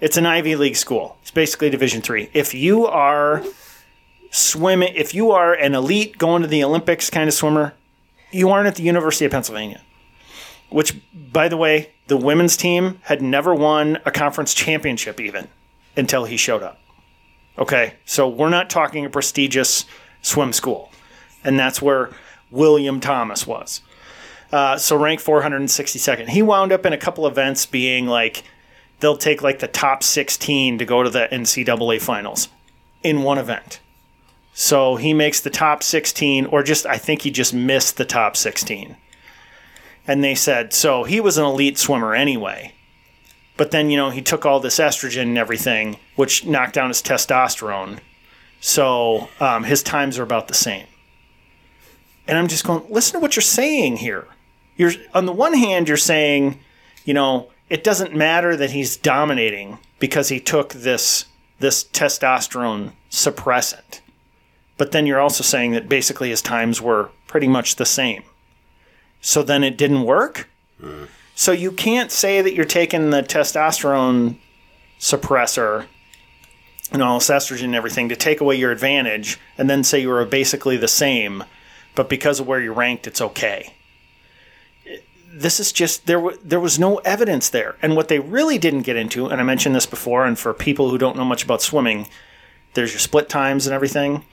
It's 0.00 0.18
an 0.18 0.26
Ivy 0.26 0.56
League 0.56 0.76
school. 0.76 1.16
It's 1.22 1.30
basically 1.30 1.70
Division 1.70 2.02
three. 2.02 2.28
If 2.34 2.52
you 2.52 2.84
are 2.86 3.42
swimming, 4.34 4.92
if 4.94 5.14
you 5.14 5.30
are 5.30 5.54
an 5.54 5.74
elite 5.74 6.18
going 6.18 6.42
to 6.42 6.48
the 6.48 6.64
Olympics 6.64 7.08
kind 7.08 7.28
of 7.28 7.34
swimmer, 7.34 7.74
you 8.32 8.50
aren't 8.50 8.66
at 8.66 8.74
the 8.74 8.82
University 8.82 9.24
of 9.24 9.30
Pennsylvania. 9.30 9.80
Which, 10.70 11.00
by 11.14 11.48
the 11.48 11.56
way, 11.56 11.92
the 12.08 12.16
women's 12.16 12.56
team 12.56 13.00
had 13.04 13.22
never 13.22 13.54
won 13.54 13.98
a 14.04 14.10
conference 14.10 14.52
championship 14.52 15.20
even 15.20 15.48
until 15.96 16.24
he 16.24 16.36
showed 16.36 16.62
up. 16.62 16.80
Okay, 17.56 17.94
so 18.04 18.28
we're 18.28 18.50
not 18.50 18.68
talking 18.68 19.04
a 19.04 19.10
prestigious 19.10 19.84
swim 20.22 20.52
school, 20.52 20.90
and 21.44 21.56
that's 21.56 21.80
where 21.80 22.10
William 22.50 22.98
Thomas 22.98 23.46
was. 23.46 23.82
Uh, 24.50 24.76
so 24.76 24.96
ranked 24.96 25.24
462nd. 25.24 26.28
He 26.28 26.42
wound 26.42 26.72
up 26.72 26.84
in 26.84 26.92
a 26.92 26.98
couple 26.98 27.26
events 27.26 27.66
being 27.66 28.06
like, 28.06 28.42
they'll 28.98 29.16
take 29.16 29.42
like 29.42 29.60
the 29.60 29.68
top 29.68 30.02
16 30.02 30.78
to 30.78 30.84
go 30.84 31.04
to 31.04 31.10
the 31.10 31.28
NCAA 31.30 32.02
finals 32.02 32.48
in 33.04 33.22
one 33.22 33.38
event. 33.38 33.80
So 34.56 34.94
he 34.94 35.12
makes 35.12 35.40
the 35.40 35.50
top 35.50 35.82
16, 35.82 36.46
or 36.46 36.62
just, 36.62 36.86
I 36.86 36.96
think 36.96 37.22
he 37.22 37.30
just 37.32 37.52
missed 37.52 37.96
the 37.96 38.04
top 38.04 38.36
16. 38.36 38.96
And 40.06 40.22
they 40.22 40.36
said, 40.36 40.72
so 40.72 41.02
he 41.02 41.20
was 41.20 41.36
an 41.36 41.44
elite 41.44 41.76
swimmer 41.76 42.14
anyway. 42.14 42.72
But 43.56 43.72
then, 43.72 43.90
you 43.90 43.96
know, 43.96 44.10
he 44.10 44.22
took 44.22 44.46
all 44.46 44.60
this 44.60 44.78
estrogen 44.78 45.22
and 45.22 45.38
everything, 45.38 45.96
which 46.14 46.44
knocked 46.46 46.74
down 46.74 46.88
his 46.88 47.02
testosterone. 47.02 47.98
So 48.60 49.28
um, 49.40 49.64
his 49.64 49.82
times 49.82 50.18
are 50.18 50.22
about 50.22 50.46
the 50.46 50.54
same. 50.54 50.86
And 52.28 52.38
I'm 52.38 52.48
just 52.48 52.64
going, 52.64 52.84
listen 52.88 53.14
to 53.14 53.20
what 53.20 53.34
you're 53.34 53.42
saying 53.42 53.96
here. 53.96 54.28
You're 54.76 54.92
on 55.12 55.26
the 55.26 55.32
one 55.32 55.54
hand, 55.54 55.88
you're 55.88 55.96
saying, 55.96 56.60
you 57.04 57.12
know, 57.12 57.50
it 57.68 57.84
doesn't 57.84 58.14
matter 58.14 58.56
that 58.56 58.70
he's 58.70 58.96
dominating 58.96 59.78
because 59.98 60.28
he 60.28 60.40
took 60.40 60.72
this 60.72 61.26
this 61.60 61.84
testosterone 61.84 62.92
suppressant. 63.10 64.00
But 64.76 64.92
then 64.92 65.06
you're 65.06 65.20
also 65.20 65.44
saying 65.44 65.72
that 65.72 65.88
basically 65.88 66.30
his 66.30 66.42
times 66.42 66.80
were 66.80 67.10
pretty 67.26 67.48
much 67.48 67.76
the 67.76 67.86
same. 67.86 68.24
So 69.20 69.42
then 69.42 69.64
it 69.64 69.76
didn't 69.76 70.02
work? 70.02 70.48
So 71.34 71.52
you 71.52 71.72
can't 71.72 72.12
say 72.12 72.42
that 72.42 72.54
you're 72.54 72.64
taking 72.64 73.10
the 73.10 73.22
testosterone 73.22 74.36
suppressor 74.98 75.86
and 76.92 77.02
all 77.02 77.18
this 77.18 77.30
estrogen 77.30 77.64
and 77.64 77.74
everything 77.74 78.08
to 78.08 78.16
take 78.16 78.40
away 78.40 78.56
your 78.56 78.70
advantage 78.70 79.38
and 79.56 79.68
then 79.70 79.82
say 79.82 80.00
you 80.00 80.08
were 80.08 80.24
basically 80.24 80.76
the 80.76 80.88
same, 80.88 81.44
but 81.94 82.08
because 82.08 82.40
of 82.40 82.46
where 82.46 82.60
you're 82.60 82.72
ranked, 82.72 83.06
it's 83.06 83.20
okay. 83.20 83.74
This 85.32 85.58
is 85.58 85.72
just 85.72 86.06
there. 86.06 86.22
There 86.44 86.60
was 86.60 86.78
no 86.78 86.98
evidence 86.98 87.48
there, 87.48 87.74
and 87.82 87.96
what 87.96 88.06
they 88.06 88.20
really 88.20 88.56
didn't 88.56 88.82
get 88.82 88.94
into, 88.94 89.26
and 89.26 89.40
I 89.40 89.44
mentioned 89.44 89.74
this 89.74 89.86
before, 89.86 90.24
and 90.24 90.38
for 90.38 90.54
people 90.54 90.90
who 90.90 90.98
don't 90.98 91.16
know 91.16 91.24
much 91.24 91.42
about 91.42 91.60
swimming, 91.60 92.06
there's 92.74 92.92
your 92.92 93.00
split 93.00 93.28
times 93.28 93.66
and 93.66 93.74
everything. 93.74 94.24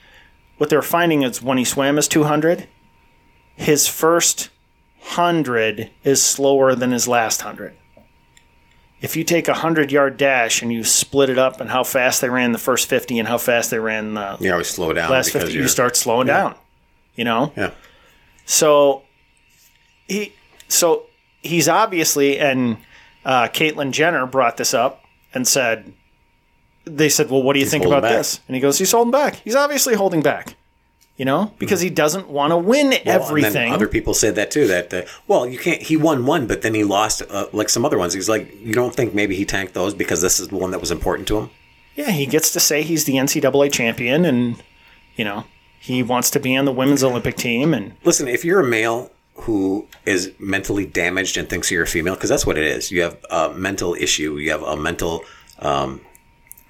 What 0.62 0.68
they 0.68 0.76
were 0.76 0.82
finding 0.82 1.22
is 1.22 1.42
when 1.42 1.58
he 1.58 1.64
swam 1.64 1.96
his 1.96 2.06
200, 2.06 2.68
his 3.56 3.88
first 3.88 4.50
100 5.00 5.90
is 6.04 6.22
slower 6.22 6.76
than 6.76 6.92
his 6.92 7.08
last 7.08 7.42
100 7.44 7.74
if 9.00 9.16
you 9.16 9.24
take 9.24 9.48
a 9.48 9.50
100 9.50 9.90
yard 9.90 10.16
dash 10.16 10.62
and 10.62 10.72
you 10.72 10.84
split 10.84 11.30
it 11.30 11.36
up 11.36 11.60
and 11.60 11.68
how 11.68 11.82
fast 11.82 12.20
they 12.20 12.28
ran 12.28 12.52
the 12.52 12.58
first 12.58 12.88
50 12.88 13.18
and 13.18 13.26
how 13.26 13.38
fast 13.38 13.72
they 13.72 13.80
ran 13.80 14.14
the 14.14 14.36
You 14.38 14.52
always 14.52 14.68
slow 14.68 14.92
down 14.92 15.10
last 15.10 15.30
because 15.30 15.48
50 15.48 15.58
you're, 15.58 15.66
start 15.66 15.96
slowing 15.96 16.28
down 16.28 16.54
you 17.16 17.24
know? 17.24 17.52
Yeah. 17.56 17.72
so 18.44 19.02
he 20.06 20.32
so 20.68 21.06
he's 21.40 21.68
obviously 21.68 22.38
and 22.38 22.76
uh, 23.24 23.48
Caitlyn 23.48 23.90
Jenner 23.90 24.26
brought 24.26 24.58
this 24.58 24.74
up 24.74 25.02
and 25.34 25.44
said 25.48 25.92
they 26.84 27.08
said 27.08 27.30
well 27.30 27.42
what 27.42 27.54
do 27.54 27.60
you 27.60 27.66
think 27.66 27.84
about 27.84 28.02
back. 28.02 28.12
this 28.12 28.40
and 28.48 28.54
he 28.54 28.60
goes 28.60 28.78
he's 28.78 28.92
holding 28.92 29.10
back 29.10 29.36
he's 29.36 29.54
obviously 29.54 29.94
holding 29.94 30.22
back 30.22 30.56
you 31.16 31.24
know 31.24 31.52
because 31.58 31.80
he 31.80 31.90
doesn't 31.90 32.28
want 32.28 32.50
to 32.50 32.56
win 32.56 32.90
Well, 32.90 33.22
everything 33.22 33.72
other 33.72 33.86
people 33.88 34.14
said 34.14 34.34
that 34.36 34.50
too. 34.50 34.66
That 34.66 34.92
uh, 34.92 35.02
well, 35.26 35.46
you 35.46 35.58
can't. 35.58 35.82
He 35.82 35.96
won 35.96 36.26
one, 36.26 36.46
but 36.46 36.62
then 36.62 36.74
he 36.74 36.84
lost 36.84 37.22
uh, 37.30 37.46
like 37.52 37.68
some 37.68 37.84
other 37.84 37.98
ones. 37.98 38.14
He's 38.14 38.28
like, 38.28 38.52
you 38.60 38.72
don't 38.72 38.94
think 38.94 39.14
maybe 39.14 39.36
he 39.36 39.44
tanked 39.44 39.74
those 39.74 39.94
because 39.94 40.20
this 40.20 40.40
is 40.40 40.48
the 40.48 40.56
one 40.56 40.70
that 40.70 40.80
was 40.80 40.90
important 40.90 41.28
to 41.28 41.38
him? 41.38 41.50
Yeah, 41.94 42.10
he 42.10 42.26
gets 42.26 42.52
to 42.54 42.60
say 42.60 42.82
he's 42.82 43.04
the 43.04 43.14
NCAA 43.14 43.70
champion, 43.70 44.24
and 44.24 44.62
you 45.14 45.24
know 45.24 45.44
he 45.78 46.02
wants 46.02 46.30
to 46.30 46.40
be 46.40 46.56
on 46.56 46.64
the 46.64 46.72
women's 46.72 47.04
Olympic 47.04 47.36
team. 47.36 47.74
And 47.74 47.92
Listen, 48.04 48.26
if 48.26 48.44
you're 48.44 48.60
a 48.60 48.66
male 48.66 49.10
who 49.34 49.86
is 50.06 50.32
mentally 50.38 50.86
damaged 50.86 51.36
and 51.36 51.48
thinks 51.48 51.70
you're 51.70 51.84
a 51.84 51.86
female, 51.86 52.14
because 52.14 52.30
that's 52.30 52.46
what 52.46 52.56
it 52.58 52.64
is. 52.64 52.90
You 52.90 53.02
have 53.02 53.18
a 53.30 53.52
mental 53.54 53.94
issue. 53.94 54.38
You 54.38 54.50
have 54.50 54.62
a 54.62 54.76
mental, 54.76 55.24
um, 55.58 56.00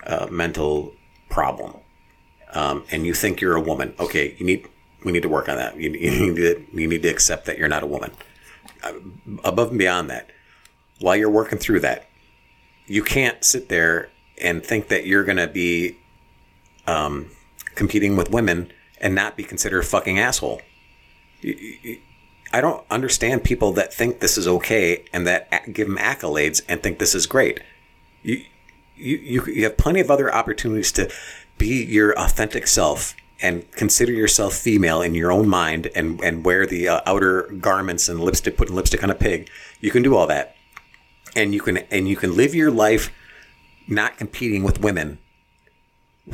uh, 0.07 0.27
mental 0.31 0.95
problem, 1.29 1.77
um, 2.53 2.85
and 2.91 3.07
you 3.07 3.15
think 3.15 3.41
you're 3.41 3.57
a 3.57 3.61
woman. 3.61 3.95
Okay, 3.99 4.35
you 4.39 4.47
need 4.47 4.69
we 5.05 5.13
need 5.13 5.23
to 5.23 5.29
work 5.29 5.49
on 5.49 5.57
that. 5.57 5.77
You, 5.77 5.91
you 5.93 6.11
need 6.11 6.37
to 6.37 6.67
you 6.73 6.87
need 6.87 7.03
to 7.03 7.09
accept 7.09 7.47
that 7.47 7.59
you're 7.59 7.69
not 7.69 7.83
a 7.83 7.87
woman. 7.87 8.13
Uh, 8.83 8.95
above 9.45 9.71
and 9.71 9.79
beyond 9.79 10.11
that, 10.11 10.31
while 11.01 11.17
you're 11.17 11.31
working 11.31 11.59
through 11.59 11.81
that, 11.81 12.09
you 12.87 13.03
can't 13.03 13.45
sit 13.45 13.69
there 13.69 14.11
and 14.41 14.65
think 14.65 14.89
that 14.89 15.07
you're 15.07 15.25
going 15.25 15.37
to 15.37 15.47
be 15.47 15.97
um, 16.87 17.31
competing 17.75 18.17
with 18.17 18.31
women 18.31 18.73
and 19.01 19.15
not 19.15 19.37
be 19.37 19.45
considered 19.45 19.81
a 19.81 19.87
fucking 19.87 20.19
asshole. 20.19 20.61
I 22.53 22.61
don't 22.61 22.85
understand 22.91 23.45
people 23.45 23.73
that 23.73 23.93
think 23.93 24.21
this 24.21 24.37
is 24.37 24.47
okay 24.47 25.05
and 25.13 25.27
that 25.27 25.73
give 25.73 25.89
them 25.89 25.97
accolades 25.97 26.63
and 26.69 26.83
think 26.83 26.99
this 26.99 27.15
is 27.15 27.27
great. 27.27 27.61
You, 28.23 28.45
you, 29.03 29.17
you, 29.19 29.45
you 29.47 29.65
have 29.65 29.77
plenty 29.77 30.01
of 30.01 30.11
other 30.11 30.33
opportunities 30.33 30.93
to 30.93 31.11
be 31.59 31.85
your 31.85 32.19
authentic 32.19 32.67
self 32.67 33.15
and 33.41 33.71
consider 33.73 34.13
yourself 34.13 34.55
female 34.55 35.03
in 35.03 35.15
your 35.15 35.33
own 35.33 35.49
mind 35.49 35.91
and, 35.97 36.21
and 36.23 36.45
wear 36.45 36.65
the 36.67 36.89
uh, 36.89 37.01
outer 37.07 37.43
garments 37.61 38.09
and 38.09 38.21
lipstick, 38.21 38.57
putting 38.57 38.75
lipstick 38.75 39.03
on 39.03 39.11
a 39.11 39.15
pig. 39.15 39.51
You 39.81 39.91
can 39.91 40.03
do 40.03 40.17
all 40.17 40.27
that. 40.29 40.55
And 41.35 41.53
you 41.53 41.61
can, 41.61 41.79
and 41.79 42.09
you 42.09 42.17
can 42.17 42.37
live 42.37 42.55
your 42.55 42.71
life 42.71 43.11
not 43.89 44.17
competing 44.17 44.63
with 44.63 44.81
women. 44.81 45.19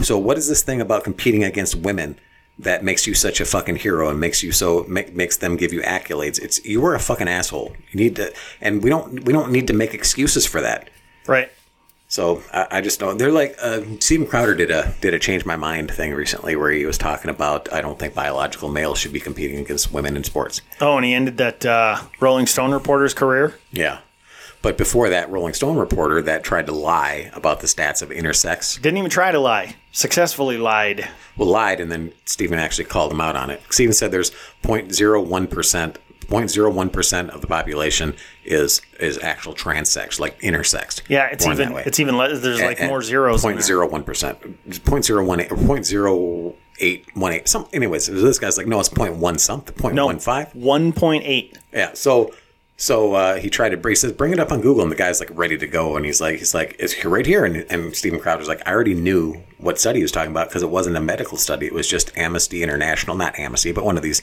So 0.02 0.18
what 0.18 0.36
is 0.36 0.48
this 0.48 0.62
thing 0.62 0.80
about 0.80 1.04
competing 1.04 1.44
against 1.44 1.76
women 1.76 2.18
that 2.58 2.82
makes 2.82 3.06
you 3.06 3.14
such 3.14 3.40
a 3.40 3.44
fucking 3.44 3.76
hero 3.76 4.10
and 4.10 4.18
makes 4.18 4.42
you 4.42 4.52
so 4.52 4.84
make, 4.88 5.14
makes 5.14 5.36
them 5.36 5.56
give 5.56 5.72
you 5.72 5.80
accolades. 5.82 6.38
It's 6.40 6.62
you 6.64 6.80
were 6.80 6.94
a 6.94 7.00
fucking 7.00 7.28
asshole. 7.28 7.74
You 7.92 8.00
need 8.00 8.16
to, 8.16 8.34
and 8.60 8.82
we 8.82 8.90
don't 8.90 9.24
we 9.24 9.32
don't 9.32 9.52
need 9.52 9.68
to 9.68 9.72
make 9.72 9.94
excuses 9.94 10.44
for 10.44 10.60
that. 10.60 10.90
Right. 11.26 11.50
So 12.10 12.42
I, 12.52 12.66
I 12.70 12.80
just 12.80 12.98
don't. 13.00 13.18
They're 13.18 13.30
like 13.30 13.54
uh, 13.62 13.82
Steven 14.00 14.26
Crowder 14.26 14.54
did 14.54 14.70
a 14.70 14.94
did 15.00 15.12
a 15.14 15.18
change 15.18 15.44
my 15.44 15.56
mind 15.56 15.90
thing 15.90 16.14
recently 16.14 16.56
where 16.56 16.70
he 16.70 16.86
was 16.86 16.96
talking 16.98 17.30
about 17.30 17.70
I 17.72 17.80
don't 17.82 17.98
think 17.98 18.14
biological 18.14 18.70
males 18.70 18.98
should 18.98 19.12
be 19.12 19.20
competing 19.20 19.58
against 19.60 19.92
women 19.92 20.16
in 20.16 20.24
sports. 20.24 20.62
Oh, 20.80 20.96
and 20.96 21.04
he 21.04 21.12
ended 21.14 21.36
that 21.36 21.64
uh, 21.66 22.00
Rolling 22.18 22.46
Stone 22.46 22.72
reporter's 22.72 23.14
career. 23.14 23.54
Yeah. 23.70 24.00
But 24.60 24.76
before 24.76 25.08
that, 25.10 25.30
Rolling 25.30 25.54
Stone 25.54 25.76
reporter 25.76 26.20
that 26.22 26.42
tried 26.42 26.66
to 26.66 26.72
lie 26.72 27.30
about 27.34 27.60
the 27.60 27.68
stats 27.68 28.02
of 28.02 28.08
intersex 28.08 28.80
Didn't 28.82 28.98
even 28.98 29.10
try 29.10 29.30
to 29.30 29.38
lie. 29.38 29.76
Successfully 29.92 30.56
lied. 30.56 31.08
well 31.36 31.48
lied, 31.48 31.78
and 31.78 31.92
then 31.92 32.12
Steven 32.24 32.58
actually 32.58 32.86
called 32.86 33.12
him 33.12 33.20
out 33.20 33.36
on 33.36 33.50
it. 33.50 33.62
Steven 33.70 33.92
said 33.92 34.10
there's 34.10 34.32
0.01 34.62 35.50
percent. 35.50 35.98
0.01 36.28 36.92
percent 36.92 37.30
of 37.30 37.40
the 37.40 37.46
population 37.46 38.14
is 38.44 38.80
is 39.00 39.18
actual 39.22 39.54
transex, 39.54 40.20
like 40.20 40.38
intersexed. 40.40 41.02
Yeah, 41.08 41.26
it's 41.26 41.46
even 41.46 41.72
it's 41.78 42.00
even 42.00 42.16
less. 42.16 42.40
There's 42.40 42.60
like 42.60 42.80
And- 42.80 42.88
more 42.90 43.02
zeros. 43.02 43.42
in 43.42 43.48
Point 43.48 43.56
there. 43.58 43.66
zero 43.66 43.88
one 43.88 44.02
percent. 44.04 44.84
Point 44.84 45.04
zero 45.04 45.24
one 45.24 45.40
eight 45.40 45.50
or 45.52 45.56
point 45.56 45.86
zero 45.86 46.54
eight 46.80 47.06
one 47.14 47.32
eight. 47.32 47.48
Some 47.48 47.66
anyways, 47.72 48.06
this 48.06 48.38
guy's 48.38 48.56
like, 48.58 48.66
no, 48.66 48.78
it's 48.80 48.88
point 48.88 49.16
one 49.16 49.38
something. 49.38 49.74
Point 49.74 49.94
No. 49.94 50.06
One 50.54 50.92
point 50.92 51.24
eight. 51.24 51.58
Yeah. 51.72 51.92
So 51.94 52.34
so 52.80 53.14
uh, 53.14 53.36
he 53.36 53.50
tried 53.50 53.70
to 53.70 53.88
he 53.88 53.94
says, 53.96 54.12
bring 54.12 54.32
it 54.32 54.38
up 54.38 54.52
on 54.52 54.60
Google, 54.60 54.82
and 54.82 54.92
the 54.92 54.96
guy's 54.96 55.18
like 55.18 55.30
ready 55.32 55.58
to 55.58 55.66
go, 55.66 55.96
and 55.96 56.04
he's 56.06 56.20
like, 56.20 56.38
he's 56.38 56.54
like, 56.54 56.76
it's 56.78 57.04
right 57.04 57.26
here, 57.26 57.44
and 57.44 57.66
and 57.70 57.96
Steven 57.96 58.20
Crowder's 58.20 58.46
like, 58.46 58.62
I 58.68 58.72
already 58.72 58.94
knew 58.94 59.42
what 59.58 59.80
study 59.80 59.98
he 59.98 60.02
was 60.04 60.12
talking 60.12 60.30
about 60.30 60.48
because 60.48 60.62
it 60.62 60.70
wasn't 60.70 60.96
a 60.96 61.00
medical 61.00 61.36
study, 61.38 61.66
it 61.66 61.72
was 61.72 61.88
just 61.88 62.16
Amnesty 62.16 62.62
International, 62.62 63.16
not 63.16 63.36
Amnesty, 63.36 63.72
but 63.72 63.84
one 63.84 63.96
of 63.96 64.04
these 64.04 64.22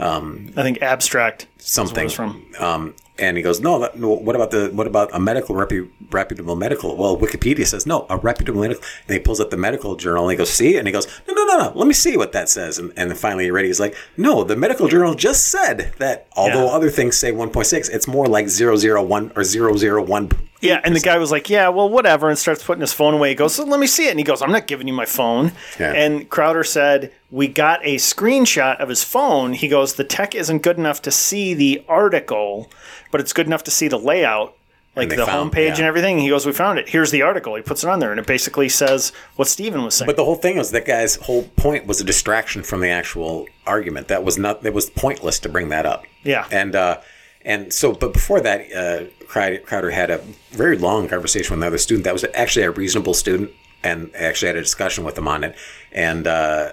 I 0.00 0.62
think 0.62 0.80
abstract. 0.82 1.46
something 1.58 2.08
from. 2.08 2.46
Um, 2.58 2.94
and 3.18 3.36
he 3.36 3.42
goes, 3.42 3.60
no, 3.60 3.78
that, 3.80 3.98
no. 3.98 4.08
What 4.14 4.34
about 4.34 4.50
the 4.50 4.70
what 4.72 4.86
about 4.86 5.10
a 5.14 5.20
medical 5.20 5.54
repu- 5.54 5.90
reputable 6.10 6.56
medical? 6.56 6.96
Well, 6.96 7.18
Wikipedia 7.18 7.66
says 7.66 7.86
no, 7.86 8.06
a 8.08 8.16
reputable 8.16 8.62
medical. 8.62 8.82
And 9.06 9.14
he 9.14 9.20
pulls 9.20 9.40
up 9.40 9.50
the 9.50 9.58
medical 9.58 9.94
journal 9.94 10.24
and 10.24 10.32
he 10.32 10.38
goes, 10.38 10.48
see, 10.50 10.78
and 10.78 10.86
he 10.88 10.92
goes, 10.92 11.06
no, 11.28 11.34
no, 11.34 11.44
no, 11.44 11.58
no. 11.58 11.72
Let 11.74 11.86
me 11.86 11.92
see 11.92 12.16
what 12.16 12.32
that 12.32 12.48
says. 12.48 12.78
And, 12.78 12.92
and 12.96 13.10
then 13.10 13.16
finally, 13.18 13.44
he 13.44 13.50
ready. 13.50 13.68
He's 13.68 13.78
like, 13.80 13.94
no, 14.16 14.42
the 14.42 14.56
medical 14.56 14.88
journal 14.88 15.14
just 15.14 15.48
said 15.48 15.92
that. 15.98 16.28
Although 16.34 16.64
Yeah. 16.66 16.72
other 16.72 16.88
things 16.88 17.18
say 17.18 17.30
1.6, 17.30 17.90
it's 17.92 18.08
more 18.08 18.26
like 18.26 18.48
001 18.48 19.32
or 19.36 19.44
001. 19.44 20.30
Yeah, 20.60 20.80
and 20.84 20.94
the 20.94 21.00
guy 21.00 21.18
was 21.18 21.30
like, 21.30 21.48
"Yeah, 21.48 21.68
well, 21.68 21.88
whatever," 21.88 22.28
and 22.28 22.38
starts 22.38 22.62
putting 22.62 22.82
his 22.82 22.92
phone 22.92 23.14
away. 23.14 23.30
He 23.30 23.34
goes, 23.34 23.54
so 23.54 23.64
"Let 23.64 23.80
me 23.80 23.86
see 23.86 24.06
it," 24.06 24.10
and 24.10 24.20
he 24.20 24.24
goes, 24.24 24.42
"I'm 24.42 24.52
not 24.52 24.66
giving 24.66 24.86
you 24.86 24.92
my 24.92 25.06
phone." 25.06 25.52
Yeah. 25.78 25.92
And 25.92 26.28
Crowder 26.28 26.64
said, 26.64 27.12
"We 27.30 27.48
got 27.48 27.80
a 27.82 27.96
screenshot 27.96 28.78
of 28.78 28.88
his 28.88 29.02
phone." 29.02 29.54
He 29.54 29.68
goes, 29.68 29.94
"The 29.94 30.04
tech 30.04 30.34
isn't 30.34 30.62
good 30.62 30.78
enough 30.78 31.00
to 31.02 31.10
see 31.10 31.54
the 31.54 31.82
article, 31.88 32.70
but 33.10 33.20
it's 33.20 33.32
good 33.32 33.46
enough 33.46 33.64
to 33.64 33.70
see 33.70 33.88
the 33.88 33.98
layout." 33.98 34.54
Like 34.96 35.08
the 35.08 35.24
found- 35.24 35.52
homepage 35.52 35.66
yeah. 35.66 35.76
and 35.76 35.84
everything. 35.84 36.18
He 36.18 36.28
goes, 36.28 36.44
"We 36.44 36.52
found 36.52 36.78
it. 36.78 36.88
Here's 36.88 37.12
the 37.12 37.22
article." 37.22 37.54
He 37.54 37.62
puts 37.62 37.84
it 37.84 37.88
on 37.88 38.00
there, 38.00 38.10
and 38.10 38.18
it 38.18 38.26
basically 38.26 38.68
says 38.68 39.12
what 39.36 39.46
Steven 39.46 39.84
was 39.84 39.94
saying. 39.94 40.06
But 40.06 40.16
the 40.16 40.24
whole 40.24 40.34
thing 40.34 40.58
was 40.58 40.72
that 40.72 40.84
guy's 40.84 41.14
whole 41.14 41.44
point 41.56 41.86
was 41.86 42.00
a 42.00 42.04
distraction 42.04 42.64
from 42.64 42.80
the 42.80 42.88
actual 42.90 43.46
argument. 43.66 44.08
That 44.08 44.24
was 44.24 44.36
not. 44.36 44.66
It 44.66 44.74
was 44.74 44.90
pointless 44.90 45.38
to 45.40 45.48
bring 45.48 45.68
that 45.68 45.86
up. 45.86 46.04
Yeah. 46.24 46.46
And 46.50 46.74
uh, 46.74 46.98
and 47.44 47.72
so, 47.72 47.92
but 47.92 48.12
before 48.12 48.40
that, 48.40 48.72
uh, 48.72 49.04
Crowder 49.26 49.90
had 49.90 50.10
a 50.10 50.18
very 50.50 50.76
long 50.76 51.08
conversation 51.08 51.54
with 51.54 51.62
another 51.62 51.78
student. 51.78 52.04
That 52.04 52.12
was 52.12 52.24
actually 52.34 52.64
a 52.64 52.70
reasonable 52.70 53.14
student, 53.14 53.50
and 53.82 54.10
actually 54.14 54.48
had 54.48 54.56
a 54.56 54.62
discussion 54.62 55.04
with 55.04 55.16
him 55.16 55.28
on 55.28 55.44
it. 55.44 55.56
And 55.92 56.26
uh, 56.26 56.72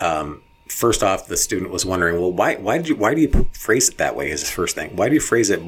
um, 0.00 0.42
first 0.68 1.02
off, 1.02 1.28
the 1.28 1.36
student 1.36 1.70
was 1.70 1.84
wondering, 1.84 2.20
well, 2.20 2.32
why 2.32 2.56
why 2.56 2.78
did 2.78 2.88
you 2.88 2.96
why 2.96 3.14
do 3.14 3.20
you 3.20 3.48
phrase 3.52 3.88
it 3.88 3.98
that 3.98 4.16
way? 4.16 4.30
Is 4.30 4.40
his 4.40 4.50
first 4.50 4.74
thing. 4.74 4.96
Why 4.96 5.08
do 5.08 5.14
you 5.14 5.20
phrase 5.20 5.50
it? 5.50 5.60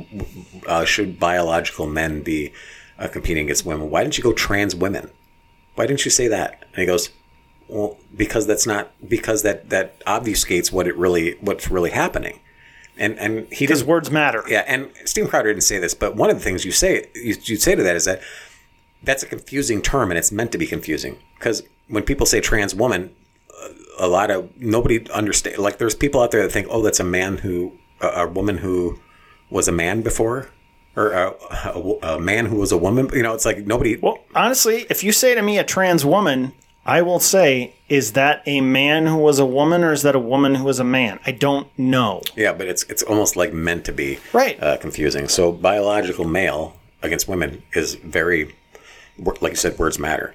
Uh, 0.67 0.85
should 0.85 1.21
biological 1.21 1.87
men 1.87 2.23
be 2.23 2.53
uh, 2.99 3.09
competing 3.09 3.45
against 3.45 3.65
women? 3.65 3.91
Why 3.91 4.03
didn't 4.03 4.19
you 4.19 4.25
go 4.25 4.33
trans 4.33 4.75
women? 4.75 5.11
Why 5.75 5.87
didn't 5.87 6.05
you 6.05 6.11
say 6.11 6.29
that? 6.29 6.65
And 6.73 6.77
he 6.77 6.87
goes, 6.87 7.11
well, 7.69 7.97
because 8.15 8.47
that's 8.47 8.67
not 8.67 8.93
because 9.09 9.43
that 9.43 9.71
that 9.71 10.05
obfuscates 10.05 10.73
what 10.73 10.87
it 10.87 10.97
really 10.97 11.37
what's 11.41 11.71
really 11.71 11.91
happening. 11.91 12.41
And 12.99 13.19
and 13.19 13.47
he 13.49 13.65
because 13.65 13.81
doesn't. 13.81 13.89
words 13.89 14.11
matter. 14.11 14.45
Yeah, 14.49 14.65
and 14.67 14.91
Steven 15.05 15.29
Crowder 15.31 15.51
didn't 15.51 15.65
say 15.65 15.79
this, 15.79 15.95
but 15.95 16.15
one 16.15 16.31
of 16.31 16.37
the 16.37 16.43
things 16.45 16.65
you 16.65 16.73
say 16.73 17.09
you, 17.15 17.37
you 17.43 17.57
say 17.57 17.75
to 17.75 17.83
that 17.83 17.97
is 17.97 18.05
that 18.05 18.21
that's 19.03 19.23
a 19.23 19.27
confusing 19.27 19.83
term, 19.83 20.11
and 20.11 20.19
it's 20.19 20.31
meant 20.31 20.53
to 20.53 20.59
be 20.59 20.67
confusing 20.67 21.19
because 21.39 21.63
when 21.89 22.03
people 22.03 22.27
say 22.27 22.41
trans 22.41 22.75
woman, 22.75 23.15
a 23.99 24.07
lot 24.07 24.31
of 24.31 24.51
nobody 24.61 25.09
understand. 25.11 25.59
Like 25.59 25.79
there's 25.79 25.95
people 25.95 26.21
out 26.21 26.31
there 26.31 26.43
that 26.43 26.53
think, 26.53 26.67
oh, 26.71 26.83
that's 26.83 27.01
a 27.01 27.05
man 27.05 27.39
who 27.39 27.79
a, 28.01 28.09
a 28.09 28.27
woman 28.27 28.59
who 28.59 28.99
was 29.51 29.69
a 29.69 29.73
man 29.73 30.03
before, 30.03 30.51
or 30.97 31.13
a, 31.13 31.35
a, 31.51 31.99
a 32.03 32.21
man 32.21 32.47
who 32.47 32.57
was 32.57 32.73
a 32.73 32.79
woman. 32.79 33.09
You 33.13 33.23
know, 33.23 33.35
it's 33.35 33.45
like 33.45 33.67
nobody. 33.67 33.97
Well, 33.97 34.19
honestly, 34.35 34.87
if 34.91 35.03
you 35.05 35.13
say 35.13 35.35
to 35.35 35.43
me 35.43 35.59
a 35.59 35.65
trans 35.65 36.05
woman, 36.05 36.53
I 36.85 37.03
will 37.03 37.21
say, 37.21 37.75
is 37.89 38.13
that 38.13 38.43
a 38.47 38.61
man 38.61 39.07
who 39.07 39.17
was 39.17 39.39
a 39.39 39.47
woman 39.47 39.85
or 39.85 39.93
is 39.93 40.03
that 40.03 40.15
a 40.17 40.19
woman 40.21 40.57
who 40.57 40.65
was 40.65 40.81
a 40.81 40.85
man? 40.85 41.21
I 41.25 41.31
don't 41.33 41.69
know. 41.79 42.23
Yeah, 42.37 42.53
but 42.53 42.67
it's 42.67 42.83
it's 42.85 43.03
almost 43.05 43.37
like 43.37 43.53
meant 43.53 43.85
to 43.85 43.93
be 43.93 44.19
Right. 44.33 44.61
uh, 44.63 44.77
confusing. 44.79 45.29
So 45.29 45.53
biological 45.53 46.25
male 46.27 46.77
against 47.03 47.29
women 47.29 47.63
is 47.75 47.95
very, 47.95 48.55
like 49.19 49.53
you 49.53 49.57
said, 49.57 49.79
words 49.79 49.99
matter. 49.99 50.35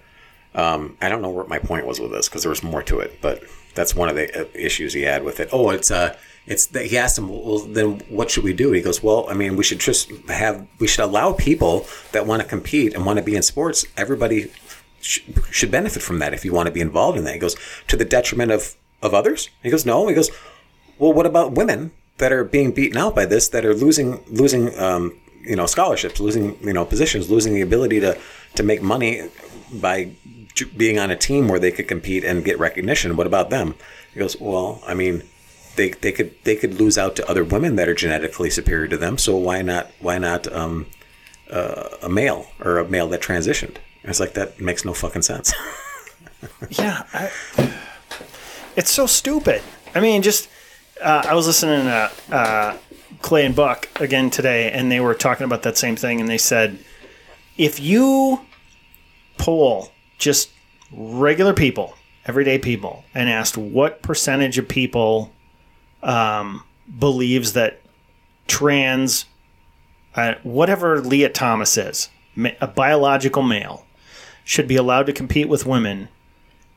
Um, 0.55 0.97
I 1.01 1.09
don't 1.09 1.21
know 1.21 1.29
what 1.29 1.49
my 1.49 1.59
point 1.59 1.85
was 1.85 1.99
with 1.99 2.11
this 2.11 2.29
because 2.29 2.43
there 2.43 2.49
was 2.49 2.63
more 2.63 2.81
to 2.83 2.99
it, 2.99 3.19
but 3.21 3.43
that's 3.75 3.93
one 3.95 4.09
of 4.09 4.15
the 4.15 4.41
uh, 4.41 4.45
issues 4.55 4.93
he 4.93 5.01
had 5.01 5.23
with 5.23 5.39
it. 5.39 5.49
Oh, 5.51 5.69
it's 5.69 5.91
uh, 5.91 6.15
it's 6.47 6.67
that 6.67 6.85
he 6.85 6.97
asked 6.97 7.17
him, 7.17 7.27
well, 7.29 7.59
then 7.59 7.99
what 8.09 8.31
should 8.31 8.43
we 8.45 8.53
do? 8.53 8.71
He 8.71 8.81
goes, 8.81 9.03
well, 9.03 9.27
I 9.29 9.33
mean, 9.33 9.57
we 9.57 9.63
should 9.65 9.79
just 9.79 10.09
have, 10.29 10.65
we 10.79 10.87
should 10.87 11.03
allow 11.03 11.33
people 11.33 11.85
that 12.13 12.25
want 12.25 12.41
to 12.41 12.47
compete 12.47 12.93
and 12.95 13.05
want 13.05 13.17
to 13.19 13.23
be 13.23 13.35
in 13.35 13.43
sports. 13.43 13.85
Everybody 13.97 14.49
sh- 15.01 15.21
should 15.51 15.71
benefit 15.71 16.03
from 16.03 16.19
that 16.19 16.33
if 16.33 16.43
you 16.45 16.53
want 16.53 16.67
to 16.67 16.73
be 16.73 16.81
involved 16.81 17.17
in 17.17 17.23
that. 17.25 17.33
He 17.33 17.39
goes 17.39 17.55
to 17.87 17.97
the 17.97 18.05
detriment 18.05 18.51
of 18.51 18.75
of 19.01 19.13
others. 19.13 19.49
He 19.63 19.69
goes, 19.69 19.85
no. 19.85 20.07
He 20.07 20.15
goes, 20.15 20.31
well, 20.97 21.13
what 21.13 21.25
about 21.25 21.51
women 21.53 21.91
that 22.17 22.31
are 22.31 22.43
being 22.43 22.71
beaten 22.71 22.97
out 22.97 23.13
by 23.15 23.25
this, 23.25 23.47
that 23.49 23.63
are 23.65 23.73
losing 23.73 24.23
losing 24.27 24.77
um, 24.79 25.19
you 25.41 25.55
know 25.55 25.65
scholarships, 25.65 26.19
losing 26.19 26.57
you 26.61 26.73
know 26.73 26.85
positions, 26.85 27.29
losing 27.29 27.53
the 27.53 27.61
ability 27.61 27.99
to 27.99 28.17
to 28.55 28.63
make 28.63 28.81
money 28.81 29.29
by 29.71 30.11
being 30.75 30.97
on 30.97 31.11
a 31.11 31.15
team 31.15 31.47
where 31.47 31.59
they 31.59 31.71
could 31.71 31.87
compete 31.87 32.23
and 32.23 32.43
get 32.43 32.57
recognition? 32.59 33.15
What 33.15 33.27
about 33.27 33.49
them? 33.49 33.75
He 34.13 34.19
goes, 34.19 34.39
well, 34.39 34.81
I 34.87 34.93
mean. 34.93 35.23
They, 35.75 35.91
they 35.91 36.11
could 36.11 36.33
they 36.43 36.55
could 36.55 36.79
lose 36.79 36.97
out 36.97 37.15
to 37.17 37.29
other 37.29 37.43
women 37.43 37.75
that 37.75 37.87
are 37.87 37.93
genetically 37.93 38.49
superior 38.49 38.87
to 38.87 38.97
them. 38.97 39.19
So 39.19 39.37
why 39.37 39.61
not 39.61 39.91
why 39.99 40.17
not 40.17 40.51
um, 40.51 40.87
uh, 41.51 41.89
a 42.01 42.09
male 42.09 42.47
or 42.59 42.79
a 42.79 42.89
male 42.89 43.07
that 43.09 43.21
transitioned? 43.21 43.77
And 44.07 44.11
it's 44.11 44.21
like 44.21 44.35
that 44.35 44.61
makes 44.61 44.85
no 44.85 44.93
fucking 44.93 45.21
sense. 45.21 45.53
Yeah, 46.69 47.03
I, 47.13 47.31
it's 48.75 48.91
so 48.91 49.05
stupid. 49.07 49.61
I 49.95 49.99
mean, 49.99 50.21
just 50.21 50.47
uh, 51.01 51.23
I 51.27 51.33
was 51.33 51.47
listening 51.47 51.85
to 51.85 52.11
uh, 52.31 52.77
Clay 53.21 53.45
and 53.45 53.55
Buck 53.55 53.89
again 53.99 54.29
today, 54.29 54.71
and 54.71 54.91
they 54.91 54.99
were 54.99 55.15
talking 55.15 55.45
about 55.45 55.63
that 55.63 55.77
same 55.77 55.95
thing, 55.95 56.21
and 56.21 56.29
they 56.29 56.37
said 56.37 56.77
if 57.57 57.79
you 57.79 58.41
poll 59.39 59.91
just 60.19 60.51
regular 60.91 61.53
people, 61.53 61.95
everyday 62.27 62.59
people, 62.59 63.03
and 63.15 63.29
asked 63.29 63.57
what 63.57 64.03
percentage 64.03 64.59
of 64.59 64.67
people 64.67 65.33
um, 66.03 66.63
believes 66.99 67.53
that 67.53 67.81
trans, 68.47 69.25
uh, 70.15 70.35
whatever 70.43 71.01
Lia 71.01 71.29
Thomas 71.29 71.77
is, 71.77 72.09
a 72.61 72.67
biological 72.67 73.41
male, 73.41 73.86
should 74.47 74.65
be 74.65 74.77
allowed 74.77 75.05
to 75.05 75.11
compete 75.11 75.49
with 75.49 75.65
women, 75.65 76.07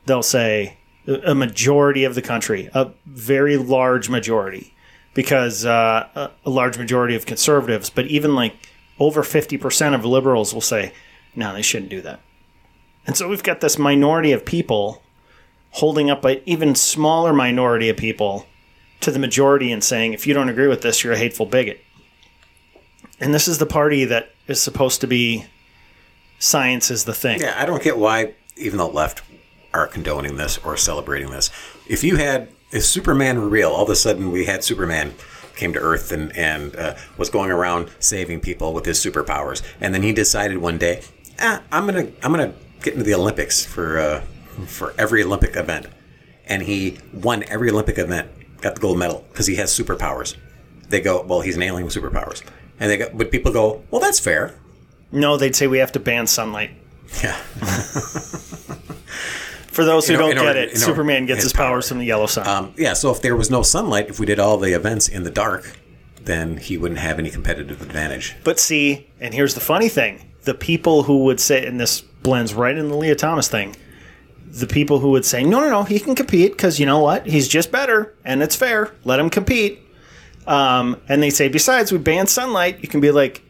they'll 0.05 0.21
say 0.21 0.75
a 1.07 1.33
majority 1.33 2.03
of 2.03 2.15
the 2.15 2.21
country, 2.21 2.69
a 2.73 2.91
very 3.05 3.55
large 3.55 4.09
majority, 4.09 4.73
because 5.13 5.65
uh, 5.65 6.29
a 6.45 6.49
large 6.49 6.77
majority 6.77 7.15
of 7.15 7.25
conservatives, 7.25 7.89
but 7.89 8.05
even 8.07 8.35
like 8.35 8.55
over 8.99 9.23
50% 9.23 9.95
of 9.95 10.03
liberals 10.03 10.53
will 10.53 10.59
say, 10.59 10.91
no, 11.33 11.53
they 11.53 11.61
shouldn't 11.61 11.89
do 11.89 12.01
that. 12.01 12.19
And 13.07 13.15
so 13.15 13.29
we've 13.29 13.41
got 13.41 13.61
this 13.61 13.79
minority 13.79 14.33
of 14.33 14.45
people 14.45 15.01
holding 15.71 16.09
up 16.09 16.25
an 16.25 16.41
even 16.45 16.75
smaller 16.75 17.31
minority 17.31 17.87
of 17.87 17.95
people 17.95 18.47
to 18.99 19.11
the 19.11 19.17
majority 19.17 19.71
and 19.71 19.81
saying, 19.81 20.11
if 20.11 20.27
you 20.27 20.33
don't 20.33 20.49
agree 20.49 20.67
with 20.67 20.81
this, 20.81 21.05
you're 21.05 21.13
a 21.13 21.17
hateful 21.17 21.45
bigot. 21.45 21.79
And 23.21 23.33
this 23.33 23.47
is 23.47 23.59
the 23.59 23.65
party 23.65 24.03
that 24.03 24.31
is 24.47 24.61
supposed 24.61 24.99
to 25.01 25.07
be 25.07 25.45
science 26.41 26.91
is 26.91 27.05
the 27.05 27.13
thing. 27.13 27.39
Yeah, 27.39 27.55
I 27.55 27.65
don't 27.65 27.81
get 27.83 27.97
why 27.97 28.33
even 28.57 28.77
the 28.77 28.87
left 28.87 29.21
are 29.73 29.87
condoning 29.87 30.35
this 30.35 30.57
or 30.59 30.75
celebrating 30.75 31.31
this. 31.31 31.49
If 31.87 32.03
you 32.03 32.17
had 32.17 32.49
if 32.71 32.83
Superman 32.83 33.39
were 33.39 33.47
real, 33.49 33.69
all 33.69 33.83
of 33.83 33.89
a 33.89 33.95
sudden 33.95 34.31
we 34.31 34.45
had 34.45 34.63
Superman 34.63 35.13
came 35.55 35.71
to 35.73 35.79
Earth 35.79 36.11
and 36.11 36.35
and 36.35 36.75
uh, 36.75 36.95
was 37.17 37.29
going 37.29 37.51
around 37.51 37.89
saving 37.99 38.39
people 38.41 38.73
with 38.73 38.85
his 38.85 38.99
superpowers, 38.99 39.61
and 39.79 39.93
then 39.93 40.01
he 40.03 40.11
decided 40.13 40.57
one 40.57 40.77
day, 40.77 41.01
ah, 41.39 41.61
I'm 41.71 41.85
gonna 41.85 42.07
I'm 42.23 42.31
gonna 42.31 42.53
get 42.81 42.93
into 42.93 43.05
the 43.05 43.13
Olympics 43.13 43.63
for 43.65 43.99
uh, 43.99 44.21
for 44.65 44.93
every 44.97 45.23
Olympic 45.23 45.55
event. 45.55 45.87
and 46.47 46.63
he 46.63 46.97
won 47.13 47.43
every 47.47 47.69
Olympic 47.69 47.97
event, 47.97 48.27
got 48.61 48.75
the 48.75 48.81
gold 48.81 48.97
medal 48.97 49.23
because 49.31 49.47
he 49.47 49.55
has 49.55 49.71
superpowers. 49.71 50.35
They 50.89 50.99
go, 50.99 51.21
well, 51.21 51.41
he's 51.41 51.55
an 51.55 51.61
alien 51.63 51.85
with 51.85 51.93
superpowers, 51.95 52.43
and 52.79 52.89
they 52.89 52.97
go, 52.97 53.09
but 53.13 53.31
people 53.31 53.53
go, 53.53 53.83
well, 53.91 54.01
that's 54.01 54.19
fair. 54.19 54.55
No, 55.11 55.37
they'd 55.37 55.55
say 55.55 55.67
we 55.67 55.79
have 55.79 55.91
to 55.93 55.99
ban 55.99 56.27
sunlight. 56.27 56.71
Yeah, 57.23 57.35
For 59.71 59.85
those 59.85 60.07
who 60.07 60.13
In 60.13 60.19
don't 60.19 60.35
get 60.35 60.57
it, 60.57 60.77
Superman 60.77 61.25
gets 61.25 61.43
his 61.43 61.53
powers 61.53 61.87
from 61.87 61.99
the 61.99 62.05
yellow 62.05 62.25
sun. 62.25 62.45
um, 62.47 62.73
yeah. 62.77 62.93
So 62.93 63.09
if 63.11 63.21
there 63.21 63.35
was 63.35 63.49
no 63.49 63.61
sunlight, 63.63 64.09
if 64.09 64.19
we 64.19 64.25
did 64.25 64.37
all 64.39 64.57
the 64.57 64.73
events 64.73 65.07
in 65.07 65.23
the 65.23 65.31
dark, 65.31 65.77
then 66.21 66.57
he 66.57 66.77
wouldn't 66.77 66.99
have 66.99 67.19
any 67.19 67.29
competitive 67.29 67.81
advantage. 67.81 68.35
But 68.43 68.59
see, 68.59 69.07
and 69.19 69.33
here's 69.33 69.53
the 69.53 69.61
funny 69.61 69.87
thing: 69.89 70.29
the 70.43 70.53
people 70.53 71.03
who 71.03 71.23
would 71.25 71.39
say, 71.39 71.65
and 71.65 71.79
this 71.79 72.01
blends 72.01 72.53
right 72.53 72.77
in 72.77 72.89
the 72.89 72.95
Lia 72.97 73.15
Thomas 73.15 73.47
thing. 73.47 73.75
The 74.47 74.67
people 74.67 74.99
who 74.99 75.11
would 75.11 75.23
say, 75.25 75.43
"No, 75.45 75.61
no, 75.61 75.69
no, 75.69 75.83
he 75.83 75.99
can 75.99 76.15
compete 76.15 76.51
because 76.51 76.77
you 76.79 76.85
know 76.85 76.99
what? 76.99 77.25
He's 77.25 77.47
just 77.47 77.71
better, 77.71 78.13
and 78.25 78.43
it's 78.43 78.55
fair. 78.55 78.93
Let 79.05 79.19
him 79.19 79.29
compete." 79.29 79.79
Um, 80.47 80.99
and 81.07 81.21
they 81.23 81.29
say, 81.29 81.47
besides, 81.49 81.91
we 81.91 81.97
ban 81.97 82.27
sunlight. 82.27 82.79
You 82.81 82.89
can 82.89 82.99
be 82.99 83.11
like, 83.11 83.41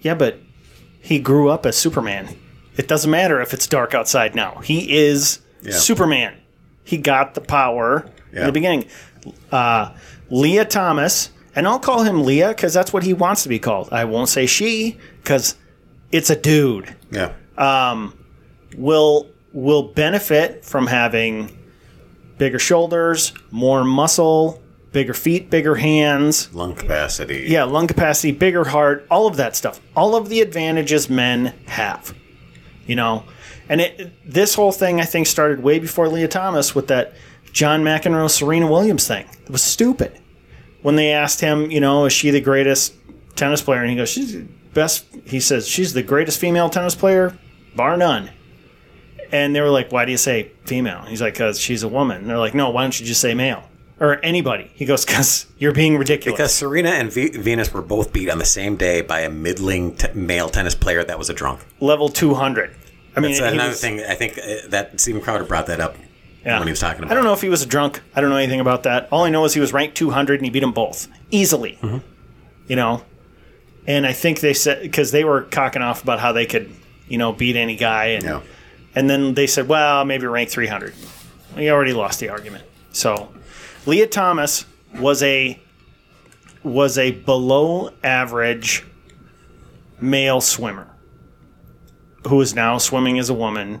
"Yeah, 0.00 0.14
but 0.14 0.40
he 1.08 1.18
grew 1.18 1.48
up 1.48 1.64
as 1.66 1.76
Superman. 1.76 2.28
It 2.76 2.86
doesn't 2.86 3.10
matter 3.10 3.40
if 3.40 3.54
it's 3.54 3.66
dark 3.66 3.94
outside 3.94 4.34
now. 4.34 4.60
He 4.62 4.96
is 4.96 5.40
Yeah. 5.62 5.72
Superman. 5.72 6.34
He 6.84 6.96
got 6.98 7.34
the 7.34 7.40
power 7.40 8.06
in 8.32 8.46
the 8.46 8.52
beginning." 8.52 8.84
Uh, 9.50 9.90
Lia 10.30 10.64
Thomas, 10.64 11.30
and 11.56 11.66
I'll 11.66 11.78
call 11.80 12.02
him 12.02 12.22
Lia 12.24 12.48
because 12.48 12.72
that's 12.74 12.92
what 12.92 13.02
he 13.02 13.12
wants 13.14 13.42
to 13.44 13.48
be 13.48 13.58
called. 13.58 13.88
I 13.90 14.04
won't 14.04 14.28
say 14.28 14.46
she 14.46 14.96
because 15.22 15.54
it's 16.12 16.30
a 16.30 16.36
dude. 16.36 16.94
Yeah, 17.10 17.32
Um, 17.56 18.14
Will 18.76 19.26
will 19.54 19.82
benefit 19.82 20.64
from 20.64 20.86
having 20.86 21.50
bigger 22.36 22.58
shoulders, 22.58 23.32
more 23.50 23.82
muscle, 23.82 24.62
bigger 24.92 25.14
feet, 25.14 25.50
bigger 25.50 25.76
hands, 25.76 26.52
lung 26.54 26.74
capacity. 26.74 27.46
yeah, 27.48 27.64
lung 27.64 27.86
capacity, 27.86 28.32
bigger 28.32 28.64
heart, 28.64 29.06
all 29.10 29.26
of 29.26 29.36
that 29.36 29.56
stuff. 29.56 29.80
All 29.96 30.16
of 30.16 30.28
the 30.28 30.40
advantages 30.40 31.10
men 31.10 31.54
have. 31.66 32.14
You 32.86 32.96
know, 32.96 33.24
and 33.68 33.80
it 33.80 34.12
this 34.24 34.54
whole 34.54 34.72
thing 34.72 35.00
I 35.00 35.04
think 35.04 35.26
started 35.26 35.62
way 35.62 35.78
before 35.78 36.08
Lia 36.08 36.28
Thomas 36.28 36.74
with 36.74 36.88
that 36.88 37.14
John 37.52 37.82
McEnroe 37.82 38.30
Serena 38.30 38.70
Williams 38.70 39.06
thing. 39.06 39.26
It 39.44 39.50
was 39.50 39.62
stupid. 39.62 40.18
When 40.82 40.96
they 40.96 41.12
asked 41.12 41.40
him, 41.40 41.70
you 41.70 41.80
know, 41.80 42.06
is 42.06 42.12
she 42.12 42.30
the 42.30 42.40
greatest 42.40 42.94
tennis 43.34 43.60
player? 43.60 43.80
And 43.80 43.90
he 43.90 43.96
goes, 43.96 44.08
she's 44.08 44.32
the 44.32 44.46
best. 44.72 45.04
He 45.24 45.40
says 45.40 45.68
she's 45.68 45.92
the 45.92 46.02
greatest 46.02 46.40
female 46.40 46.70
tennis 46.70 46.94
player, 46.94 47.36
bar 47.76 47.96
none. 47.96 48.30
And 49.30 49.54
they 49.54 49.60
were 49.60 49.70
like, 49.70 49.92
why 49.92 50.06
do 50.06 50.12
you 50.12 50.16
say 50.16 50.52
female? 50.64 51.02
He's 51.02 51.20
like, 51.20 51.34
because 51.34 51.60
she's 51.60 51.82
a 51.82 51.88
woman. 51.88 52.18
And 52.18 52.30
they're 52.30 52.38
like, 52.38 52.54
no, 52.54 52.70
why 52.70 52.82
don't 52.82 52.98
you 52.98 53.04
just 53.04 53.20
say 53.20 53.34
male 53.34 53.67
or 54.00 54.16
anybody? 54.24 54.70
He 54.74 54.84
goes, 54.84 55.04
because 55.04 55.46
you're 55.58 55.72
being 55.72 55.96
ridiculous. 55.98 56.36
Because 56.38 56.54
Serena 56.54 56.90
and 56.90 57.12
v- 57.12 57.30
Venus 57.36 57.72
were 57.72 57.82
both 57.82 58.12
beat 58.12 58.28
on 58.30 58.38
the 58.38 58.44
same 58.44 58.76
day 58.76 59.00
by 59.00 59.20
a 59.20 59.30
middling 59.30 59.96
t- 59.96 60.12
male 60.14 60.48
tennis 60.48 60.74
player 60.74 61.02
that 61.04 61.18
was 61.18 61.28
a 61.30 61.34
drunk. 61.34 61.60
level 61.80 62.08
200. 62.08 62.74
I 63.16 63.20
mean, 63.20 63.32
That's 63.32 63.52
another 63.52 63.70
was- 63.70 63.80
thing. 63.80 64.00
I 64.00 64.14
think 64.14 64.38
uh, 64.38 64.68
that 64.68 65.00
Steven 65.00 65.20
Crowder 65.20 65.44
brought 65.44 65.66
that 65.66 65.80
up 65.80 65.96
yeah. 66.44 66.58
when 66.58 66.68
he 66.68 66.72
was 66.72 66.80
talking 66.80 67.02
about. 67.02 67.10
I 67.10 67.14
don't 67.14 67.24
know 67.24 67.32
if 67.32 67.40
he 67.42 67.48
was 67.48 67.62
a 67.62 67.66
drunk. 67.66 68.00
I 68.14 68.20
don't 68.20 68.30
know 68.30 68.36
anything 68.36 68.60
about 68.60 68.84
that. 68.84 69.08
All 69.10 69.24
I 69.24 69.30
know 69.30 69.44
is 69.44 69.54
he 69.54 69.60
was 69.60 69.72
ranked 69.72 69.96
200 69.96 70.34
and 70.40 70.44
he 70.44 70.50
beat 70.50 70.60
them 70.60 70.72
both 70.72 71.08
easily. 71.30 71.78
Mm-hmm. 71.82 71.98
You 72.68 72.76
know, 72.76 73.02
and 73.86 74.06
I 74.06 74.12
think 74.12 74.40
they 74.40 74.52
said 74.54 74.82
because 74.82 75.10
they 75.10 75.24
were 75.24 75.42
cocking 75.42 75.82
off 75.82 76.02
about 76.02 76.20
how 76.20 76.32
they 76.32 76.44
could, 76.46 76.70
you 77.08 77.16
know, 77.18 77.32
beat 77.32 77.56
any 77.56 77.74
guy, 77.76 78.08
and 78.08 78.22
Yeah. 78.24 78.40
and 78.94 79.08
then 79.08 79.32
they 79.34 79.46
said, 79.46 79.66
well, 79.68 80.04
maybe 80.04 80.26
rank 80.26 80.50
300. 80.50 80.94
We 81.56 81.70
already 81.70 81.94
lost 81.94 82.20
the 82.20 82.28
argument. 82.28 82.64
So, 82.92 83.32
Lia 83.86 84.06
Thomas 84.06 84.64
was 84.98 85.22
a 85.22 85.60
was 86.62 86.98
a 86.98 87.12
below 87.12 87.90
average 88.02 88.84
male 90.00 90.40
swimmer 90.40 90.88
who 92.28 92.40
is 92.40 92.54
now 92.54 92.78
swimming 92.78 93.18
as 93.18 93.30
a 93.30 93.34
woman 93.34 93.80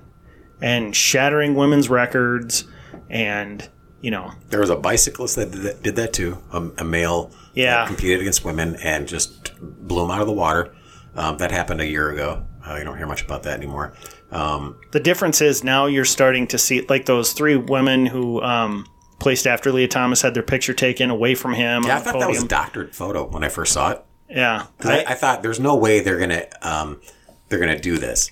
and 0.60 0.94
shattering 0.94 1.54
women's 1.54 1.88
records 1.88 2.64
and 3.10 3.68
you 4.00 4.10
know 4.10 4.32
There 4.48 4.60
was 4.60 4.70
a 4.70 4.76
bicyclist 4.76 5.36
that 5.36 5.50
did 5.50 5.62
that, 5.62 5.82
did 5.82 5.96
that 5.96 6.12
too. 6.12 6.38
A, 6.52 6.62
a 6.78 6.84
male 6.84 7.30
Yeah. 7.54 7.80
that 7.80 7.88
competed 7.88 8.20
against 8.20 8.44
women 8.44 8.76
and 8.76 9.06
just 9.08 9.52
blew 9.60 10.02
them 10.02 10.10
out 10.10 10.20
of 10.20 10.26
the 10.26 10.32
water. 10.32 10.72
Um, 11.16 11.36
that 11.38 11.50
happened 11.50 11.80
a 11.80 11.86
year 11.86 12.10
ago. 12.10 12.44
Uh, 12.66 12.76
you 12.76 12.84
don't 12.84 12.96
hear 12.96 13.06
much 13.06 13.22
about 13.22 13.42
that 13.42 13.56
anymore. 13.56 13.92
Um, 14.30 14.76
the 14.92 15.00
difference 15.00 15.40
is 15.40 15.64
now 15.64 15.86
you're 15.86 16.04
starting 16.04 16.46
to 16.48 16.58
see 16.58 16.82
like 16.88 17.06
those 17.06 17.32
three 17.32 17.56
women 17.56 18.06
who 18.06 18.40
um, 18.42 18.86
placed 19.18 19.46
after 19.46 19.72
Lia 19.72 19.88
Thomas 19.88 20.22
had 20.22 20.34
their 20.34 20.42
picture 20.42 20.74
taken 20.74 21.10
away 21.10 21.34
from 21.34 21.54
him 21.54 21.84
yeah, 21.84 21.96
I 21.96 22.00
thought 22.00 22.18
that 22.20 22.28
was 22.28 22.44
a 22.44 22.48
doctored 22.48 22.94
photo 22.94 23.26
when 23.26 23.42
I 23.44 23.48
first 23.48 23.72
saw 23.72 23.90
it. 23.92 24.04
yeah 24.28 24.66
I, 24.80 25.04
I 25.08 25.14
thought 25.14 25.42
there's 25.42 25.60
no 25.60 25.76
way 25.76 26.00
they're 26.00 26.18
gonna 26.18 26.46
um, 26.62 27.00
they're 27.48 27.58
gonna 27.58 27.78
do 27.80 27.98
this. 27.98 28.30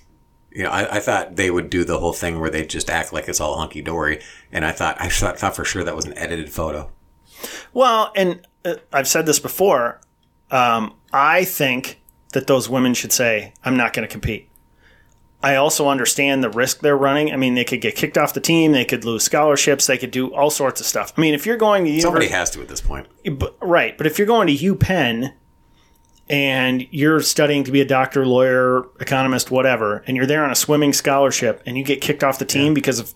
You 0.50 0.62
know, 0.62 0.70
I, 0.70 0.96
I 0.96 1.00
thought 1.00 1.36
they 1.36 1.50
would 1.50 1.68
do 1.68 1.84
the 1.84 1.98
whole 1.98 2.14
thing 2.14 2.40
where 2.40 2.48
they 2.48 2.64
just 2.64 2.88
act 2.88 3.12
like 3.12 3.28
it's 3.28 3.40
all 3.42 3.58
hunky 3.58 3.82
dory, 3.82 4.22
and 4.50 4.64
I 4.64 4.72
thought 4.72 4.96
I 4.98 5.10
thought, 5.10 5.38
thought 5.38 5.54
for 5.54 5.66
sure 5.66 5.84
that 5.84 5.94
was 5.94 6.06
an 6.06 6.16
edited 6.16 6.50
photo. 6.50 6.90
Well, 7.74 8.10
and 8.16 8.46
uh, 8.64 8.76
I've 8.90 9.06
said 9.06 9.26
this 9.26 9.38
before. 9.38 10.00
Um, 10.50 10.94
I 11.12 11.44
think 11.44 12.00
that 12.32 12.46
those 12.46 12.70
women 12.70 12.94
should 12.94 13.12
say, 13.12 13.52
"I'm 13.64 13.76
not 13.76 13.92
going 13.92 14.08
to 14.08 14.10
compete." 14.10 14.48
I 15.42 15.56
also 15.56 15.88
understand 15.88 16.42
the 16.42 16.50
risk 16.50 16.80
they're 16.80 16.96
running. 16.96 17.32
I 17.32 17.36
mean, 17.36 17.54
they 17.54 17.64
could 17.64 17.80
get 17.80 17.94
kicked 17.94 18.18
off 18.18 18.34
the 18.34 18.40
team, 18.40 18.72
they 18.72 18.84
could 18.84 19.04
lose 19.04 19.22
scholarships, 19.22 19.86
they 19.86 19.98
could 19.98 20.10
do 20.10 20.34
all 20.34 20.50
sorts 20.50 20.80
of 20.80 20.86
stuff. 20.86 21.12
I 21.16 21.20
mean, 21.20 21.34
if 21.34 21.46
you're 21.46 21.56
going 21.56 21.84
to 21.84 22.00
Somebody 22.00 22.28
has 22.28 22.50
to 22.52 22.60
at 22.62 22.68
this 22.68 22.80
point. 22.80 23.06
but, 23.32 23.56
right? 23.60 23.96
But 23.96 24.06
if 24.06 24.18
you're 24.18 24.26
going 24.26 24.46
to 24.48 24.54
UPenn 24.54 25.34
and 26.28 26.86
you're 26.90 27.20
studying 27.20 27.64
to 27.64 27.70
be 27.70 27.80
a 27.80 27.84
doctor, 27.84 28.26
lawyer, 28.26 28.84
economist, 28.98 29.50
whatever, 29.50 30.02
and 30.06 30.16
you're 30.16 30.26
there 30.26 30.44
on 30.44 30.50
a 30.50 30.56
swimming 30.56 30.92
scholarship, 30.92 31.62
and 31.66 31.78
you 31.78 31.84
get 31.84 32.00
kicked 32.00 32.24
off 32.24 32.38
the 32.38 32.44
team 32.44 32.74
because 32.74 32.98
of 32.98 33.14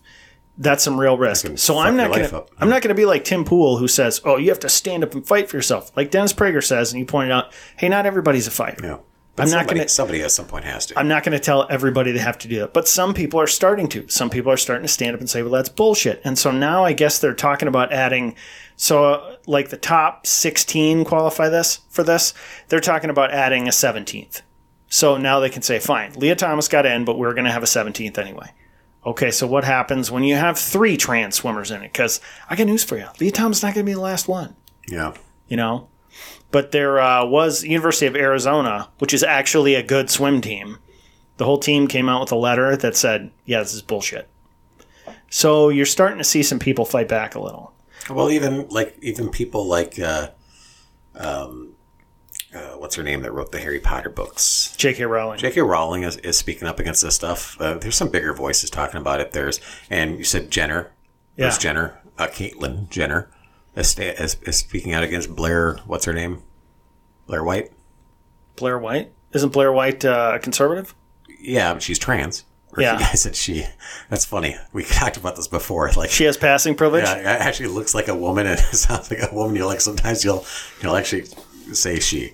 that's 0.57 0.83
some 0.83 0.99
real 0.99 1.17
risk. 1.17 1.57
So 1.57 1.77
I'm 1.77 1.97
not 1.97 2.11
gonna 2.11 2.37
up. 2.37 2.51
I'm 2.59 2.69
not 2.69 2.81
gonna 2.81 2.93
be 2.93 3.05
like 3.05 3.23
Tim 3.23 3.43
Pool 3.43 3.77
who 3.77 3.87
says, 3.87 4.21
"Oh, 4.23 4.37
you 4.37 4.49
have 4.49 4.59
to 4.59 4.69
stand 4.69 5.03
up 5.03 5.13
and 5.13 5.25
fight 5.25 5.49
for 5.49 5.57
yourself," 5.57 5.91
like 5.97 6.11
Dennis 6.11 6.33
Prager 6.33 6.63
says, 6.63 6.91
and 6.91 6.99
you 6.99 7.05
pointed 7.05 7.31
out, 7.31 7.51
"Hey, 7.77 7.89
not 7.89 8.05
everybody's 8.05 8.47
a 8.47 8.51
fighter." 8.51 8.85
Yeah, 8.85 8.97
but 9.41 9.47
I'm 9.53 9.59
not 9.59 9.67
gonna- 9.67 9.87
somebody 9.89 10.21
at 10.21 10.31
some 10.31 10.45
point 10.45 10.65
has 10.65 10.85
to. 10.87 10.99
I'm 10.99 11.07
not 11.07 11.23
going 11.23 11.33
to 11.37 11.43
tell 11.43 11.67
everybody 11.69 12.11
they 12.11 12.19
have 12.19 12.37
to 12.39 12.47
do 12.47 12.59
that, 12.59 12.73
but 12.73 12.87
some 12.87 13.13
people 13.13 13.39
are 13.39 13.47
starting 13.47 13.87
to. 13.89 14.07
Some 14.07 14.29
people 14.29 14.51
are 14.51 14.57
starting 14.57 14.83
to 14.83 14.91
stand 14.91 15.13
up 15.13 15.19
and 15.19 15.29
say, 15.29 15.41
"Well, 15.41 15.51
that's 15.51 15.69
bullshit." 15.69 16.21
And 16.23 16.37
so 16.37 16.51
now 16.51 16.83
I 16.83 16.93
guess 16.93 17.19
they're 17.19 17.33
talking 17.33 17.67
about 17.67 17.91
adding. 17.91 18.35
So, 18.75 19.03
uh, 19.05 19.35
like 19.45 19.69
the 19.69 19.77
top 19.77 20.25
16 20.25 21.05
qualify 21.05 21.49
this 21.49 21.79
for 21.89 22.03
this. 22.03 22.33
They're 22.69 22.79
talking 22.79 23.09
about 23.09 23.31
adding 23.31 23.67
a 23.67 23.71
17th. 23.71 24.41
So 24.87 25.17
now 25.17 25.39
they 25.39 25.49
can 25.49 25.61
say, 25.61 25.79
"Fine, 25.79 26.13
Lia 26.17 26.35
Thomas 26.35 26.67
got 26.67 26.85
in, 26.85 27.05
but 27.05 27.17
we're 27.17 27.33
going 27.33 27.45
to 27.45 27.51
have 27.51 27.63
a 27.63 27.67
17th 27.67 28.17
anyway." 28.17 28.51
Okay, 29.05 29.31
so 29.31 29.47
what 29.47 29.63
happens 29.63 30.11
when 30.11 30.23
you 30.23 30.35
have 30.35 30.59
three 30.59 30.95
trans 30.97 31.35
swimmers 31.35 31.71
in 31.71 31.81
it? 31.81 31.91
Because 31.91 32.21
I 32.49 32.55
got 32.55 32.67
news 32.67 32.83
for 32.83 32.97
you: 32.97 33.07
Lia 33.19 33.31
Thomas 33.31 33.57
is 33.57 33.63
not 33.63 33.73
going 33.73 33.85
to 33.85 33.89
be 33.89 33.95
the 33.95 33.99
last 34.01 34.27
one 34.27 34.55
yeah, 34.87 35.13
you 35.47 35.57
know. 35.57 35.87
But 36.51 36.71
there 36.71 36.99
uh, 36.99 37.25
was 37.25 37.63
University 37.63 38.05
of 38.07 38.15
Arizona, 38.15 38.89
which 38.99 39.13
is 39.13 39.23
actually 39.23 39.75
a 39.75 39.83
good 39.83 40.09
swim 40.09 40.41
team. 40.41 40.77
The 41.37 41.45
whole 41.45 41.57
team 41.57 41.87
came 41.87 42.09
out 42.09 42.21
with 42.21 42.31
a 42.31 42.35
letter 42.35 42.75
that 42.77 42.95
said, 42.95 43.31
"Yeah, 43.45 43.59
this 43.59 43.73
is 43.73 43.81
bullshit." 43.81 44.27
So 45.29 45.69
you're 45.69 45.85
starting 45.85 46.17
to 46.17 46.23
see 46.23 46.43
some 46.43 46.59
people 46.59 46.85
fight 46.85 47.07
back 47.07 47.35
a 47.35 47.39
little. 47.39 47.73
Well, 48.09 48.29
even 48.29 48.67
like 48.69 48.97
even 49.01 49.29
people 49.29 49.65
like 49.65 49.97
uh, 49.97 50.31
um, 51.15 51.75
uh, 52.53 52.71
what's 52.77 52.95
her 52.95 53.03
name 53.03 53.21
that 53.21 53.31
wrote 53.31 53.51
the 53.51 53.59
Harry 53.59 53.79
Potter 53.79 54.09
books. 54.09 54.73
J.K. 54.77 55.05
Rowling. 55.05 55.39
J.K. 55.39 55.61
Rowling 55.61 56.03
is, 56.03 56.17
is 56.17 56.37
speaking 56.37 56.67
up 56.67 56.79
against 56.79 57.01
this 57.01 57.15
stuff. 57.15 57.59
Uh, 57.61 57.75
there's 57.75 57.95
some 57.95 58.09
bigger 58.09 58.33
voices 58.33 58.69
talking 58.69 58.99
about 58.99 59.21
it. 59.21 59.31
There's 59.31 59.61
and 59.89 60.17
you 60.17 60.23
said 60.25 60.51
Jenner, 60.51 60.91
Bruce 61.37 61.55
Yeah. 61.55 61.59
Jenner, 61.59 61.99
uh, 62.17 62.27
Caitlyn 62.27 62.89
Jenner, 62.89 63.29
is, 63.75 63.89
sta- 63.89 64.15
is, 64.21 64.37
is 64.43 64.57
speaking 64.57 64.93
out 64.93 65.03
against 65.03 65.35
Blair. 65.35 65.77
What's 65.85 66.05
her 66.05 66.13
name? 66.13 66.41
Blair 67.27 67.43
White. 67.43 67.71
Blair 68.55 68.77
White 68.77 69.11
isn't 69.33 69.49
Blair 69.53 69.71
White 69.71 70.03
uh, 70.05 70.33
a 70.35 70.39
conservative? 70.39 70.93
Yeah, 71.39 71.77
she's 71.79 71.97
trans. 71.99 72.45
Or 72.75 72.81
Yeah. 72.83 72.97
guys 72.99 73.21
said 73.21 73.35
she. 73.35 73.65
That's 74.09 74.25
funny. 74.25 74.55
We 74.73 74.83
talked 74.85 75.17
about 75.17 75.35
this 75.35 75.47
before. 75.47 75.91
Like 75.95 76.09
She 76.09 76.23
has 76.25 76.37
passing 76.37 76.75
privilege. 76.75 77.03
Yeah, 77.05 77.17
it 77.17 77.25
actually 77.25 77.69
looks 77.69 77.93
like 77.95 78.07
a 78.07 78.15
woman 78.15 78.47
and 78.47 78.59
it 78.59 78.75
sounds 78.75 79.09
like 79.11 79.21
a 79.21 79.33
woman. 79.33 79.55
You 79.55 79.65
like 79.65 79.81
sometimes 79.81 80.23
you'll 80.23 80.45
you'll 80.81 80.95
actually 80.95 81.25
say 81.73 81.99
she, 81.99 82.33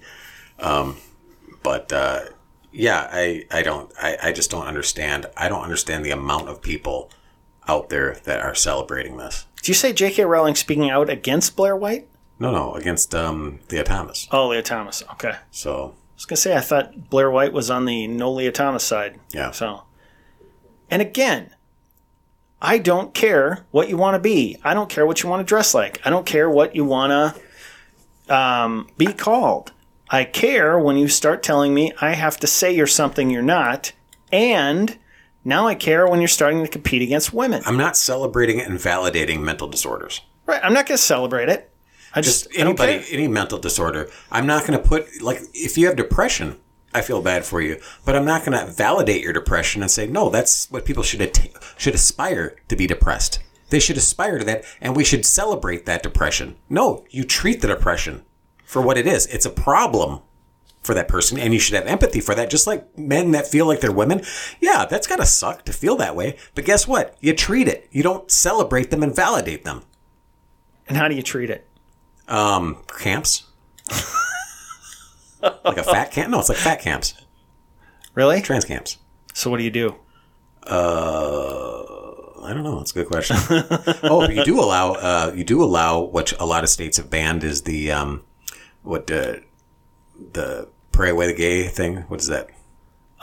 um, 0.59 0.97
but 1.63 1.91
uh, 1.93 2.21
yeah, 2.71 3.07
I 3.11 3.45
I 3.51 3.61
don't 3.63 3.91
I, 4.01 4.17
I 4.23 4.31
just 4.31 4.51
don't 4.51 4.65
understand. 4.67 5.25
I 5.35 5.49
don't 5.49 5.61
understand 5.63 6.05
the 6.05 6.11
amount 6.11 6.49
of 6.49 6.61
people 6.61 7.11
out 7.67 7.89
there 7.89 8.15
that 8.25 8.39
are 8.41 8.55
celebrating 8.55 9.17
this. 9.17 9.45
Did 9.57 9.67
you 9.69 9.73
say 9.73 9.91
J.K. 9.93 10.23
Rowling 10.25 10.55
speaking 10.55 10.89
out 10.89 11.09
against 11.09 11.55
Blair 11.55 11.75
White? 11.75 12.07
No, 12.39 12.51
no, 12.51 12.73
against 12.75 13.13
um, 13.15 13.59
Lia 13.71 13.83
Thomas. 13.83 14.27
Oh, 14.31 14.49
Lia 14.49 14.61
Thomas. 14.61 15.03
Okay. 15.13 15.33
So 15.51 15.95
I 15.95 16.15
was 16.15 16.25
gonna 16.25 16.37
say 16.37 16.55
I 16.55 16.61
thought 16.61 17.09
Blair 17.09 17.31
White 17.31 17.53
was 17.53 17.69
on 17.69 17.85
the 17.85 18.07
no 18.07 18.31
Lia 18.31 18.51
Thomas 18.51 18.83
side. 18.83 19.19
yeah, 19.31 19.51
So, 19.51 19.83
and 20.89 21.01
again, 21.01 21.49
I 22.61 22.77
don't 22.77 23.13
care 23.13 23.65
what 23.71 23.89
you 23.89 23.97
want 23.97 24.15
to 24.15 24.19
be. 24.19 24.57
I 24.63 24.73
don't 24.73 24.89
care 24.89 25.05
what 25.05 25.21
you 25.23 25.29
want 25.29 25.41
to 25.41 25.49
dress 25.49 25.73
like. 25.73 25.99
I 26.05 26.09
don't 26.09 26.25
care 26.25 26.49
what 26.49 26.75
you 26.75 26.85
want 26.85 27.35
to 28.27 28.35
um, 28.35 28.87
be 28.97 29.07
called. 29.13 29.71
I 30.09 30.23
care 30.23 30.79
when 30.79 30.95
you 30.97 31.07
start 31.07 31.43
telling 31.43 31.73
me 31.73 31.91
I 31.99 32.11
have 32.13 32.37
to 32.37 32.47
say 32.47 32.73
you're 32.73 32.87
something 32.87 33.29
you're 33.29 33.41
not. 33.41 33.91
And 34.31 34.97
now 35.47 35.65
I 35.65 35.75
care 35.75 36.05
when 36.05 36.19
you're 36.19 36.27
starting 36.27 36.61
to 36.61 36.67
compete 36.67 37.01
against 37.01 37.33
women. 37.33 37.63
I'm 37.65 37.77
not 37.77 37.95
celebrating 37.95 38.59
and 38.59 38.77
validating 38.77 39.39
mental 39.39 39.69
disorders. 39.69 40.19
Right. 40.45 40.59
I'm 40.61 40.73
not 40.73 40.87
going 40.87 40.97
to 40.97 41.03
celebrate 41.03 41.47
it. 41.47 41.71
I 42.13 42.19
just, 42.19 42.49
Just 42.49 42.59
anybody, 42.59 43.01
any 43.11 43.29
mental 43.29 43.57
disorder. 43.57 44.09
I'm 44.29 44.45
not 44.45 44.67
going 44.67 44.77
to 44.81 44.85
put 44.85 45.21
like 45.21 45.39
if 45.53 45.77
you 45.77 45.87
have 45.87 45.95
depression, 45.95 46.57
I 46.93 47.01
feel 47.01 47.21
bad 47.21 47.45
for 47.45 47.61
you, 47.61 47.79
but 48.03 48.15
I'm 48.15 48.25
not 48.25 48.43
going 48.43 48.59
to 48.59 48.71
validate 48.71 49.23
your 49.23 49.31
depression 49.31 49.81
and 49.81 49.89
say 49.89 50.05
no. 50.05 50.29
That's 50.29 50.69
what 50.69 50.83
people 50.83 51.03
should 51.03 51.21
atta- 51.21 51.51
should 51.77 51.95
aspire 51.95 52.57
to 52.67 52.75
be 52.75 52.85
depressed. 52.85 53.39
They 53.69 53.79
should 53.79 53.97
aspire 53.97 54.39
to 54.39 54.45
that, 54.45 54.65
and 54.81 54.95
we 54.95 55.03
should 55.05 55.25
celebrate 55.25 55.85
that 55.85 56.03
depression. 56.03 56.57
No, 56.69 57.05
you 57.09 57.23
treat 57.23 57.61
the 57.61 57.67
depression 57.67 58.23
for 58.65 58.81
what 58.81 58.97
it 58.97 59.07
is. 59.07 59.27
It's 59.27 59.45
a 59.45 59.49
problem 59.49 60.21
for 60.87 60.95
that 60.95 61.07
person, 61.07 61.37
and 61.37 61.53
you 61.53 61.59
should 61.59 61.75
have 61.75 61.85
empathy 61.85 62.19
for 62.19 62.33
that. 62.33 62.49
Just 62.49 62.65
like 62.65 62.97
men 62.97 63.31
that 63.31 63.45
feel 63.45 63.67
like 63.67 63.81
they're 63.81 63.91
women, 63.91 64.23
yeah, 64.59 64.85
that's 64.85 65.05
gotta 65.05 65.25
suck 65.25 65.63
to 65.65 65.73
feel 65.73 65.95
that 65.97 66.15
way. 66.15 66.37
But 66.55 66.65
guess 66.65 66.87
what? 66.87 67.15
You 67.19 67.33
treat 67.35 67.67
it. 67.67 67.87
You 67.91 68.01
don't 68.01 68.31
celebrate 68.31 68.89
them 68.89 69.03
and 69.03 69.15
validate 69.15 69.63
them. 69.63 69.83
And 70.87 70.97
how 70.97 71.07
do 71.07 71.15
you 71.15 71.21
treat 71.21 71.51
it? 71.51 71.67
Um, 72.27 72.77
camps. 72.99 73.43
like 75.41 75.77
a 75.77 75.83
fat 75.83 76.11
camp? 76.11 76.31
No, 76.31 76.39
it's 76.39 76.49
like 76.49 76.57
fat 76.57 76.81
camps, 76.81 77.13
Really? 78.15 78.41
trans 78.41 78.65
camps. 78.65 78.97
So 79.33 79.51
what 79.51 79.57
do 79.57 79.63
you 79.63 79.69
do? 79.69 79.95
Uh, 80.63 81.83
I 82.43 82.53
don't 82.53 82.63
know. 82.63 82.77
That's 82.77 82.91
a 82.91 82.93
good 82.95 83.07
question. 83.07 83.37
oh, 84.03 84.27
you 84.29 84.43
do 84.43 84.59
allow. 84.59 84.93
Uh, 84.93 85.31
you 85.35 85.43
do 85.43 85.63
allow 85.63 85.99
what 86.01 86.33
a 86.39 86.45
lot 86.45 86.63
of 86.63 86.69
states 86.69 86.97
have 86.97 87.09
banned 87.09 87.43
is 87.43 87.61
the 87.63 87.91
um, 87.91 88.23
what 88.83 89.11
uh, 89.11 89.35
the 90.33 90.67
pray 90.97 91.11
away 91.11 91.27
the 91.27 91.33
gay 91.33 91.67
thing. 91.67 91.97
What 92.09 92.19
is 92.19 92.27
that? 92.27 92.49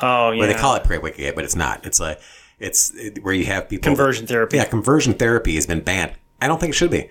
Oh, 0.00 0.30
yeah. 0.30 0.38
Well, 0.38 0.48
they 0.48 0.54
call 0.54 0.76
it 0.76 0.84
pray 0.84 0.96
away 0.96 1.12
gay, 1.12 1.32
but 1.32 1.44
it's 1.44 1.56
not. 1.56 1.84
It's 1.84 2.00
like 2.00 2.20
it's 2.58 2.94
it- 2.94 3.22
where 3.22 3.34
you 3.34 3.44
have 3.46 3.68
people 3.68 3.90
Conversion 3.90 4.26
therapy. 4.26 4.56
Yeah, 4.56 4.64
conversion 4.64 5.14
therapy 5.14 5.56
has 5.56 5.66
been 5.66 5.80
banned. 5.80 6.12
I 6.40 6.46
don't 6.46 6.60
think 6.60 6.70
it 6.70 6.76
should 6.76 6.90
be. 6.90 7.10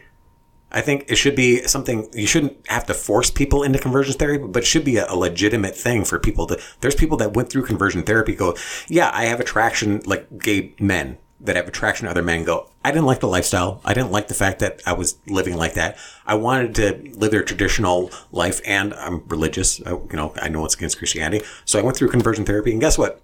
I 0.72 0.82
think 0.82 1.06
it 1.08 1.16
should 1.16 1.36
be 1.36 1.62
something 1.68 2.10
you 2.14 2.26
shouldn't 2.26 2.58
have 2.68 2.86
to 2.88 2.96
force 2.96 3.30
people 3.30 3.62
into 3.62 3.78
conversion 3.78 4.14
therapy, 4.16 4.44
but 4.48 4.64
it 4.64 4.66
should 4.66 4.84
be 4.84 4.98
a, 4.98 5.06
a 5.08 5.16
legitimate 5.16 5.76
thing 5.76 6.04
for 6.04 6.18
people 6.18 6.48
to. 6.48 6.60
There's 6.82 6.96
people 6.96 7.18
that 7.18 7.36
went 7.36 7.50
through 7.52 7.66
conversion 7.66 8.02
therapy 8.04 8.34
go, 8.34 8.56
yeah, 8.88 9.12
I 9.14 9.26
have 9.26 9.40
attraction, 9.40 10.02
like 10.06 10.40
gay 10.40 10.74
men 10.80 11.20
that 11.44 11.56
have 11.56 11.68
attraction 11.68 12.06
to 12.06 12.12
other 12.12 12.24
men 12.24 12.44
go, 12.44 12.70
I 12.84 12.92
didn't 12.92 13.06
like 13.06 13.20
the 13.20 13.28
lifestyle. 13.28 13.82
I 13.84 13.94
didn't 13.94 14.12
like 14.12 14.28
the 14.28 14.34
fact 14.34 14.60
that 14.60 14.82
I 14.86 14.94
was 14.94 15.18
living 15.28 15.58
like 15.58 15.74
that. 15.74 15.98
I 16.26 16.36
wanted 16.36 16.76
to 16.76 17.18
live 17.18 17.32
their 17.32 17.44
traditional 17.44 18.12
life 18.32 18.62
and 18.66 18.94
I'm 18.94 19.28
religious. 19.28 19.82
I, 19.86 19.92
you 19.92 20.10
know, 20.14 20.34
I 20.42 20.48
know 20.48 20.66
it's 20.66 20.76
against 20.76 20.98
Christianity. 20.98 21.46
So 21.66 21.80
I 21.80 21.82
went 21.82 21.98
through 21.98 22.10
conversion 22.10 22.46
therapy 22.46 22.72
and 22.72 22.82
guess 22.82 22.98
what? 22.98 23.22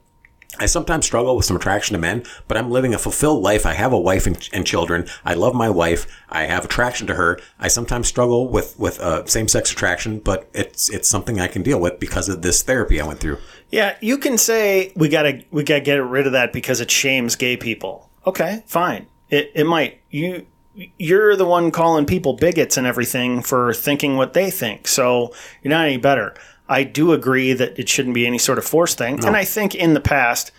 I 0.58 0.66
sometimes 0.66 1.06
struggle 1.06 1.36
with 1.36 1.46
some 1.46 1.56
attraction 1.56 1.94
to 1.94 2.00
men, 2.00 2.24
but 2.48 2.58
I'm 2.58 2.72
living 2.72 2.94
a 2.94 2.98
fulfilled 2.98 3.44
life. 3.44 3.66
I 3.66 3.74
have 3.74 3.94
a 3.94 4.00
wife 4.00 4.26
and, 4.26 4.50
and 4.52 4.66
children. 4.66 5.08
I 5.24 5.36
love 5.36 5.54
my 5.54 5.70
wife. 5.70 6.08
I 6.28 6.44
have 6.44 6.66
attraction 6.66 7.08
to 7.08 7.14
her. 7.14 7.40
I 7.60 7.68
sometimes 7.68 8.08
struggle 8.08 8.50
with 8.50 8.78
with 8.78 9.00
uh, 9.00 9.26
same 9.26 9.48
sex 9.48 9.72
attraction, 9.72 10.20
but 10.20 10.50
it's 10.54 10.90
it's 10.90 11.08
something 11.08 11.40
I 11.40 11.48
can 11.48 11.62
deal 11.62 11.80
with 11.80 12.00
because 12.00 12.28
of 12.30 12.42
this 12.42 12.64
therapy 12.64 13.00
I 13.00 13.06
went 13.06 13.20
through. 13.20 13.38
Yeah, 13.70 13.96
you 14.02 14.18
can 14.18 14.38
say 14.38 14.92
we 14.96 15.08
gotta 15.08 15.44
we 15.52 15.64
gotta 15.64 15.82
get 15.82 15.98
rid 15.98 16.26
of 16.26 16.34
that 16.34 16.52
because 16.52 16.82
it 16.82 16.90
shames 16.90 17.36
gay 17.36 17.56
people. 17.56 18.09
Okay, 18.26 18.64
fine. 18.66 19.08
It 19.30 19.52
it 19.56 19.66
might 19.66 20.02
you 20.10 20.46
you're 20.98 21.36
the 21.36 21.46
one 21.46 21.72
calling 21.72 22.06
people 22.06 22.34
bigots 22.34 22.78
and 22.78 22.88
everything 22.88 23.42
for 23.42 23.74
thinking 23.74 24.16
what 24.18 24.34
they 24.34 24.50
think. 24.50 24.88
So 24.88 25.34
you're 25.62 25.72
not 25.72 25.86
any 25.86 25.98
better. 25.98 26.34
I 26.68 26.84
do 26.84 27.14
agree 27.14 27.54
that 27.54 27.78
it 27.80 27.90
shouldn't 27.90 28.16
be 28.16 28.28
any 28.28 28.38
sort 28.38 28.58
of 28.58 28.66
forced 28.66 28.98
thing. 28.98 29.26
And 29.26 29.36
I 29.36 29.44
think 29.44 29.74
in 29.74 29.96
the 29.96 30.00
past 30.00 30.52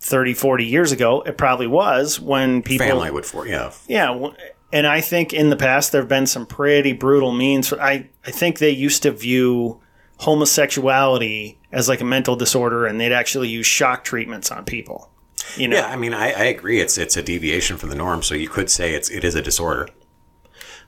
30, 0.00 0.34
40 0.34 0.64
years 0.64 0.92
ago, 0.92 1.22
it 1.22 1.36
probably 1.36 1.66
was 1.66 2.20
when 2.20 2.62
people 2.62 2.86
Family 2.86 3.10
would 3.10 3.26
for 3.26 3.46
yeah. 3.46 3.72
yeah, 3.88 4.28
and 4.72 4.86
I 4.86 5.00
think 5.00 5.32
in 5.32 5.50
the 5.50 5.56
past 5.56 5.92
there 5.92 6.00
have 6.00 6.08
been 6.08 6.26
some 6.26 6.46
pretty 6.46 6.92
brutal 6.92 7.32
means. 7.32 7.72
I 7.72 8.08
I 8.24 8.30
think 8.30 8.58
they 8.58 8.70
used 8.70 9.02
to 9.02 9.10
view 9.10 9.80
homosexuality 10.18 11.58
as 11.72 11.88
like 11.88 12.00
a 12.00 12.04
mental 12.04 12.36
disorder, 12.36 12.86
and 12.86 13.00
they'd 13.00 13.12
actually 13.12 13.48
use 13.48 13.66
shock 13.66 14.04
treatments 14.04 14.50
on 14.50 14.64
people. 14.64 15.10
You 15.56 15.68
know, 15.68 15.76
Yeah, 15.76 15.86
I 15.86 15.96
mean, 15.96 16.14
I, 16.14 16.32
I 16.32 16.44
agree. 16.44 16.80
It's 16.80 16.98
it's 16.98 17.16
a 17.16 17.22
deviation 17.22 17.76
from 17.76 17.88
the 17.90 17.94
norm, 17.96 18.22
so 18.22 18.34
you 18.34 18.48
could 18.48 18.70
say 18.70 18.94
it's 18.94 19.10
it 19.10 19.24
is 19.24 19.34
a 19.34 19.42
disorder. 19.42 19.88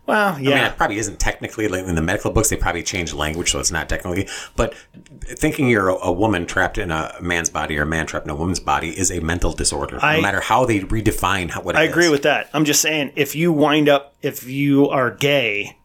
well, 0.07 0.35
I 0.35 0.37
mean, 0.39 0.49
yeah, 0.49 0.69
it 0.69 0.77
probably 0.79 0.97
isn't 0.99 1.21
technically 1.21 1.69
like 1.69 1.85
in 1.85 1.95
the 1.95 2.03
medical 2.03 2.31
books. 2.31 2.49
They 2.49 2.57
probably 2.57 2.83
change 2.83 3.13
language, 3.13 3.51
so 3.51 3.61
it's 3.61 3.71
not 3.71 3.89
technically. 3.89 4.27
But 4.57 4.75
thinking 5.23 5.69
you're 5.69 5.91
a, 5.91 5.95
a 6.07 6.13
woman 6.13 6.47
trapped 6.47 6.79
in 6.79 6.91
a 6.91 7.15
man's 7.21 7.51
body 7.51 7.79
or 7.79 7.83
a 7.83 7.87
man 7.87 8.07
trapped 8.07 8.25
in 8.27 8.31
a 8.31 8.35
woman's 8.35 8.61
body 8.61 8.99
is 8.99 9.11
a 9.11 9.21
mental 9.21 9.53
disorder. 9.53 9.99
I- 10.03 10.17
no 10.17 10.23
matter 10.23 10.41
how 10.41 10.65
they 10.65 10.81
redefine 10.81 11.51
how, 11.51 11.61
what 11.63 11.75
it 11.75 11.79
I 11.79 11.83
agree 11.85 12.09
with 12.09 12.23
that. 12.23 12.49
I'm 12.55 12.65
just 12.65 12.81
saying, 12.81 13.13
if 13.17 13.35
you 13.37 13.53
wind 13.53 13.89
up, 13.89 14.15
if 14.23 14.45
you 14.49 14.89
are 14.89 15.11
gay, 15.11 15.77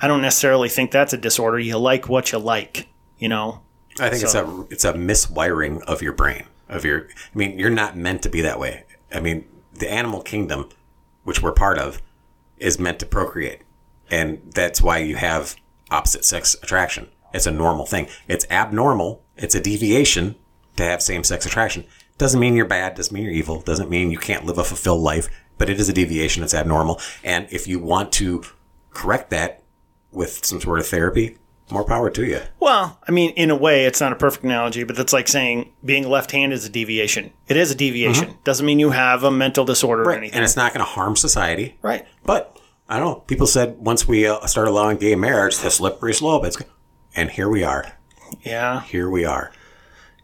I 0.00 0.06
don't 0.08 0.22
necessarily 0.22 0.68
think 0.68 0.90
that's 0.92 1.12
a 1.12 1.18
disorder. 1.18 1.58
You 1.58 1.76
like 1.78 2.08
what 2.08 2.30
you 2.32 2.38
like, 2.38 2.88
you 3.18 3.28
know. 3.28 3.62
I 4.00 4.08
think 4.10 4.22
it's 4.22 4.34
a 4.34 4.66
it's 4.70 4.84
a 4.84 4.94
miswiring 4.94 5.82
of 5.82 6.00
your 6.02 6.12
brain 6.14 6.44
of 6.72 6.84
your. 6.84 7.08
I 7.34 7.38
mean, 7.38 7.58
you're 7.58 7.70
not 7.70 7.96
meant 7.96 8.22
to 8.22 8.28
be 8.28 8.40
that 8.40 8.58
way. 8.58 8.84
I 9.12 9.20
mean, 9.20 9.46
the 9.72 9.90
animal 9.90 10.22
kingdom, 10.22 10.68
which 11.24 11.42
we're 11.42 11.52
part 11.52 11.78
of, 11.78 12.02
is 12.58 12.78
meant 12.78 12.98
to 13.00 13.06
procreate, 13.06 13.62
and 14.10 14.40
that's 14.54 14.80
why 14.80 14.98
you 14.98 15.16
have 15.16 15.56
opposite 15.90 16.24
sex 16.24 16.56
attraction. 16.62 17.08
It's 17.32 17.46
a 17.46 17.50
normal 17.50 17.86
thing. 17.86 18.08
It's 18.28 18.46
abnormal. 18.50 19.22
It's 19.36 19.54
a 19.54 19.60
deviation 19.60 20.36
to 20.76 20.84
have 20.84 21.02
same 21.02 21.24
sex 21.24 21.46
attraction. 21.46 21.84
Doesn't 22.18 22.40
mean 22.40 22.54
you're 22.54 22.66
bad. 22.66 22.94
Doesn't 22.94 23.14
mean 23.14 23.24
you're 23.24 23.32
evil. 23.32 23.60
Doesn't 23.60 23.90
mean 23.90 24.10
you 24.10 24.18
can't 24.18 24.44
live 24.44 24.58
a 24.58 24.64
fulfilled 24.64 25.00
life. 25.00 25.28
But 25.58 25.70
it 25.70 25.80
is 25.80 25.88
a 25.88 25.92
deviation. 25.92 26.42
It's 26.42 26.54
abnormal. 26.54 27.00
And 27.24 27.46
if 27.50 27.66
you 27.66 27.78
want 27.78 28.12
to 28.12 28.42
correct 28.90 29.30
that 29.30 29.62
with 30.10 30.44
some 30.44 30.60
sort 30.60 30.78
of 30.78 30.86
therapy, 30.86 31.38
more 31.72 31.84
power 31.84 32.10
to 32.10 32.24
you. 32.24 32.40
Well, 32.60 32.98
I 33.06 33.10
mean, 33.10 33.30
in 33.30 33.50
a 33.50 33.56
way, 33.56 33.86
it's 33.86 34.00
not 34.00 34.12
a 34.12 34.16
perfect 34.16 34.44
analogy, 34.44 34.84
but 34.84 34.96
that's 34.96 35.12
like 35.12 35.28
saying 35.28 35.72
being 35.84 36.08
left-handed 36.08 36.54
is 36.54 36.64
a 36.64 36.68
deviation. 36.68 37.32
It 37.48 37.56
is 37.56 37.70
a 37.70 37.74
deviation. 37.74 38.38
Doesn't 38.44 38.64
mean 38.64 38.78
you 38.78 38.90
have 38.90 39.24
a 39.24 39.30
mental 39.30 39.64
disorder 39.64 40.04
or 40.04 40.12
anything. 40.12 40.36
And 40.36 40.44
it's 40.44 40.56
not 40.56 40.72
going 40.72 40.84
to 40.84 40.90
harm 40.90 41.16
society. 41.16 41.78
Right. 41.82 42.06
But 42.24 42.58
I 42.88 42.98
don't 42.98 43.08
know. 43.08 43.20
People 43.20 43.46
said 43.46 43.78
once 43.78 44.06
we 44.06 44.26
uh, 44.26 44.46
start 44.46 44.68
allowing 44.68 44.98
gay 44.98 45.14
marriage, 45.14 45.58
the 45.58 45.70
slippery 45.70 46.14
slope. 46.14 46.44
It's, 46.44 46.58
and 47.14 47.30
here 47.30 47.48
we 47.48 47.64
are. 47.64 47.92
Yeah. 48.42 48.82
Here 48.82 49.10
we 49.10 49.24
are. 49.24 49.52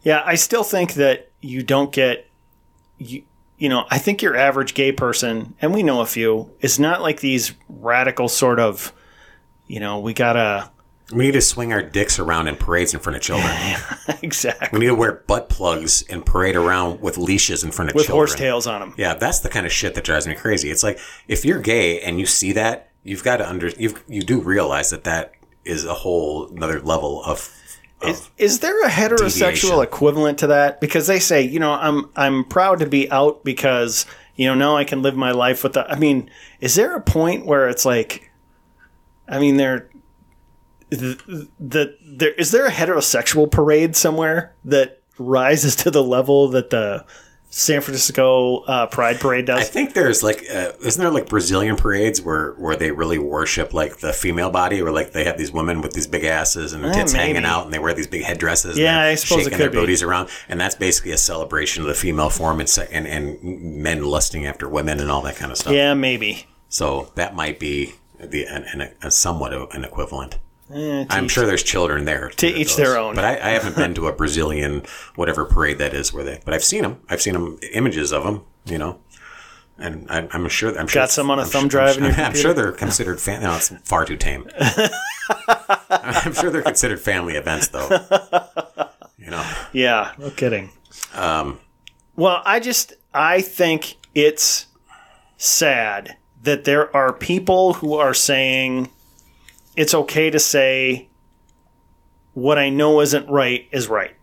Yeah, 0.03 0.23
I 0.25 0.37
still 0.37 0.65
think 0.65 0.95
that 0.95 1.31
you 1.41 1.63
don't 1.63 1.93
get 1.93 2.27
you 2.99 3.23
you 3.59 3.69
know, 3.69 3.87
I 3.91 3.99
think 3.99 4.23
your 4.23 4.37
average 4.37 4.73
gay 4.75 4.93
person, 4.93 5.55
and 5.61 5.75
we 5.75 5.83
know 5.83 6.01
a 6.01 6.07
few, 6.07 6.53
is 6.61 6.79
not 6.79 7.03
like 7.03 7.21
these 7.21 7.53
radical 7.69 8.29
sort 8.29 8.61
of, 8.61 8.93
you 9.67 9.81
know, 9.81 9.99
we 9.99 10.15
gotta 10.15 10.71
We 11.13 11.25
need 11.25 11.33
to 11.33 11.41
swing 11.41 11.73
our 11.73 11.83
dicks 11.83 12.19
around 12.19 12.49
in 12.49 12.57
parades 12.57 12.93
in 12.93 13.01
front 13.01 13.17
of 13.17 13.23
children. 13.23 13.51
exactly 14.23 14.69
we 14.73 14.81
need 14.81 14.91
to 14.91 14.95
wear 14.95 15.25
butt 15.27 15.49
plugs 15.49 16.03
and 16.03 16.25
parade 16.25 16.55
around 16.55 17.01
with 17.01 17.17
leashes 17.17 17.65
in 17.65 17.71
front 17.71 17.91
of 17.91 17.95
with 17.95 18.07
children. 18.07 18.29
horsetails 18.29 18.67
on 18.67 18.81
them. 18.81 18.95
Yeah, 18.99 19.15
that's 19.15 19.41
the 19.41 19.49
kind 19.49 19.65
of 19.65 19.73
shit 19.73 19.95
that 19.95 20.05
drives 20.05 20.27
me 20.27 20.35
crazy. 20.35 20.71
It's 20.71 20.83
like 20.83 20.99
if 21.27 21.45
you're 21.45 21.61
gay 21.61 22.01
and 22.01 22.21
you 22.21 22.27
see 22.27 22.53
that, 22.53 22.91
you've 23.05 23.25
got 23.25 23.39
to 23.39 23.49
under 23.49 23.69
you 23.71 23.95
you 24.07 24.23
do 24.23 24.41
realize 24.41 24.91
that 24.91 25.05
that 25.05 25.33
is 25.65 25.85
a 25.85 25.95
whole 25.95 26.49
another 26.49 26.81
level 26.81 27.23
of. 27.25 27.55
Is, 28.01 28.31
is 28.39 28.61
there 28.61 28.85
a 28.85 28.89
heterosexual 28.89 29.41
Deviation. 29.41 29.83
equivalent 29.83 30.39
to 30.39 30.47
that? 30.49 30.81
Because 30.81 31.09
they 31.09 31.19
say, 31.19 31.43
you 31.43 31.59
know, 31.59 31.73
I'm 31.73 32.11
I'm 32.17 32.45
proud 32.45 32.79
to 32.81 32.87
be 32.87 33.11
out 33.11 33.45
because 33.45 34.07
you 34.37 34.47
know 34.47 34.55
now 34.55 34.77
I 34.77 34.85
can 34.85 35.03
live 35.03 35.17
my 35.17 35.33
life 35.33 35.63
with 35.65 35.73
the. 35.73 35.91
I 35.91 35.99
mean, 35.99 36.31
is 36.61 36.75
there 36.75 36.95
a 36.95 37.01
point 37.01 37.45
where 37.45 37.69
it's 37.69 37.85
like, 37.85 38.31
I 39.29 39.39
mean, 39.41 39.57
there, 39.57 39.91
the, 40.91 41.49
the 41.61 41.97
there 42.05 42.33
is 42.33 42.51
there 42.51 42.67
a 42.67 42.71
heterosexual 42.71 43.51
parade 43.51 43.97
somewhere 43.97 44.55
that 44.65 45.01
rises 45.19 45.77
to 45.77 45.91
the 45.91 46.03
level 46.03 46.49
that 46.49 46.71
the 46.71 47.05
San 47.51 47.81
Francisco 47.81 48.59
uh, 48.65 48.87
Pride 48.89 49.19
Parade 49.21 49.47
does? 49.47 49.61
I 49.61 49.65
think 49.65 49.95
there's 49.95 50.23
like, 50.23 50.45
uh, 50.53 50.73
isn't 50.85 51.01
there 51.03 51.11
like 51.11 51.31
Brazilian 51.31 51.77
parades 51.77 52.21
where 52.21 52.53
where 52.53 52.77
they 52.77 52.91
really 52.91 53.19
worship 53.19 53.73
like 53.73 53.99
the 54.01 54.13
female 54.13 54.51
body, 54.51 54.83
where 54.83 54.93
like 54.93 55.13
they 55.13 55.25
have 55.25 55.39
these 55.39 55.51
women 55.51 55.81
with 55.81 55.95
these 55.95 56.07
big 56.07 56.25
asses 56.25 56.75
and 56.75 56.85
their 56.85 56.91
Eh, 56.91 56.95
tits 56.95 57.13
hanging 57.13 57.45
out, 57.47 57.65
and 57.65 57.73
they 57.73 57.79
wear 57.79 57.95
these 57.95 58.07
big 58.07 58.23
headdresses. 58.23 58.73
and 58.77 58.85
Yeah, 58.85 59.01
I 59.01 59.15
suppose 59.15 59.41
it 59.41 59.45
shaking 59.45 59.57
could 59.57 59.63
their 59.65 59.71
be. 59.71 59.79
booties 59.79 60.03
around, 60.03 60.29
and 60.49 60.61
that's 60.61 60.75
basically 60.75 61.13
a 61.13 61.19
celebration 61.19 61.83
of 61.83 61.89
the 61.89 61.95
female 61.95 62.29
form 62.31 62.61
and 62.61 62.79
and, 62.93 63.07
and 63.07 63.43
men 63.83 64.05
lusting 64.05 64.45
after 64.45 64.69
women 64.69 65.01
and 65.01 65.11
all 65.11 65.23
that 65.23 65.37
kind 65.37 65.51
of 65.51 65.57
stuff. 65.59 65.73
yeah, 65.73 65.95
maybe. 65.95 66.47
So 66.69 67.13
that 67.15 67.35
might 67.35 67.59
be 67.59 67.95
the 68.21 68.45
an, 68.45 68.65
an, 68.75 68.93
a 69.01 69.11
somewhat 69.11 69.55
of 69.55 69.71
an 69.73 69.85
equivalent. 69.85 70.39
Eh, 70.75 71.07
I'm 71.09 71.29
sure 71.29 71.47
there's 71.47 71.63
children 71.63 72.05
there. 72.05 72.29
To 72.31 72.47
each 72.47 72.77
their 72.77 72.99
own. 72.99 73.15
But 73.15 73.25
I, 73.25 73.33
I 73.37 73.51
haven't 73.51 73.77
been 73.77 73.95
to 73.95 74.07
a 74.09 74.13
Brazilian 74.13 74.83
whatever 75.15 75.45
parade 75.45 75.79
that 75.79 75.95
is 75.95 76.13
where 76.13 76.25
they. 76.25 76.41
But 76.45 76.53
I've 76.55 76.65
seen 76.65 76.83
them. 76.83 77.01
I've 77.09 77.23
seen 77.23 77.33
them 77.35 77.59
images 77.73 78.13
of 78.13 78.25
them. 78.25 78.45
You 78.67 78.77
know, 78.79 78.99
and 79.79 80.07
I'm, 80.11 80.29
I'm 80.33 80.49
sure 80.49 80.79
I'm 80.79 80.87
sure 80.87 81.01
Got 81.03 81.11
some 81.11 81.31
on 81.31 81.39
a 81.39 81.43
I'm 81.43 81.49
thumb 81.49 81.63
sure- 81.63 81.69
drive 81.69 81.97
in 81.97 82.05
I'm, 82.05 82.11
your 82.15 82.21
I'm 82.27 82.35
sure 82.35 82.53
they're 82.53 82.73
considered 82.73 83.21
fan. 83.21 83.43
No, 83.43 83.57
it's 83.57 83.69
far 83.85 84.05
too 84.05 84.17
tame. 84.17 84.47
I'm 85.91 86.35
sure 86.35 86.51
they're 86.51 86.63
considered 86.63 87.01
family 87.01 87.35
events, 87.37 87.69
though. 87.69 87.89
You 89.21 89.33
know, 89.33 89.45
Yeah, 89.73 90.13
no 90.17 90.31
kidding. 90.31 90.71
Um, 91.13 91.59
well, 92.17 92.41
I 92.47 92.61
just 92.61 92.95
I 93.13 93.43
think 93.43 93.97
it's 94.15 94.67
sad 95.37 96.17
that 96.45 96.65
there 96.65 96.95
are 96.97 97.13
people 97.13 97.75
who 97.75 97.95
are 97.95 98.15
saying 98.15 98.89
it's 99.79 99.95
okay 99.95 100.29
to 100.29 100.41
say 100.41 101.09
what 102.35 102.59
I 102.59 102.69
know 102.69 103.01
isn't 103.01 103.31
right 103.31 103.69
is 103.71 103.87
right. 103.87 104.17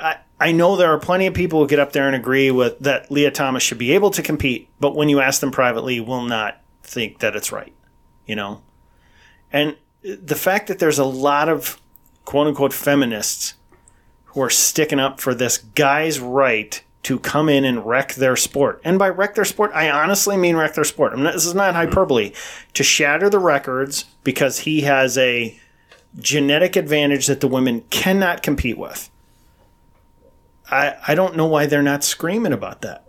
I 0.00 0.16
I 0.40 0.52
know 0.52 0.76
there 0.76 0.90
are 0.90 0.98
plenty 0.98 1.26
of 1.26 1.34
people 1.34 1.60
who 1.60 1.68
get 1.68 1.78
up 1.78 1.92
there 1.92 2.06
and 2.06 2.16
agree 2.16 2.50
with 2.50 2.78
that 2.78 3.10
Lia 3.10 3.30
Thomas 3.30 3.62
should 3.62 3.76
be 3.76 3.92
able 3.92 4.10
to 4.12 4.22
compete, 4.22 4.68
but 4.80 4.96
when 4.96 5.10
you 5.10 5.20
ask 5.20 5.40
them 5.42 5.50
privately, 5.50 6.00
will 6.00 6.22
not 6.22 6.62
think 6.82 7.18
that 7.18 7.36
it's 7.36 7.52
right. 7.52 7.74
You 8.24 8.36
know? 8.36 8.62
And 9.52 9.76
the 10.02 10.36
fact 10.36 10.68
that 10.68 10.78
there's 10.78 10.98
a 10.98 11.04
lot 11.04 11.50
of 11.50 11.78
quote 12.24 12.46
unquote 12.46 12.72
feminists 12.72 13.54
who 14.26 14.40
are 14.40 14.50
sticking 14.50 15.00
up 15.00 15.20
for 15.20 15.34
this 15.34 15.58
guy's 15.58 16.18
right 16.18 16.82
to 17.04 17.18
come 17.18 17.48
in 17.48 17.64
and 17.64 17.86
wreck 17.86 18.14
their 18.14 18.36
sport. 18.36 18.80
And 18.84 18.98
by 18.98 19.08
wreck 19.08 19.34
their 19.34 19.44
sport, 19.44 19.70
I 19.74 19.90
honestly 19.90 20.36
mean 20.36 20.56
wreck 20.56 20.74
their 20.74 20.84
sport. 20.84 21.12
I'm 21.12 21.22
not, 21.22 21.34
this 21.34 21.46
is 21.46 21.54
not 21.54 21.74
hyperbole. 21.74 22.32
To 22.74 22.82
shatter 22.82 23.30
the 23.30 23.38
records 23.38 24.04
because 24.24 24.60
he 24.60 24.82
has 24.82 25.16
a 25.16 25.58
genetic 26.18 26.76
advantage 26.76 27.26
that 27.26 27.40
the 27.40 27.48
women 27.48 27.84
cannot 27.90 28.42
compete 28.42 28.78
with. 28.78 29.10
I, 30.70 30.96
I 31.06 31.14
don't 31.14 31.36
know 31.36 31.46
why 31.46 31.66
they're 31.66 31.82
not 31.82 32.04
screaming 32.04 32.52
about 32.52 32.82
that. 32.82 33.04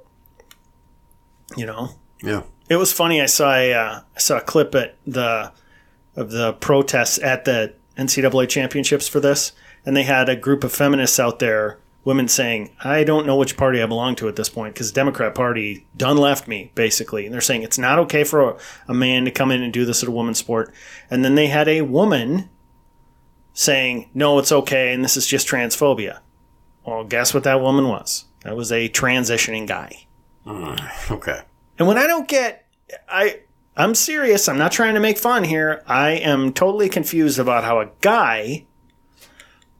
You 1.58 1.66
know? 1.66 1.90
yeah. 2.22 2.44
It 2.70 2.76
was 2.76 2.94
funny. 2.94 3.20
I 3.20 3.26
saw 3.26 3.56
a 3.56 3.74
uh, 3.74 4.00
I 4.16 4.20
saw 4.20 4.38
a 4.38 4.42
clip 4.42 4.76
at 4.76 4.96
the 5.06 5.52
of 6.16 6.30
the 6.30 6.54
protests 6.54 7.18
at 7.18 7.46
the 7.46 7.74
NCAA 7.98 8.48
championships 8.48 9.08
for 9.08 9.20
this, 9.20 9.54
and 9.86 9.98
they 9.98 10.04
had 10.04 10.30
a 10.30 10.36
group 10.36 10.64
of 10.64 10.72
feminists 10.72 11.20
out 11.20 11.40
there, 11.40 11.80
women 12.04 12.28
saying, 12.28 12.72
"I 12.84 13.04
don't 13.04 13.26
know 13.26 13.36
which 13.36 13.58
party 13.58 13.82
I 13.82 13.86
belong 13.86 14.16
to 14.16 14.28
at 14.28 14.36
this 14.36 14.50
point 14.50 14.74
because 14.74 14.92
the 14.92 14.96
Democrat 14.96 15.36
Party 15.36 15.88
done 15.96 16.18
left 16.18 16.48
me." 16.48 16.72
Basically, 16.76 17.26
and 17.26 17.34
they're 17.34 17.42
saying 17.42 17.64
it's 17.64 17.78
not 17.78 18.00
okay 18.00 18.24
for 18.24 18.52
a, 18.52 18.58
a 18.88 18.94
man 18.94 19.26
to 19.26 19.32
come 19.32 19.52
in 19.52 19.62
and 19.62 19.74
do 19.74 19.86
this 19.86 20.04
at 20.04 20.10
a 20.10 20.12
woman's 20.12 20.40
sport. 20.40 20.74
And 21.10 21.24
then 21.24 21.36
they 21.36 21.48
had 21.48 21.68
a 21.68 21.82
woman 21.82 22.50
saying, 23.54 24.10
"No, 24.14 24.40
it's 24.40 24.52
okay, 24.52 24.94
and 24.94 25.04
this 25.04 25.18
is 25.18 25.28
just 25.28 25.48
transphobia." 25.48 26.20
Well, 26.86 27.04
guess 27.04 27.34
what 27.34 27.44
that 27.44 27.62
woman 27.62 27.88
was? 27.88 28.26
That 28.44 28.56
was 28.56 28.72
a 28.72 28.90
transitioning 28.90 29.68
guy. 29.68 30.08
Mm, 30.46 31.12
okay. 31.12 31.42
And 31.78 31.88
when 31.88 31.98
I 31.98 32.08
don't 32.08 32.28
get, 32.28 32.66
I 33.08 33.42
I'm 33.78 33.96
serious. 33.96 34.50
I'm 34.50 34.58
not 34.58 34.72
trying 34.72 34.96
to 34.96 35.00
make 35.00 35.18
fun 35.18 35.46
here. 35.46 35.84
I 35.88 36.12
am 36.12 36.52
totally 36.52 36.90
confused 36.90 37.40
about 37.40 37.64
how 37.64 37.80
a 37.80 37.90
guy 38.02 38.66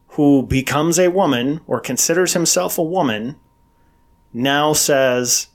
who 0.10 0.44
becomes 0.44 1.00
a 1.00 1.10
woman 1.10 1.62
or 1.68 1.80
considers 1.80 2.34
himself 2.34 2.78
a 2.78 2.84
woman 2.84 3.36
now 4.34 4.74
says, 4.74 5.48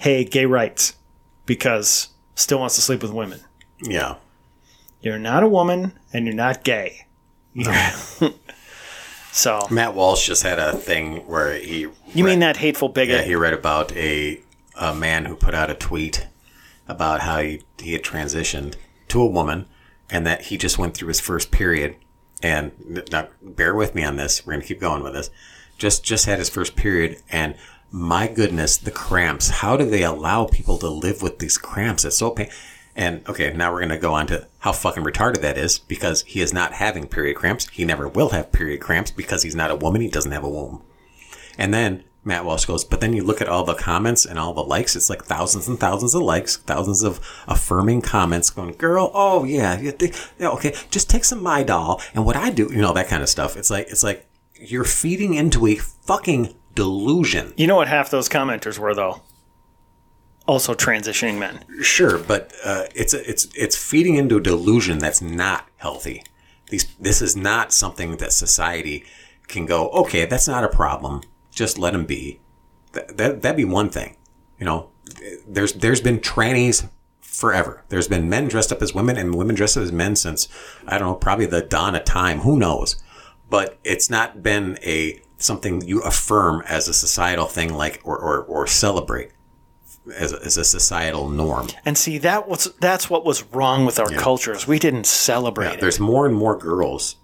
"Hey, 0.00 0.24
gay 0.24 0.46
rights," 0.46 0.94
because 1.46 2.08
still 2.34 2.58
wants 2.58 2.74
to 2.76 2.80
sleep 2.80 3.02
with 3.02 3.12
women. 3.12 3.40
Yeah. 3.82 4.16
You're 5.00 5.18
not 5.18 5.42
a 5.42 5.48
woman 5.48 5.92
and 6.12 6.26
you're 6.26 6.34
not 6.34 6.64
gay. 6.64 7.06
so 9.32 9.66
Matt 9.70 9.94
Walsh 9.94 10.26
just 10.26 10.42
had 10.42 10.58
a 10.58 10.72
thing 10.76 11.26
where 11.26 11.54
he. 11.54 11.88
you 12.14 12.24
mean 12.24 12.40
that 12.40 12.58
hateful 12.58 12.88
bigot? 12.88 13.20
Yeah, 13.20 13.24
he 13.24 13.34
read 13.34 13.54
about 13.54 13.92
a 13.96 14.40
a 14.76 14.94
man 14.94 15.24
who 15.26 15.34
put 15.34 15.54
out 15.54 15.70
a 15.70 15.74
tweet 15.74 16.26
about 16.88 17.20
how 17.20 17.40
he, 17.40 17.62
he 17.78 17.92
had 17.92 18.02
transitioned 18.02 18.74
to 19.08 19.20
a 19.20 19.26
woman 19.26 19.66
and 20.08 20.26
that 20.26 20.42
he 20.42 20.56
just 20.56 20.78
went 20.78 20.94
through 20.94 21.08
his 21.08 21.20
first 21.20 21.50
period 21.50 21.96
and 22.42 22.72
now 23.10 23.28
bear 23.42 23.74
with 23.74 23.94
me 23.94 24.02
on 24.02 24.16
this 24.16 24.46
we're 24.46 24.52
going 24.52 24.62
to 24.62 24.66
keep 24.66 24.80
going 24.80 25.02
with 25.02 25.12
this 25.12 25.30
just 25.78 26.04
just 26.04 26.26
had 26.26 26.38
his 26.38 26.48
first 26.48 26.76
period 26.76 27.20
and 27.30 27.54
my 27.90 28.28
goodness 28.28 28.76
the 28.76 28.90
cramps 28.90 29.48
how 29.48 29.76
do 29.76 29.84
they 29.84 30.04
allow 30.04 30.46
people 30.46 30.78
to 30.78 30.88
live 30.88 31.22
with 31.22 31.38
these 31.38 31.58
cramps? 31.58 32.04
It's 32.04 32.18
so 32.18 32.30
pain 32.30 32.48
and 32.94 33.26
okay 33.28 33.52
now 33.52 33.72
we're 33.72 33.80
going 33.80 33.90
to 33.90 33.98
go 33.98 34.14
on 34.14 34.26
to 34.28 34.46
how 34.60 34.72
fucking 34.72 35.04
retarded 35.04 35.40
that 35.40 35.58
is 35.58 35.78
because 35.78 36.22
he 36.22 36.40
is 36.40 36.52
not 36.52 36.74
having 36.74 37.06
period 37.06 37.36
cramps. 37.36 37.68
He 37.68 37.84
never 37.84 38.06
will 38.06 38.28
have 38.30 38.52
period 38.52 38.80
cramps 38.80 39.10
because 39.10 39.42
he's 39.42 39.56
not 39.56 39.70
a 39.70 39.76
woman 39.76 40.02
he 40.02 40.08
doesn't 40.08 40.32
have 40.32 40.44
a 40.44 40.48
womb. 40.48 40.82
And 41.58 41.74
then 41.74 42.04
Matt 42.22 42.44
Walsh 42.44 42.66
goes, 42.66 42.84
but 42.84 43.00
then 43.00 43.14
you 43.14 43.24
look 43.24 43.40
at 43.40 43.48
all 43.48 43.64
the 43.64 43.74
comments 43.74 44.26
and 44.26 44.38
all 44.38 44.52
the 44.52 44.62
likes. 44.62 44.94
It's 44.94 45.08
like 45.08 45.24
thousands 45.24 45.68
and 45.68 45.80
thousands 45.80 46.14
of 46.14 46.22
likes, 46.22 46.58
thousands 46.58 47.02
of 47.02 47.18
affirming 47.48 48.02
comments 48.02 48.50
going, 48.50 48.72
girl, 48.72 49.10
oh 49.14 49.44
yeah, 49.44 49.78
you 49.78 49.90
think, 49.92 50.14
yeah, 50.38 50.48
okay, 50.50 50.74
just 50.90 51.08
take 51.08 51.24
some 51.24 51.40
Midol 51.40 52.02
and 52.14 52.26
what 52.26 52.36
I 52.36 52.50
do, 52.50 52.68
you 52.70 52.80
know, 52.80 52.92
that 52.92 53.08
kind 53.08 53.22
of 53.22 53.28
stuff. 53.28 53.56
It's 53.56 53.70
like, 53.70 53.88
it's 53.88 54.02
like 54.02 54.26
you're 54.60 54.84
feeding 54.84 55.34
into 55.34 55.66
a 55.66 55.76
fucking 55.76 56.54
delusion. 56.74 57.54
You 57.56 57.66
know 57.66 57.76
what 57.76 57.88
half 57.88 58.10
those 58.10 58.28
commenters 58.28 58.78
were 58.78 58.94
though? 58.94 59.22
Also 60.46 60.74
transitioning 60.74 61.38
men. 61.38 61.64
Sure, 61.80 62.18
but 62.18 62.52
uh, 62.64 62.84
it's 62.94 63.14
a, 63.14 63.28
it's 63.28 63.46
it's 63.54 63.76
feeding 63.76 64.16
into 64.16 64.36
a 64.36 64.40
delusion 64.40 64.98
that's 64.98 65.22
not 65.22 65.66
healthy. 65.76 66.24
These 66.68 66.94
this 66.98 67.22
is 67.22 67.36
not 67.36 67.72
something 67.72 68.16
that 68.16 68.32
society 68.32 69.04
can 69.48 69.66
go. 69.66 69.90
Okay, 69.90 70.24
that's 70.24 70.48
not 70.48 70.64
a 70.64 70.68
problem. 70.68 71.22
Just 71.60 71.78
let 71.78 71.92
them 71.92 72.06
be. 72.06 72.40
That, 72.92 73.18
that 73.18 73.42
that'd 73.42 73.56
be 73.58 73.66
one 73.66 73.90
thing. 73.90 74.16
You 74.58 74.64
know, 74.64 74.88
there's 75.46 75.74
there's 75.74 76.00
been 76.00 76.18
trannies 76.18 76.88
forever. 77.20 77.84
There's 77.90 78.08
been 78.08 78.30
men 78.30 78.48
dressed 78.48 78.72
up 78.72 78.80
as 78.80 78.94
women 78.94 79.18
and 79.18 79.34
women 79.34 79.56
dressed 79.56 79.76
up 79.76 79.82
as 79.82 79.92
men 79.92 80.16
since 80.16 80.48
I 80.86 80.96
don't 80.96 81.08
know, 81.08 81.14
probably 81.16 81.44
the 81.44 81.60
dawn 81.60 81.94
of 81.94 82.04
time. 82.04 82.38
Who 82.38 82.56
knows? 82.56 82.96
But 83.50 83.78
it's 83.84 84.08
not 84.08 84.42
been 84.42 84.78
a 84.82 85.20
something 85.36 85.86
you 85.86 86.00
affirm 86.00 86.62
as 86.66 86.88
a 86.88 86.94
societal 86.94 87.44
thing, 87.44 87.74
like 87.74 88.00
or 88.04 88.16
or, 88.16 88.42
or 88.44 88.66
celebrate 88.66 89.32
as 90.16 90.32
a, 90.32 90.42
as 90.42 90.56
a 90.56 90.64
societal 90.64 91.28
norm. 91.28 91.68
And 91.84 91.98
see 91.98 92.16
that 92.16 92.48
was 92.48 92.72
that's 92.80 93.10
what 93.10 93.26
was 93.26 93.42
wrong 93.52 93.84
with 93.84 94.00
our 94.00 94.08
cultures. 94.08 94.66
We 94.66 94.78
didn't 94.78 95.04
celebrate 95.04 95.74
it. 95.74 95.80
There's 95.80 96.00
more 96.00 96.24
and 96.24 96.34
more 96.34 96.56
girls 96.56 97.16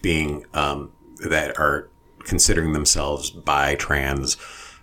being 0.00 0.46
um, 0.54 0.92
that 1.28 1.58
are 1.58 1.90
considering 2.24 2.72
themselves 2.72 3.30
bi, 3.30 3.74
trans, 3.74 4.36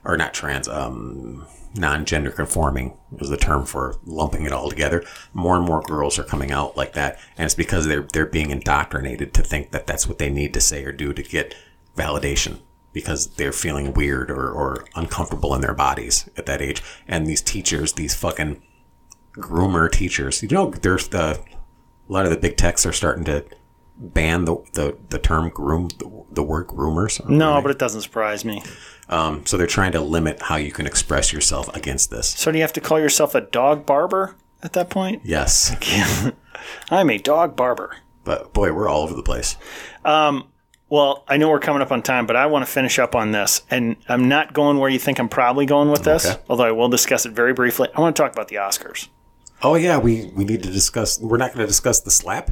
or 0.04 0.18
not 0.18 0.34
trans, 0.34 0.68
um, 0.68 1.46
non-gender 1.76 2.32
conforming 2.32 2.98
is 3.20 3.30
the 3.30 3.38
term 3.38 3.66
for 3.66 3.96
lumping 4.06 4.46
it 4.46 4.52
all 4.52 4.70
together. 4.70 5.04
More 5.34 5.56
and 5.56 5.66
more 5.66 5.82
girls 5.82 6.18
are 6.18 6.24
coming 6.24 6.52
out 6.52 6.76
like 6.76 6.94
that, 6.94 7.20
and 7.38 7.46
it's 7.46 7.56
because 7.56 7.86
they're 7.86 8.08
they're 8.14 8.26
being 8.26 8.52
indoctrinated 8.52 9.34
to 9.36 9.44
think 9.44 9.72
that 9.72 9.88
that's 9.88 10.08
what 10.08 10.18
they 10.18 10.30
need 10.30 10.54
to 10.54 10.62
say 10.62 10.84
or 10.84 10.92
do 10.92 11.14
to 11.14 11.24
get 11.24 11.56
validation 11.96 12.60
because 12.92 13.28
they're 13.36 13.52
feeling 13.52 13.94
weird 13.94 14.32
or, 14.32 14.50
or 14.50 14.86
uncomfortable 14.96 15.54
in 15.54 15.62
their 15.62 15.76
bodies 15.76 16.28
at 16.38 16.48
that 16.48 16.62
age. 16.62 16.82
And 17.08 17.28
these 17.28 17.42
teachers, 17.42 17.94
these 17.94 18.16
fucking 18.16 18.62
groomer 19.34 19.92
teachers, 19.92 20.42
you 20.42 20.50
know, 20.50 20.72
there's 20.72 21.10
the 21.10 21.40
a 22.10 22.12
lot 22.12 22.26
of 22.26 22.32
the 22.32 22.38
big 22.38 22.58
techs 22.58 22.86
are 22.86 22.94
starting 22.94 23.24
to 23.26 23.46
ban 24.00 24.46
the 24.46 24.56
the, 24.74 24.98
the 25.10 25.20
term 25.20 25.50
groom 25.50 25.90
the, 26.00 26.10
the 26.32 26.44
word 26.44 26.68
groomers. 26.68 27.24
no, 27.30 27.62
but 27.62 27.70
it 27.72 27.78
doesn't 27.80 28.02
surprise 28.02 28.44
me. 28.46 28.64
Um, 29.10 29.46
so 29.46 29.58
they're 29.58 29.68
trying 29.68 29.92
to 29.94 30.02
limit 30.02 30.42
how 30.44 30.56
you 30.56 30.72
can 30.72 30.86
express 30.86 31.34
yourself 31.34 31.68
against 31.76 32.10
this. 32.12 32.28
So 32.30 32.52
do 32.52 32.58
you 32.58 32.64
have 32.64 32.74
to 32.74 32.82
call 32.82 33.00
yourself 33.00 33.34
a 33.36 33.42
dog 33.42 33.86
barber 33.86 34.36
at 34.62 34.74
that 34.74 34.90
point? 34.90 35.22
Yes, 35.26 35.76
I'm 36.92 37.10
a 37.10 37.18
dog 37.18 37.56
barber. 37.56 37.96
but 38.24 38.54
boy, 38.54 38.72
we're 38.72 38.88
all 38.88 39.02
over 39.04 39.16
the 39.16 39.24
place. 39.24 39.58
Well, 40.92 41.24
I 41.28 41.38
know 41.38 41.50
we're 41.50 41.60
coming 41.60 41.84
up 41.84 41.92
on 41.92 42.02
time, 42.02 42.26
but 42.26 42.36
I 42.36 42.48
want 42.48 42.66
to 42.66 42.72
finish 42.72 42.98
up 42.98 43.14
on 43.14 43.32
this. 43.32 43.62
And 43.70 43.96
I'm 44.08 44.28
not 44.28 44.54
going 44.54 44.80
where 44.80 44.90
you 44.90 44.98
think 44.98 45.20
I'm 45.20 45.30
probably 45.30 45.68
going 45.68 45.92
with 45.92 46.04
this, 46.04 46.26
Okay. 46.26 46.42
although 46.50 46.64
I 46.64 46.72
will 46.72 46.90
discuss 46.90 47.28
it 47.28 47.34
very 47.34 47.54
briefly. 47.54 47.90
I 47.96 48.02
want 48.02 48.16
to 48.16 48.22
talk 48.24 48.32
about 48.32 48.48
the 48.48 48.56
Oscars. 48.56 49.08
Oh 49.62 49.76
yeah, 49.76 49.98
we 50.00 50.32
we 50.36 50.46
need 50.46 50.64
to 50.64 50.72
discuss. 50.72 51.20
We're 51.20 51.38
not 51.38 51.50
going 51.54 51.60
to 51.60 51.68
discuss 51.68 52.00
the 52.00 52.10
slap. 52.12 52.50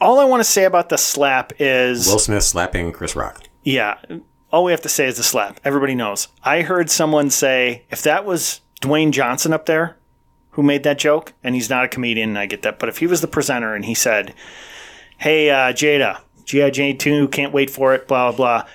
All 0.00 0.18
I 0.20 0.24
want 0.24 0.40
to 0.40 0.44
say 0.44 0.64
about 0.64 0.88
the 0.88 0.98
slap 0.98 1.52
is 1.58 2.06
Will 2.06 2.18
Smith 2.18 2.44
slapping 2.44 2.92
Chris 2.92 3.16
Rock. 3.16 3.44
Yeah. 3.64 3.98
All 4.50 4.64
we 4.64 4.70
have 4.72 4.80
to 4.82 4.88
say 4.88 5.06
is 5.06 5.16
the 5.16 5.22
slap. 5.22 5.60
Everybody 5.64 5.94
knows. 5.94 6.28
I 6.42 6.62
heard 6.62 6.90
someone 6.90 7.30
say 7.30 7.84
if 7.90 8.02
that 8.02 8.24
was 8.24 8.60
Dwayne 8.80 9.10
Johnson 9.10 9.52
up 9.52 9.66
there 9.66 9.96
who 10.52 10.62
made 10.62 10.82
that 10.84 10.98
joke, 10.98 11.34
and 11.44 11.54
he's 11.54 11.68
not 11.70 11.84
a 11.84 11.88
comedian, 11.88 12.36
I 12.36 12.46
get 12.46 12.62
that, 12.62 12.78
but 12.78 12.88
if 12.88 12.98
he 12.98 13.06
was 13.06 13.20
the 13.20 13.28
presenter 13.28 13.74
and 13.74 13.84
he 13.84 13.94
said, 13.94 14.34
Hey, 15.18 15.50
uh, 15.50 15.72
Jada, 15.72 16.20
G.I. 16.44 16.70
Jane 16.70 16.96
2, 16.98 17.28
can't 17.28 17.52
wait 17.52 17.70
for 17.70 17.94
it, 17.94 18.08
blah, 18.08 18.32
blah, 18.32 18.36
blah. 18.62 18.68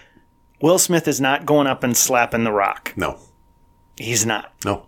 Will 0.61 0.77
Smith 0.79 1.07
is 1.07 1.19
not 1.19 1.45
going 1.45 1.67
up 1.67 1.83
and 1.83 1.97
slapping 1.97 2.43
The 2.43 2.51
Rock. 2.51 2.93
No, 2.95 3.17
He's 3.97 4.25
not, 4.25 4.53
no. 4.63 4.85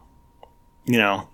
you 0.86 0.98
know. 0.98 1.28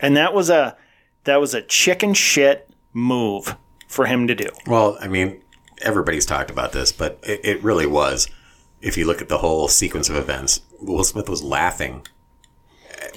And 0.00 0.16
that 0.16 0.34
was 0.34 0.50
a 0.50 0.76
that 1.24 1.40
was 1.40 1.54
a 1.54 1.62
chicken 1.62 2.12
shit 2.14 2.68
move 2.92 3.56
for 3.92 4.06
him 4.06 4.26
to 4.26 4.34
do. 4.34 4.48
Well, 4.66 4.96
I 5.00 5.08
mean, 5.08 5.42
everybody's 5.82 6.26
talked 6.26 6.50
about 6.50 6.72
this, 6.72 6.92
but 6.92 7.18
it, 7.22 7.40
it 7.44 7.62
really 7.62 7.86
was. 7.86 8.28
If 8.80 8.96
you 8.96 9.06
look 9.06 9.22
at 9.22 9.28
the 9.28 9.38
whole 9.38 9.68
sequence 9.68 10.08
of 10.08 10.16
events, 10.16 10.62
Will 10.80 11.04
Smith 11.04 11.28
was 11.28 11.42
laughing 11.42 12.06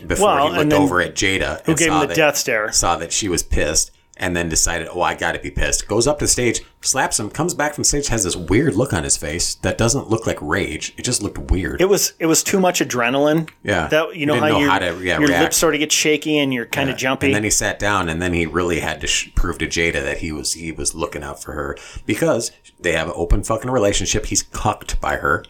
before 0.06 0.28
Well, 0.28 0.52
he 0.54 0.60
looked 0.60 0.74
over 0.74 1.02
at 1.02 1.16
Jada 1.16 1.62
Who 1.66 1.72
and 1.72 1.80
gave 1.80 1.92
him 1.92 2.00
the 2.02 2.08
that, 2.08 2.16
death 2.16 2.38
stare? 2.38 2.72
saw 2.72 2.98
that 2.98 3.12
she 3.14 3.30
was 3.30 3.42
pissed, 3.42 3.92
and 4.18 4.36
then 4.36 4.48
decided, 4.48 4.88
oh, 4.92 5.02
I 5.02 5.14
got 5.16 5.34
to 5.34 5.40
be 5.40 5.52
pissed. 5.52 5.88
Goes 5.88 6.08
up 6.08 6.20
to 6.20 6.26
the 6.26 6.30
stage, 6.30 6.62
slaps 6.82 7.20
him, 7.20 7.30
comes 7.30 7.54
back 7.54 7.74
from 7.74 7.84
stage, 7.84 8.08
has 8.08 8.24
this 8.24 8.36
weird 8.36 8.76
look 8.76 8.94
on 8.94 9.04
his 9.04 9.18
face 9.18 9.56
that 9.56 9.78
doesn't 9.78 10.10
look 10.10 10.26
like 10.26 10.42
rage. 10.42 10.94
It 10.98 11.04
just 11.04 11.22
looked 11.22 11.38
weird. 11.52 11.82
It 11.82 11.90
was 11.90 12.14
it 12.20 12.26
was 12.28 12.42
too 12.44 12.60
much 12.60 12.80
adrenaline. 12.80 13.50
Yeah. 13.64 13.88
That 13.88 14.16
you 14.16 14.26
know 14.26 14.36
He 14.36 14.40
how, 14.40 14.48
know 14.48 14.60
your, 14.60 14.70
how 14.70 14.80
to, 14.80 15.04
yeah, 15.04 15.20
your 15.20 15.28
lips 15.28 15.58
sort 15.58 15.74
of 15.76 15.80
get 15.80 15.92
shaky 15.92 16.38
and 16.38 16.54
you're 16.54 16.66
kind 16.66 16.90
of 16.90 16.96
jumpy. 16.98 17.28
And 17.28 17.36
then 17.36 17.44
he 17.44 17.50
sat 17.50 17.78
down, 17.80 18.08
and 18.10 18.22
then 18.22 18.32
he 18.34 18.46
really 18.46 18.80
had 18.80 19.02
to 19.02 19.08
sh- 19.08 19.32
prove 19.36 19.58
to 19.58 19.68
Jada 19.68 20.02
that 20.04 20.20
he 20.20 20.32
was 20.32 20.54
he 20.54 20.72
was 20.72 20.96
looking 20.96 21.22
out 21.24 21.42
for 21.44 21.52
her 21.54 21.78
because 22.06 22.52
they 22.80 22.94
have 22.94 23.08
an 23.08 23.14
open 23.18 23.44
fucking 23.44 23.70
relationship. 23.72 24.28
He's 24.28 24.44
cucked 24.44 25.02
by 25.02 25.18
her, 25.18 25.44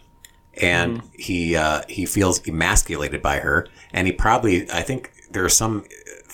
and 0.60 0.98
Mm-hmm. 0.98 1.06
he 1.14 1.54
uh, 1.56 1.82
he 1.88 2.04
feels 2.06 2.40
emasculated 2.48 3.22
by 3.22 3.38
her, 3.38 3.68
and 3.92 4.06
he 4.06 4.12
probably 4.12 4.68
I 4.70 4.82
think 4.82 5.12
there's 5.30 5.54
some 5.56 5.84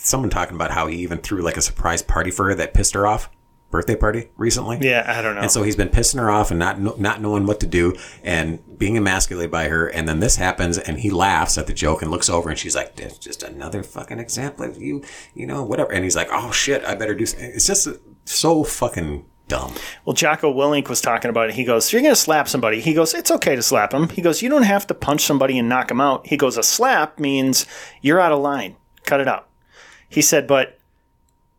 someone 0.03 0.31
talking 0.31 0.55
about 0.57 0.71
how 0.71 0.87
he 0.87 0.97
even 0.99 1.19
threw 1.19 1.43
like 1.43 1.57
a 1.57 1.63
surprise 1.63 2.03
party 2.03 2.31
for 2.31 2.47
her 2.47 2.55
that 2.55 2.75
pissed 2.75 2.95
her 2.95 3.07
off, 3.07 3.31
birthday 3.71 3.97
party 3.97 4.29
recently. 4.37 4.79
yeah, 4.81 5.05
I 5.07 5.23
don't 5.23 5.35
know. 5.35 5.41
And 5.43 5.51
so 5.51 5.63
he's 5.63 5.77
been 5.77 5.89
pissing 5.89 6.19
her 6.19 6.31
off 6.31 6.51
and 6.51 6.59
not 6.59 6.79
not 7.01 7.21
knowing 7.21 7.47
what 7.47 7.61
to 7.61 7.67
do 7.67 7.95
and 8.23 8.61
being 8.79 8.97
emasculated 8.97 9.51
by 9.51 9.69
her. 9.69 9.87
And 9.87 10.09
then 10.09 10.21
this 10.21 10.37
happens, 10.37 10.79
and 10.79 11.01
he 11.01 11.11
laughs 11.11 11.57
at 11.57 11.67
the 11.67 11.73
joke 11.73 12.03
and 12.03 12.11
looks 12.11 12.29
over, 12.29 12.51
and 12.51 12.59
she's 12.59 12.77
like, 12.77 12.97
"That's 12.97 13.19
just 13.19 13.43
another 13.43 13.83
fucking 13.83 14.19
example 14.19 14.67
of 14.67 14.81
you, 14.81 15.03
you 15.35 15.47
know, 15.47 15.63
whatever." 15.63 15.93
And 15.93 16.05
he's 16.05 16.17
like, 16.17 16.29
"Oh 16.31 16.53
shit, 16.53 16.85
I 16.85 16.95
better 16.95 17.15
do." 17.15 17.25
s-" 17.25 17.35
It's 17.39 17.67
just 17.67 17.89
so 18.25 18.63
fucking 18.65 19.25
dumb. 19.49 19.75
Well, 20.05 20.15
Jocko 20.15 20.53
Willink 20.55 20.89
was 20.89 21.01
talking 21.01 21.29
about 21.29 21.49
it. 21.49 21.55
He 21.57 21.65
goes, 21.65 21.93
You're 21.93 22.01
going 22.01 22.15
to 22.15 22.21
slap 22.21 22.49
somebody. 22.49 22.81
He 22.81 22.95
goes, 22.95 23.13
It's 23.13 23.31
okay 23.33 23.57
to 23.57 23.63
slap 23.63 23.93
him. 23.93 24.09
He 24.09 24.23
goes, 24.23 24.41
You 24.41 24.49
don't 24.49 24.63
have 24.63 24.87
to 24.87 24.95
punch 24.95 25.23
somebody 25.23 25.59
and 25.59 25.69
knock 25.69 25.91
him 25.91 26.01
out. 26.01 26.27
He 26.29 26.37
goes, 26.37 26.57
A 26.57 26.63
slap 26.63 27.19
means 27.19 27.67
you're 28.01 28.21
out 28.21 28.33
of 28.33 28.39
line. 28.39 28.77
Cut 29.05 29.21
it 29.21 29.27
out. 29.29 29.49
He 30.13 30.23
said, 30.23 30.47
But 30.47 30.79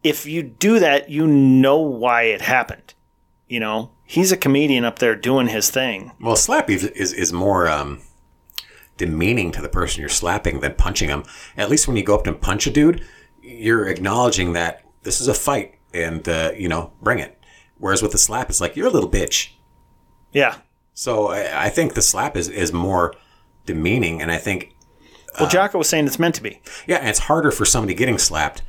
if 0.04 0.26
you 0.26 0.44
do 0.44 0.80
that, 0.80 1.10
you 1.10 1.26
know 1.26 1.78
why 1.78 2.24
it 2.24 2.42
happened. 2.42 2.94
You 3.48 3.60
know, 3.60 3.92
he's 4.06 4.32
a 4.32 4.38
comedian 4.38 4.86
up 4.86 5.00
there 5.00 5.16
doing 5.16 5.48
his 5.48 5.70
thing. 5.70 6.12
Well, 6.22 6.36
slap 6.36 6.70
is 6.70 6.84
is, 6.86 7.14
is 7.14 7.34
more 7.34 7.68
um, 7.68 8.02
demeaning 8.98 9.52
to 9.54 9.62
the 9.62 9.70
person 9.70 10.02
you're 10.02 10.10
slapping 10.10 10.60
than 10.60 10.76
punching 10.76 11.10
them. 11.10 11.24
At 11.58 11.70
least 11.70 11.88
when 11.88 11.98
you 11.98 12.04
go 12.04 12.16
up 12.16 12.28
and 12.28 12.40
punch 12.40 12.68
a 12.68 12.72
dude, 12.72 13.06
you're 13.42 13.88
acknowledging 13.88 14.54
that 14.54 14.84
this 15.04 15.20
is 15.20 15.28
a 15.28 15.34
fight, 15.34 15.76
and 15.94 16.28
uh, 16.30 16.52
you 16.56 16.70
know, 16.70 16.94
bring 17.02 17.20
it. 17.20 17.40
Whereas 17.78 18.02
with 18.02 18.12
the 18.12 18.18
slap, 18.18 18.50
it's 18.50 18.62
like 18.62 18.76
you're 18.76 18.88
a 18.88 18.92
little 18.92 19.10
bitch. 19.10 19.50
Yeah. 20.32 20.58
So 20.94 21.28
I, 21.30 21.66
I 21.66 21.70
think 21.70 21.96
the 21.96 22.02
slap 22.02 22.38
is, 22.38 22.50
is 22.50 22.72
more 22.72 23.16
demeaning, 23.66 24.22
and 24.22 24.32
I 24.32 24.38
think 24.38 24.76
Well, 25.40 25.50
Jocko 25.50 25.78
was 25.80 25.90
saying 25.90 26.06
it's 26.08 26.20
meant 26.20 26.36
to 26.36 26.44
be. 26.44 26.62
yeah, 26.88 26.98
and 26.98 27.10
it's 27.10 27.20
harder 27.20 27.52
for 27.52 27.66
somebody 27.66 27.94
getting 27.94 28.18
slapped 28.18 28.62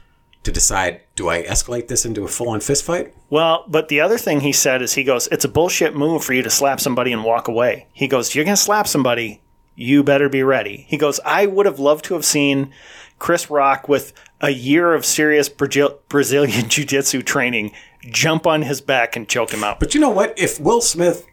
to 0.45 0.53
decide: 0.53 1.01
do 1.17 1.29
I 1.29 1.43
escalate 1.43 1.89
this 1.89 2.05
into 2.05 2.25
a 2.25 2.29
full-on 2.29 2.61
fist 2.61 2.85
fight? 2.85 3.15
Well, 3.31 3.65
but 3.69 3.89
the 3.89 4.01
other 4.01 4.19
thing 4.19 4.41
he 4.41 4.53
said 4.53 4.83
is 4.83 4.95
he 4.95 5.05
goes, 5.05 5.27
It's 5.29 5.45
a 5.45 5.49
bullshit 5.49 5.95
move 5.97 6.25
for 6.25 6.33
you 6.35 6.43
to 6.43 6.51
slap 6.51 6.81
somebody 6.81 7.13
and 7.13 7.25
walk 7.25 7.49
away. 7.49 7.87
He 7.93 8.09
goes, 8.09 8.35
You're 8.35 8.45
going 8.45 8.57
to 8.57 8.63
slap 8.63 8.87
somebody. 8.87 9.41
You 9.77 10.05
better 10.05 10.29
be 10.29 10.43
ready. 10.45 10.85
He 10.89 10.97
goes, 10.97 11.19
I 11.25 11.47
would 11.47 11.67
have 11.67 11.81
loved 11.81 12.05
to 12.07 12.15
have 12.15 12.25
seen 12.25 12.73
Chris 13.19 13.51
Rock 13.51 13.89
with 13.89 14.13
a 14.41 14.51
year 14.51 14.95
of 14.95 15.05
serious 15.05 15.49
Brazil- 15.49 15.99
Brazilian 16.09 16.69
jiu 16.69 16.85
jitsu 16.85 17.23
training 17.23 17.73
jump 18.03 18.47
on 18.47 18.63
his 18.63 18.81
back 18.81 19.17
and 19.17 19.29
choke 19.29 19.51
him 19.53 19.65
out. 19.65 19.81
But 19.81 19.95
you 19.95 20.01
know 20.01 20.11
what? 20.11 20.39
If 20.39 20.61
Will 20.61 20.81
Smith 20.81 21.27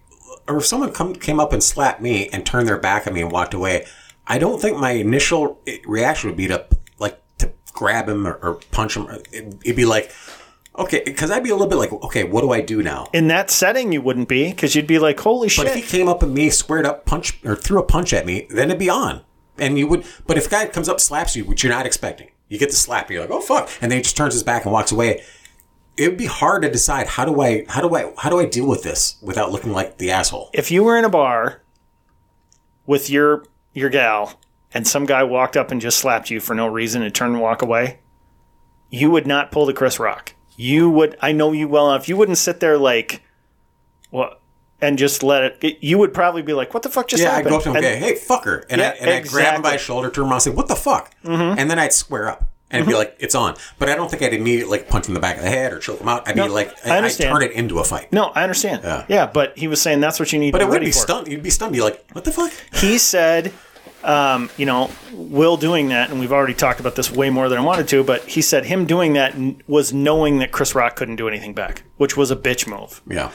or 0.47 0.57
if 0.57 0.65
someone 0.65 0.91
come, 0.91 1.13
came 1.13 1.39
up 1.39 1.53
and 1.53 1.61
slapped 1.61 2.01
me 2.01 2.29
and 2.29 2.45
turned 2.45 2.67
their 2.67 2.77
back 2.79 3.05
on 3.05 3.13
me 3.13 3.21
and 3.21 3.32
walked 3.32 3.53
away, 3.53 3.86
I 4.32 4.38
don't 4.38 4.61
think 4.61 4.77
my 4.77 4.91
initial 4.91 5.59
reaction 5.86 6.29
would 6.29 6.38
be 6.38 6.47
to 6.47 6.65
like 6.99 7.19
to 7.39 7.51
grab 7.73 8.07
him 8.07 8.25
or, 8.25 8.36
or 8.36 8.53
punch 8.71 8.95
him. 8.95 9.05
It'd, 9.09 9.59
it'd 9.65 9.75
be 9.75 9.84
like, 9.84 10.09
okay, 10.79 11.01
because 11.03 11.29
I'd 11.29 11.43
be 11.43 11.49
a 11.49 11.53
little 11.53 11.67
bit 11.67 11.75
like, 11.75 11.91
okay, 11.91 12.23
what 12.23 12.39
do 12.39 12.51
I 12.51 12.61
do 12.61 12.82
now? 12.82 13.09
In 13.11 13.27
that 13.27 13.49
setting, 13.51 13.91
you 13.91 14.01
wouldn't 14.01 14.29
be 14.29 14.49
because 14.49 14.73
you'd 14.73 14.88
be 14.88 14.99
like, 14.99 15.19
Holy 15.19 15.47
But 15.47 15.51
shit. 15.51 15.67
if 15.67 15.75
he 15.75 15.82
came 15.82 16.07
up 16.07 16.23
and 16.23 16.34
me 16.34 16.49
squared 16.49 16.86
up, 16.86 17.05
punch 17.05 17.43
or 17.43 17.57
threw 17.57 17.77
a 17.79 17.84
punch 17.84 18.13
at 18.13 18.25
me, 18.25 18.47
then 18.49 18.69
it'd 18.69 18.79
be 18.79 18.89
on. 18.89 19.21
And 19.57 19.77
you 19.77 19.86
would, 19.88 20.05
but 20.27 20.38
if 20.38 20.47
a 20.47 20.49
guy 20.49 20.65
comes 20.67 20.88
up 20.88 21.01
slaps 21.01 21.36
you, 21.36 21.43
which 21.43 21.61
you're 21.61 21.73
not 21.73 21.86
expecting, 21.86 22.29
you 22.47 22.57
get 22.57 22.69
the 22.69 22.75
slap, 22.77 23.11
you're 23.11 23.19
like, 23.19 23.32
oh 23.32 23.41
fuck, 23.41 23.69
and 23.82 23.91
then 23.91 23.97
he 23.97 24.03
just 24.03 24.15
turns 24.15 24.34
his 24.34 24.43
back 24.43 24.63
and 24.63 24.71
walks 24.71 24.93
away. 24.93 25.23
It 25.97 26.07
would 26.07 26.17
be 26.17 26.27
hard 26.27 26.61
to 26.61 26.71
decide 26.71 27.05
how 27.07 27.25
do 27.25 27.41
I, 27.41 27.65
how 27.67 27.82
do 27.82 27.93
I, 27.93 28.13
how 28.17 28.29
do 28.29 28.39
I 28.39 28.45
deal 28.45 28.65
with 28.65 28.82
this 28.84 29.17
without 29.21 29.51
looking 29.51 29.73
like 29.73 29.97
the 29.97 30.09
asshole? 30.11 30.51
if 30.53 30.71
you 30.71 30.86
were 30.86 30.97
in 30.97 31.03
a 31.03 31.09
bar 31.09 31.61
with 32.88 33.09
your 33.09 33.43
your 33.74 33.89
gal 33.89 34.39
and 34.74 34.88
some 34.88 35.05
guy 35.05 35.24
walked 35.24 35.57
up 35.57 35.72
and 35.72 35.82
just 35.82 35.99
slapped 35.99 36.30
you 36.30 36.39
for 36.39 36.55
no 36.55 36.67
reason 36.67 37.01
and 37.01 37.13
turned 37.13 37.34
and 37.34 37.41
walk 37.41 37.61
away, 37.61 37.99
you 38.89 39.11
would 39.11 39.28
not 39.28 39.51
pull 39.51 39.65
the 39.65 39.74
Chris 39.74 39.99
Rock. 39.99 40.36
You 40.55 40.89
would 40.89 41.17
I 41.22 41.32
know 41.32 41.51
you 41.51 41.67
well 41.67 41.89
enough. 41.91 42.07
You 42.07 42.17
wouldn't 42.17 42.38
sit 42.38 42.59
there 42.59 42.78
like 42.78 43.22
what 44.09 44.39
and 44.82 44.97
just 44.97 45.24
let 45.24 45.63
it 45.63 45.78
you 45.82 45.97
would 45.97 46.13
probably 46.13 46.41
be 46.41 46.53
like, 46.53 46.74
What 46.74 46.84
the 46.84 46.89
fuck 46.89 47.07
just 47.07 47.24
happened? 47.24 47.49
Yeah, 47.49 47.49
I'd 47.49 47.49
go 47.49 47.57
up 47.57 47.63
to 47.63 47.69
him 47.69 47.76
and 47.78 48.01
go, 48.01 48.07
hey, 48.07 48.13
fucker. 48.13 48.65
And, 48.69 48.82
Yeah, 48.82 48.89
I, 48.89 48.93
and 48.93 49.09
I'd 49.09 49.28
grab 49.28 49.55
him 49.55 49.61
by 49.61 49.74
his 49.74 49.82
shoulder, 49.82 50.09
turn 50.09 50.26
around 50.26 50.34
and 50.34 50.41
say, 50.43 50.51
what 50.51 50.67
the 50.67 50.76
fuck? 50.76 51.13
Mm-hmm. 51.24 51.59
And 51.59 51.69
then 51.72 51.80
I'd 51.80 51.93
square 51.93 52.30
up 52.30 52.51
and 52.72 52.86
be 52.88 52.93
like, 52.93 53.15
it's 53.19 53.36
on. 53.36 53.55
But 53.80 53.89
I 53.89 53.95
don't 53.95 54.09
think 54.09 54.22
I'd 54.24 54.34
immediately 54.34 54.78
like 54.80 54.89
punch 54.89 55.05
him 55.07 55.11
in 55.11 55.13
the 55.15 55.19
back 55.19 55.38
of 55.38 55.43
the 55.43 55.49
head 55.49 55.74
or 55.74 55.80
choke 55.80 55.99
him 55.99 56.07
out. 56.07 56.28
I'd 56.28 56.36
be 56.36 56.47
like, 56.47 56.74
I 56.86 56.97
I, 56.99 57.05
I'd 57.05 57.11
turn 57.11 57.43
it 57.43 57.51
into 57.51 57.80
a 57.80 57.84
fight. 57.84 58.11
no, 58.11 58.26
I 58.28 58.43
understand. 58.43 58.82
Yeah. 59.09 59.28
but 59.28 59.57
he 59.57 59.67
was 59.67 59.82
saying 59.82 59.99
that's 60.01 60.19
what 60.19 60.32
you 60.34 60.39
need 60.39 60.51
But 60.51 60.59
to 60.59 60.65
it 60.65 60.69
would 60.69 60.82
be 60.82 60.91
stunned. 60.91 61.28
You'd 61.28 61.43
be 61.43 61.49
stunned. 61.49 61.74
Be 61.74 61.82
like, 61.82 62.03
what 62.13 62.24
the 62.26 62.32
fuck? 62.32 62.51
he 62.76 62.97
said, 62.97 63.53
um, 64.03 64.49
you 64.57 64.65
know, 64.65 64.89
Will 65.13 65.57
doing 65.57 65.89
that, 65.89 66.09
and 66.09 66.19
we've 66.19 66.32
already 66.32 66.53
talked 66.55 66.80
about 66.80 66.95
this 66.95 67.11
way 67.11 67.30
more 67.30 67.49
than 67.49 67.59
I 67.59 67.61
wanted 67.61 67.88
to, 67.89 68.03
but 68.03 68.24
he 68.24 68.41
said 68.41 68.65
him 68.65 68.86
doing 68.86 69.13
that 69.13 69.36
was 69.67 69.93
knowing 69.93 70.39
that 70.39 70.51
Chris 70.51 70.74
Rock 70.74 70.95
couldn't 70.95 71.17
do 71.17 71.28
anything 71.28 71.53
back, 71.53 71.84
which 71.97 72.17
was 72.17 72.32
a 72.32 72.36
bitch 72.36 72.67
move. 72.67 73.01
Yeah. 73.07 73.32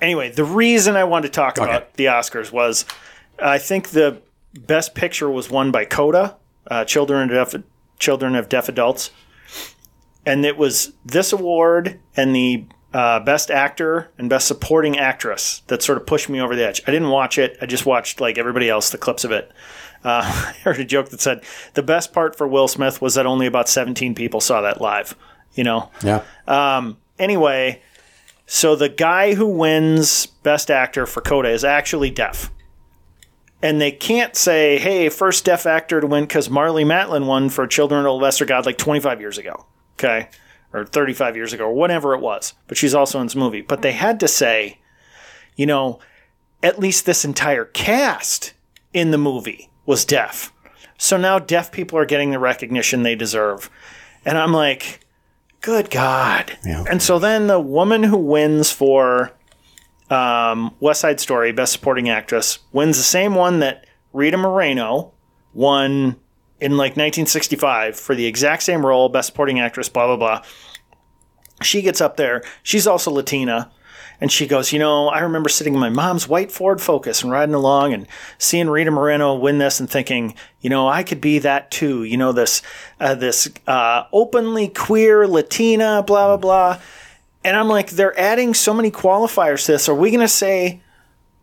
Anyway, 0.00 0.30
the 0.30 0.44
reason 0.44 0.96
I 0.96 1.04
wanted 1.04 1.28
to 1.28 1.32
talk 1.32 1.58
Okay. 1.58 1.68
about 1.68 1.94
the 1.94 2.06
Oscars 2.06 2.52
was 2.52 2.84
I 3.42 3.58
think 3.58 3.88
the 3.90 4.18
best 4.54 4.94
picture 4.94 5.28
was 5.28 5.50
won 5.50 5.72
by 5.72 5.84
Coda, 5.84 6.36
uh, 6.70 6.84
Children 6.84 7.30
of 7.30 7.64
Children 8.04 8.36
of 8.36 8.50
Deaf 8.50 8.68
Adults, 8.68 9.10
and 10.26 10.44
it 10.44 10.58
was 10.58 10.92
this 11.06 11.32
award 11.32 11.98
and 12.14 12.36
the 12.36 12.66
uh, 12.92 13.18
best 13.20 13.50
actor 13.50 14.10
and 14.18 14.28
best 14.28 14.46
supporting 14.46 14.98
actress 14.98 15.62
that 15.68 15.82
sort 15.82 15.96
of 15.96 16.06
pushed 16.06 16.28
me 16.28 16.38
over 16.38 16.54
the 16.54 16.66
edge. 16.68 16.82
I 16.86 16.90
didn't 16.90 17.08
watch 17.08 17.38
it; 17.38 17.56
I 17.62 17.66
just 17.66 17.86
watched 17.86 18.20
like 18.20 18.36
everybody 18.36 18.68
else 18.68 18.90
the 18.90 18.98
clips 18.98 19.24
of 19.24 19.32
it. 19.32 19.50
Uh, 20.04 20.20
I 20.24 20.52
heard 20.64 20.78
a 20.80 20.84
joke 20.84 21.08
that 21.08 21.20
said 21.22 21.42
the 21.72 21.82
best 21.82 22.12
part 22.12 22.36
for 22.36 22.46
Will 22.46 22.68
Smith 22.68 23.00
was 23.00 23.14
that 23.14 23.24
only 23.24 23.46
about 23.46 23.70
17 23.70 24.14
people 24.14 24.40
saw 24.42 24.60
that 24.60 24.82
live. 24.82 25.16
You 25.54 25.64
know, 25.64 25.90
Yeah. 26.02 26.24
anyway, 27.18 27.80
so 28.46 28.76
the 28.76 28.88
guy 28.90 29.32
who 29.34 29.46
wins 29.46 30.26
Best 30.26 30.70
Actor 30.70 31.06
for 31.06 31.20
Coda 31.22 31.48
is 31.48 31.64
actually 31.64 32.10
deaf. 32.10 32.50
And 33.64 33.80
they 33.80 33.92
can't 33.92 34.36
say, 34.36 34.78
hey, 34.78 35.08
first 35.08 35.46
deaf 35.46 35.64
actor 35.64 35.98
to 35.98 36.06
win 36.06 36.24
because 36.24 36.50
Marlee 36.50 36.84
Matlin 36.84 37.24
won 37.24 37.48
for 37.48 37.66
Children 37.66 38.00
of 38.00 38.06
a 38.06 38.10
Lesser 38.12 38.44
God 38.44 38.66
like 38.66 38.76
25 38.76 39.22
years 39.22 39.38
ago. 39.38 39.64
Okay. 39.94 40.28
Or 40.74 40.84
35 40.84 41.34
years 41.34 41.54
ago, 41.54 41.64
or 41.64 41.72
whatever 41.72 42.14
it 42.14 42.20
was. 42.20 42.52
But 42.66 42.76
she's 42.76 42.94
also 42.94 43.20
in 43.20 43.26
this 43.26 43.34
movie. 43.34 43.62
But 43.62 43.80
they 43.80 43.92
had 43.92 44.20
to 44.20 44.28
say, 44.28 44.80
you 45.56 45.64
know, 45.64 45.98
at 46.62 46.78
least 46.78 47.06
this 47.06 47.24
entire 47.24 47.64
cast 47.64 48.52
in 48.92 49.12
the 49.12 49.18
movie 49.18 49.70
was 49.86 50.04
deaf. 50.04 50.52
So 50.98 51.16
now 51.16 51.38
deaf 51.38 51.72
people 51.72 51.98
are 51.98 52.04
getting 52.04 52.32
the 52.32 52.38
recognition 52.38 53.02
they 53.02 53.14
deserve. 53.14 53.70
And 54.26 54.36
I'm 54.36 54.52
like, 54.52 55.00
good 55.62 55.88
God. 55.88 56.58
Yeah. 56.66 56.84
And 56.90 57.00
so 57.00 57.18
then 57.18 57.46
the 57.46 57.60
woman 57.60 58.02
who 58.02 58.18
wins 58.18 58.70
for 58.70 59.32
um, 60.14 60.74
West 60.80 61.00
Side 61.00 61.20
Story, 61.20 61.52
Best 61.52 61.72
Supporting 61.72 62.08
Actress, 62.08 62.60
wins 62.72 62.96
the 62.96 63.02
same 63.02 63.34
one 63.34 63.58
that 63.58 63.86
Rita 64.12 64.36
Moreno 64.36 65.12
won 65.52 66.16
in 66.60 66.72
like 66.76 66.92
1965 66.92 67.98
for 67.98 68.14
the 68.14 68.26
exact 68.26 68.62
same 68.62 68.86
role, 68.86 69.08
Best 69.08 69.26
Supporting 69.26 69.60
Actress, 69.60 69.88
blah, 69.88 70.06
blah, 70.06 70.16
blah. 70.16 70.42
She 71.62 71.82
gets 71.82 72.00
up 72.00 72.16
there. 72.16 72.42
She's 72.62 72.86
also 72.86 73.10
Latina. 73.10 73.70
And 74.20 74.30
she 74.30 74.46
goes, 74.46 74.72
You 74.72 74.78
know, 74.78 75.08
I 75.08 75.18
remember 75.18 75.48
sitting 75.48 75.74
in 75.74 75.80
my 75.80 75.90
mom's 75.90 76.28
white 76.28 76.52
Ford 76.52 76.80
Focus 76.80 77.22
and 77.22 77.32
riding 77.32 77.54
along 77.54 77.92
and 77.92 78.06
seeing 78.38 78.70
Rita 78.70 78.92
Moreno 78.92 79.34
win 79.34 79.58
this 79.58 79.80
and 79.80 79.90
thinking, 79.90 80.34
you 80.60 80.70
know, 80.70 80.88
I 80.88 81.02
could 81.02 81.20
be 81.20 81.40
that 81.40 81.72
too. 81.72 82.04
You 82.04 82.16
know, 82.16 82.30
this, 82.30 82.62
uh, 83.00 83.16
this 83.16 83.48
uh, 83.66 84.04
openly 84.12 84.68
queer 84.68 85.26
Latina, 85.26 86.04
blah, 86.06 86.28
blah, 86.28 86.36
blah. 86.36 86.80
And 87.44 87.56
I'm 87.56 87.68
like, 87.68 87.90
they're 87.90 88.18
adding 88.18 88.54
so 88.54 88.72
many 88.72 88.90
qualifiers 88.90 89.66
to 89.66 89.72
this. 89.72 89.88
Are 89.88 89.94
we 89.94 90.10
going 90.10 90.20
to 90.20 90.28
say, 90.28 90.80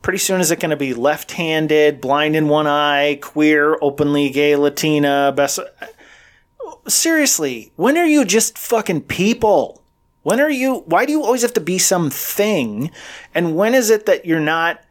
pretty 0.01 0.17
soon, 0.17 0.41
is 0.41 0.49
it 0.49 0.59
going 0.59 0.71
to 0.71 0.75
be 0.77 0.93
left 0.95 1.33
handed, 1.33 2.01
blind 2.01 2.35
in 2.35 2.47
one 2.47 2.67
eye, 2.67 3.19
queer, 3.21 3.77
openly 3.81 4.31
gay 4.31 4.55
Latina, 4.55 5.31
best. 5.35 5.59
Seriously, 6.87 7.71
when 7.75 7.97
are 7.97 8.05
you 8.05 8.25
just 8.25 8.57
fucking 8.57 9.01
people? 9.01 9.83
When 10.23 10.39
are 10.39 10.49
you, 10.49 10.79
why 10.87 11.05
do 11.05 11.11
you 11.11 11.23
always 11.23 11.43
have 11.43 11.53
to 11.53 11.61
be 11.61 11.77
something? 11.77 12.91
And 13.35 13.55
when 13.55 13.75
is 13.75 13.89
it 13.89 14.07
that 14.07 14.25
you're 14.25 14.39
not, 14.39 14.83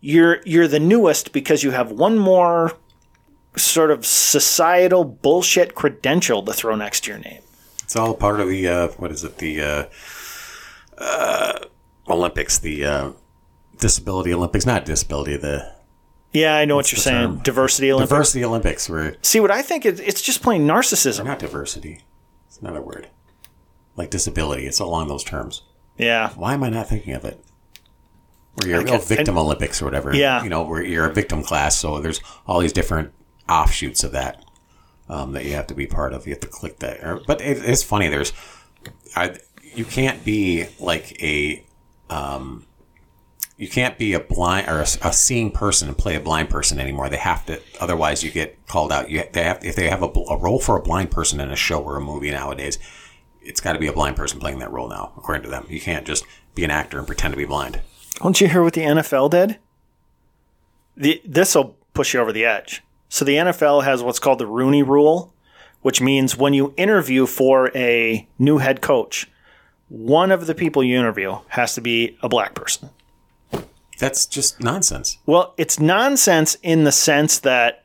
you're, 0.00 0.40
you're 0.44 0.68
the 0.68 0.80
newest 0.80 1.32
because 1.32 1.62
you 1.62 1.70
have 1.70 1.92
one 1.92 2.18
more 2.18 2.76
sort 3.56 3.90
of 3.90 4.06
societal 4.06 5.04
bullshit 5.04 5.74
credential 5.74 6.42
to 6.42 6.52
throw 6.52 6.74
next 6.74 7.04
to 7.04 7.10
your 7.10 7.20
name. 7.20 7.42
It's 7.82 7.96
all 7.96 8.14
part 8.14 8.38
of 8.40 8.48
the 8.48 8.68
uh, 8.68 8.88
what 8.98 9.10
is 9.10 9.24
it? 9.24 9.38
The 9.38 9.60
uh, 9.60 9.84
uh, 11.00 11.58
Olympics, 12.08 12.58
the 12.58 12.84
uh, 12.84 13.10
disability 13.78 14.32
Olympics, 14.34 14.66
not 14.66 14.84
disability, 14.84 15.36
the 15.36 15.72
Yeah, 16.32 16.54
I 16.56 16.64
know 16.64 16.76
what 16.76 16.92
you're 16.92 16.98
saying. 16.98 17.26
term? 17.36 17.38
Diversity 17.42 17.90
Olympics. 17.92 18.10
diversity 18.10 18.44
Olympics, 18.44 18.88
where 18.88 19.16
See, 19.22 19.40
what 19.40 19.50
I 19.50 19.62
think 19.62 19.86
is 19.86 20.00
it's 20.00 20.22
just 20.22 20.42
plain 20.42 20.66
narcissism. 20.66 21.24
not 21.24 21.38
diversity. 21.38 22.00
It's 22.46 22.60
not 22.62 22.76
a 22.76 22.80
word. 22.82 23.08
Like 23.96 24.10
disability, 24.10 24.66
it's 24.66 24.78
along 24.80 25.08
those 25.08 25.24
terms. 25.24 25.62
Yeah. 25.98 26.30
Why 26.30 26.54
am 26.54 26.62
I 26.62 26.70
not 26.70 26.88
thinking 26.88 27.14
of 27.14 27.24
it? 27.24 27.42
Where 28.54 28.70
you're 28.70 28.80
Okay, 28.82 28.96
oh, 28.96 28.98
victim 28.98 29.36
Olympics 29.38 29.80
or 29.80 29.84
whatever. 29.84 30.14
Yeah. 30.14 30.42
You 30.42 30.48
know, 30.50 30.62
where 30.62 30.82
you're 30.82 31.06
a 31.06 31.12
victim 31.12 31.42
class, 31.42 31.78
so 31.78 32.00
there's 32.00 32.20
all 32.46 32.60
these 32.60 32.72
different 32.72 33.12
offshoots 33.48 34.02
of 34.04 34.12
that 34.12 34.44
um, 35.08 35.32
that 35.32 35.44
you 35.44 35.52
have 35.54 35.66
to 35.68 35.74
be 35.74 35.86
part 35.86 36.12
of. 36.12 36.26
You 36.26 36.32
have 36.32 36.40
to 36.40 36.48
click 36.48 36.78
that. 36.80 37.22
But 37.26 37.40
it, 37.40 37.58
it's 37.64 37.82
funny. 37.82 38.08
There's, 38.08 38.32
I, 39.14 39.36
you 39.74 39.84
can't 39.84 40.24
be 40.24 40.66
like 40.78 41.22
a, 41.22 41.64
um, 42.08 42.66
you 43.56 43.68
can't 43.68 43.98
be 43.98 44.14
a 44.14 44.20
blind 44.20 44.68
or 44.68 44.78
a, 44.78 44.86
a 45.02 45.12
seeing 45.12 45.50
person 45.50 45.88
and 45.88 45.98
play 45.98 46.16
a 46.16 46.20
blind 46.20 46.48
person 46.48 46.80
anymore. 46.80 47.08
They 47.08 47.18
have 47.18 47.44
to, 47.46 47.60
otherwise 47.78 48.22
you 48.24 48.30
get 48.30 48.66
called 48.66 48.90
out. 48.90 49.10
You 49.10 49.24
they 49.32 49.42
have 49.42 49.64
if 49.64 49.76
they 49.76 49.90
have 49.90 50.02
a, 50.02 50.06
a 50.06 50.36
role 50.36 50.60
for 50.60 50.76
a 50.76 50.82
blind 50.82 51.10
person 51.10 51.40
in 51.40 51.50
a 51.50 51.56
show 51.56 51.82
or 51.82 51.96
a 51.96 52.00
movie 52.00 52.30
nowadays, 52.30 52.78
it's 53.42 53.60
got 53.60 53.74
to 53.74 53.78
be 53.78 53.86
a 53.86 53.92
blind 53.92 54.16
person 54.16 54.40
playing 54.40 54.60
that 54.60 54.72
role 54.72 54.88
now, 54.88 55.12
according 55.16 55.42
to 55.42 55.50
them. 55.50 55.66
You 55.68 55.80
can't 55.80 56.06
just 56.06 56.24
be 56.54 56.64
an 56.64 56.70
actor 56.70 56.98
and 56.98 57.06
pretend 57.06 57.32
to 57.32 57.38
be 57.38 57.44
blind. 57.44 57.80
Don't 58.16 58.40
you 58.40 58.48
hear 58.48 58.62
what 58.62 58.74
the 58.74 58.82
NFL 58.82 59.30
did? 59.30 59.58
The, 60.96 61.22
this 61.24 61.54
will 61.54 61.76
push 61.94 62.14
you 62.14 62.20
over 62.20 62.32
the 62.32 62.44
edge. 62.44 62.82
So 63.08 63.24
the 63.24 63.36
NFL 63.36 63.84
has 63.84 64.02
what's 64.02 64.18
called 64.18 64.38
the 64.38 64.46
Rooney 64.46 64.82
Rule, 64.82 65.32
which 65.82 66.00
means 66.00 66.36
when 66.36 66.54
you 66.54 66.74
interview 66.76 67.26
for 67.26 67.74
a 67.76 68.28
new 68.38 68.58
head 68.58 68.80
coach, 68.80 69.28
one 69.90 70.30
of 70.30 70.46
the 70.46 70.54
people 70.54 70.82
you 70.82 70.98
interview 70.98 71.36
has 71.48 71.74
to 71.74 71.82
be 71.82 72.16
a 72.22 72.28
black 72.28 72.54
person. 72.54 72.88
That's 73.98 74.24
just 74.24 74.60
nonsense. 74.60 75.18
Well, 75.26 75.52
it's 75.58 75.78
nonsense 75.78 76.56
in 76.62 76.84
the 76.84 76.92
sense 76.92 77.40
that 77.40 77.84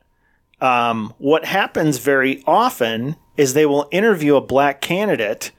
um, 0.61 1.13
what 1.17 1.43
happens 1.43 1.97
very 1.97 2.41
often 2.47 3.17
is 3.35 3.53
they 3.53 3.65
will 3.65 3.89
interview 3.91 4.37
a 4.37 4.41
black 4.41 4.79
candidate, 4.79 5.51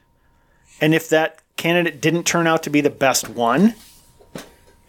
and 0.81 0.95
if 0.95 1.09
that 1.09 1.41
candidate 1.57 2.01
didn't 2.01 2.23
turn 2.23 2.47
out 2.47 2.63
to 2.63 2.71
be 2.71 2.81
the 2.81 2.89
best 2.89 3.29
one, 3.29 3.75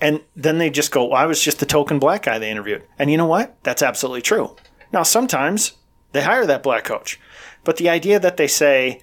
and 0.01 0.21
then 0.37 0.59
they 0.59 0.71
just 0.71 0.93
go, 0.93 1.07
well, 1.07 1.17
I 1.17 1.27
was 1.27 1.43
just 1.43 1.59
the 1.59 1.67
token 1.67 1.99
black 1.99 2.23
guy 2.23 2.39
they 2.39 2.51
interviewed. 2.51 2.85
And 2.99 3.11
you 3.11 3.17
know 3.17 3.27
what? 3.27 3.57
That's 3.65 3.83
absolutely 3.83 4.23
true. 4.23 4.57
Now, 4.93 5.03
sometimes 5.03 5.73
they 6.13 6.23
hire 6.23 6.47
that 6.47 6.63
black 6.63 6.85
coach. 6.85 7.21
But 7.65 7.77
the 7.77 7.89
idea 7.89 8.21
that 8.21 8.37
they 8.37 8.47
say, 8.47 9.03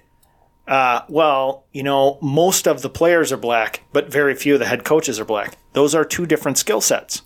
uh, 0.67 1.01
well, 1.07 1.65
you 1.71 1.83
know, 1.83 2.17
most 2.21 2.67
of 2.67 2.81
the 2.81 2.89
players 2.89 3.31
are 3.31 3.37
black, 3.37 3.81
but 3.93 4.11
very 4.11 4.35
few 4.35 4.53
of 4.53 4.59
the 4.59 4.65
head 4.65 4.83
coaches 4.83 5.19
are 5.19 5.25
black. 5.25 5.57
Those 5.73 5.93
are 5.93 6.05
two 6.05 6.25
different 6.25 6.57
skill 6.57 6.81
sets. 6.81 7.21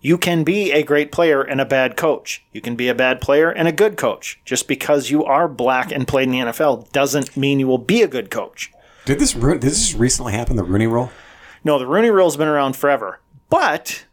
You 0.00 0.16
can 0.16 0.44
be 0.44 0.70
a 0.70 0.84
great 0.84 1.10
player 1.10 1.42
and 1.42 1.60
a 1.60 1.64
bad 1.64 1.96
coach. 1.96 2.44
You 2.52 2.60
can 2.60 2.76
be 2.76 2.88
a 2.88 2.94
bad 2.94 3.20
player 3.20 3.50
and 3.50 3.66
a 3.66 3.72
good 3.72 3.96
coach. 3.96 4.40
Just 4.44 4.68
because 4.68 5.10
you 5.10 5.24
are 5.24 5.48
black 5.48 5.90
and 5.90 6.06
played 6.06 6.28
in 6.28 6.32
the 6.32 6.38
NFL 6.38 6.92
doesn't 6.92 7.36
mean 7.36 7.58
you 7.58 7.66
will 7.66 7.78
be 7.78 8.02
a 8.02 8.08
good 8.08 8.30
coach. 8.30 8.70
Did 9.06 9.18
this 9.18 9.32
did 9.32 9.60
this 9.60 9.94
recently 9.94 10.34
happen? 10.34 10.56
The 10.56 10.62
Rooney 10.62 10.86
Rule? 10.86 11.10
No, 11.64 11.78
the 11.78 11.86
Rooney 11.86 12.10
Rule's 12.10 12.36
been 12.36 12.46
around 12.46 12.76
forever. 12.76 13.20
But 13.50 14.04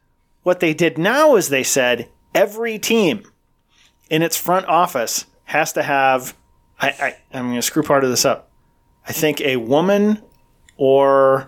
what 0.41 0.59
they 0.59 0.73
did 0.73 0.97
now 0.97 1.35
is 1.35 1.49
they 1.49 1.63
said 1.63 2.09
every 2.33 2.79
team 2.79 3.23
in 4.09 4.21
its 4.21 4.37
front 4.37 4.65
office 4.67 5.25
has 5.45 5.73
to 5.73 5.83
have. 5.83 6.35
I, 6.79 6.89
I, 6.89 7.17
I'm 7.33 7.47
going 7.47 7.55
to 7.55 7.61
screw 7.61 7.83
part 7.83 8.03
of 8.03 8.09
this 8.09 8.25
up. 8.25 8.44
I 9.07 9.11
think 9.11 9.41
a 9.41 9.57
woman 9.57 10.21
or 10.77 11.47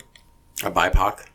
A 0.63 0.71
BIPOC? 0.71 1.25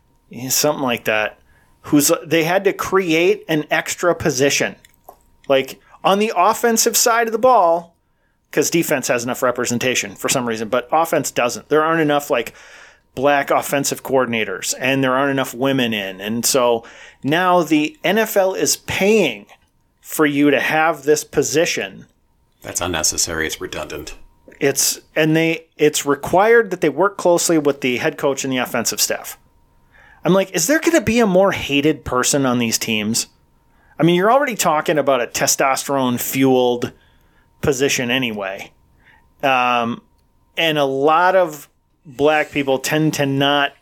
something 0.49 0.83
like 0.83 1.05
that 1.05 1.39
who's 1.83 2.11
they 2.25 2.45
had 2.45 2.65
to 2.65 2.73
create 2.73 3.45
an 3.49 3.67
extra 3.71 4.15
position 4.15 4.77
like 5.49 5.81
on 6.05 6.19
the 6.19 6.33
offensive 6.35 6.97
side 6.97 7.27
of 7.29 7.33
the 7.33 7.39
ball 7.39 7.95
because 8.51 8.71
defense 8.71 9.09
has 9.09 9.25
enough 9.25 9.43
representation 9.43 10.15
for 10.15 10.29
some 10.29 10.49
reason 10.49 10.69
but 10.69 10.89
offense 10.91 11.31
doesn't 11.31 11.69
there 11.69 11.83
aren't 11.85 12.01
enough 12.01 12.31
like 12.31 12.55
black 13.15 13.51
offensive 13.51 14.03
coordinators 14.03 14.75
and 14.79 15.05
there 15.05 15.15
aren't 15.15 15.31
enough 15.31 15.53
women 15.53 15.93
in 15.93 16.21
and 16.21 16.47
so 16.47 16.83
now 17.23 17.63
the 17.63 17.97
NFL 18.03 18.57
is 18.57 18.77
paying 18.79 19.45
for 20.01 20.25
you 20.25 20.51
to 20.51 20.61
have 20.61 21.03
this 21.03 21.25
position 21.25 22.07
That's 22.63 22.81
unnecessary. 22.81 23.47
It's 23.47 23.61
redundant. 23.61 24.15
It's 24.63 25.01
and 25.17 25.35
they 25.37 25.67
it's 25.77 26.07
required 26.07 26.71
that 26.71 26.81
they 26.81 26.89
work 26.89 27.19
closely 27.19 27.59
with 27.59 27.81
the 27.81 27.97
head 27.97 28.17
coach 28.17 28.45
and 28.45 28.53
the 28.53 28.59
offensive 28.59 29.01
staff. 29.01 29.37
I'm 30.25 30.33
like, 30.33 30.53
is 30.53 30.69
there 30.69 30.79
going 30.79 30.93
to 30.93 31.01
be 31.01 31.19
a 31.19 31.27
more 31.27 31.51
hated 31.51 32.05
person 32.05 32.47
on 32.47 32.61
these 32.61 32.79
teams? 32.79 33.27
I 33.99 34.05
mean, 34.05 34.15
you're 34.15 34.31
already 34.31 34.55
talking 34.55 34.99
about 34.99 35.21
a 35.21 35.27
testosterone 35.27 36.21
fueled 36.21 36.93
position 37.61 38.09
anyway. 38.09 38.73
Um, 39.43 40.01
and 40.57 40.79
a 40.79 40.85
lot 40.85 41.35
of 41.35 41.69
black 42.07 42.53
people 42.53 42.79
tend 42.79 43.15
to 43.15 43.27
not 43.27 43.73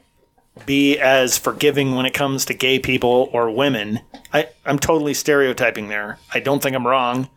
be 0.65 0.99
as 0.99 1.37
forgiving 1.37 1.95
when 1.95 2.07
it 2.07 2.15
comes 2.15 2.47
to 2.47 2.55
gay 2.55 2.79
people 2.79 3.29
or 3.35 3.51
women. 3.51 4.01
I, 4.33 4.49
I'm 4.65 4.79
totally 4.79 5.13
stereotyping 5.13 5.89
there. 5.89 6.19
I 6.33 6.41
don't 6.41 6.63
think 6.63 6.75
I'm 6.75 6.87
wrong. 6.87 7.29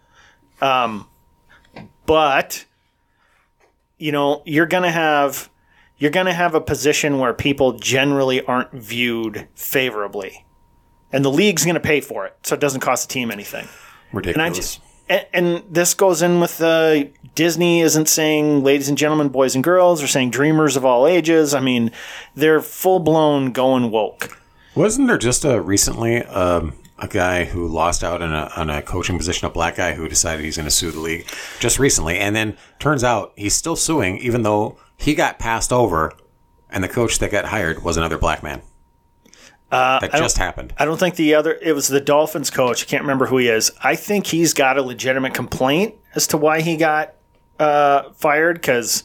Um, 0.61 1.07
but 2.05 2.63
you 4.03 4.11
know 4.11 4.41
you're 4.45 4.65
gonna 4.65 4.91
have 4.91 5.49
you're 5.97 6.11
gonna 6.11 6.33
have 6.33 6.53
a 6.53 6.59
position 6.59 7.19
where 7.19 7.33
people 7.33 7.71
generally 7.79 8.43
aren't 8.45 8.71
viewed 8.73 9.47
favorably. 9.55 10.45
And 11.13 11.23
the 11.23 11.31
league's 11.31 11.63
gonna 11.63 11.79
pay 11.79 12.01
for 12.01 12.25
it 12.25 12.35
so 12.43 12.55
it 12.55 12.59
doesn't 12.59 12.81
cost 12.81 13.07
the 13.07 13.13
team 13.13 13.31
anything. 13.31 13.61
And 13.61 13.69
Ridiculous. 14.11 14.51
i 14.51 14.53
just 14.53 14.81
and, 15.07 15.27
and 15.33 15.63
this 15.69 15.93
goes 15.93 16.21
in 16.21 16.41
with 16.41 16.59
uh, 16.61 17.05
disney 17.33 17.79
isn't 17.79 18.09
saying 18.09 18.63
ladies 18.63 18.89
and 18.89 18.97
gentlemen 18.97 19.29
boys 19.29 19.55
and 19.55 19.63
girls 19.63 19.99
they're 19.99 20.07
saying 20.09 20.31
dreamers 20.31 20.75
of 20.75 20.83
all 20.83 21.07
ages. 21.07 21.53
I 21.53 21.61
mean 21.61 21.89
they're 22.35 22.61
full-blown 22.61 23.53
going 23.53 23.89
woke. 23.89 24.37
Wasn't 24.75 25.07
there 25.07 25.17
just 25.17 25.45
a 25.45 25.61
recently 25.61 26.23
um, 26.23 26.73
a 26.99 27.07
guy 27.07 27.45
who 27.45 27.67
lost 27.67 28.03
out 28.03 28.21
on 28.21 28.33
a, 28.33 28.51
on 28.55 28.69
a 28.69 28.81
coaching 28.81 29.17
position, 29.17 29.47
a 29.47 29.49
black 29.49 29.75
guy 29.75 29.93
who 29.93 30.07
decided 30.07 30.45
he's 30.45 30.57
going 30.57 30.65
to 30.67 30.71
sue 30.71 30.91
the 30.91 30.99
league 30.99 31.27
just 31.59 31.79
recently, 31.79 32.17
and 32.19 32.35
then 32.35 32.57
turns 32.79 33.03
out 33.03 33.33
he's 33.35 33.55
still 33.55 33.75
suing, 33.75 34.17
even 34.19 34.43
though 34.43 34.77
he 34.97 35.15
got 35.15 35.39
passed 35.39 35.73
over, 35.73 36.13
and 36.69 36.83
the 36.83 36.87
coach 36.89 37.19
that 37.19 37.31
got 37.31 37.45
hired 37.45 37.83
was 37.83 37.97
another 37.97 38.17
black 38.17 38.43
man. 38.43 38.61
that 40.01 40.11
just 40.19 40.37
happened. 40.37 40.73
I 40.77 40.85
don't 40.85 40.99
think 40.99 41.15
the 41.15 41.33
other 41.33 41.57
it 41.59 41.73
was 41.73 41.87
the 41.87 41.99
Dolphins 41.99 42.51
coach. 42.51 42.83
I 42.83 42.85
can't 42.85 43.01
remember 43.01 43.25
who 43.25 43.37
he 43.37 43.47
is. 43.47 43.71
I 43.83 43.95
think 43.95 44.27
he's 44.27 44.53
got 44.53 44.77
a 44.77 44.83
legitimate 44.83 45.33
complaint 45.33 45.95
as 46.13 46.27
to 46.27 46.37
why 46.37 46.61
he 46.61 46.77
got 46.77 47.15
uh, 47.59 48.11
fired 48.11 48.55
because 48.55 49.03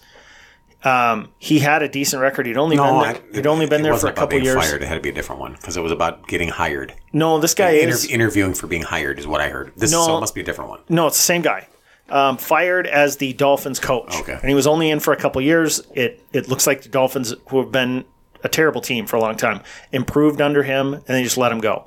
um, 0.85 1.29
he 1.39 1.59
had 1.59 1.83
a 1.83 1.89
decent 1.89 2.23
record. 2.23 2.47
He'd 2.47 2.57
only 2.57 2.77
been 2.77 3.01
there, 3.01 3.21
he'd 3.35 3.47
only 3.47 3.67
been 3.67 3.83
there 3.83 3.97
for 3.97 4.07
a 4.09 4.13
couple 4.13 4.39
years. 4.41 4.57
Fired. 4.57 4.83
It 4.83 4.87
had 4.87 4.95
to 4.95 5.01
be 5.01 5.09
a 5.09 5.13
different 5.13 5.41
one 5.41 5.53
because 5.55 5.77
it 5.77 5.83
was 5.83 5.93
about 5.93 6.27
getting 6.29 6.49
hired. 6.49 6.95
No, 7.13 7.39
this 7.39 7.55
guy 7.55 7.71
Inter- 7.71 7.89
is 7.95 8.07
interviewing 8.07 8.55
for 8.55 8.67
being 8.69 8.83
hired 8.83 9.19
is 9.19 9.27
what 9.27 9.41
I 9.41 9.49
heard. 9.49 9.73
This 9.77 9.91
No. 9.93 10.07
so 10.07 10.17
it 10.17 10.21
must 10.21 10.35
be 10.35 10.41
a 10.41 10.45
different 10.45 10.71
one. 10.71 10.81
no, 10.89 11.07
it's 11.09 11.17
the 11.17 11.23
same 11.23 11.43
guy. 11.43 11.67
Um, 12.11 12.39
fired 12.39 12.87
as 12.87 13.19
the 13.19 13.35
Dolphins 13.35 13.79
coach, 13.79 14.15
Okay. 14.21 14.33
and 14.41 14.49
he 14.49 14.55
was 14.55 14.67
only 14.67 14.89
in 14.89 14.99
for 15.01 15.13
a 15.13 15.17
couple 15.17 15.43
years. 15.43 15.83
It 15.95 16.23
it 16.33 16.49
looks 16.49 16.67
like 16.67 16.83
the 16.83 16.89
Dolphins, 16.89 17.35
who 17.51 17.59
have 17.61 17.71
been 17.71 18.05
a 18.45 18.49
terrible 18.49 18.81
team 18.81 19.05
for 19.05 19.17
a 19.17 19.21
long 19.21 19.37
time, 19.37 19.61
improved 19.93 20.41
under 20.41 20.63
him, 20.63 20.95
and 20.95 21.05
they 21.07 21.23
just 21.23 21.37
let 21.37 21.53
him 21.53 21.59
go. 21.61 21.87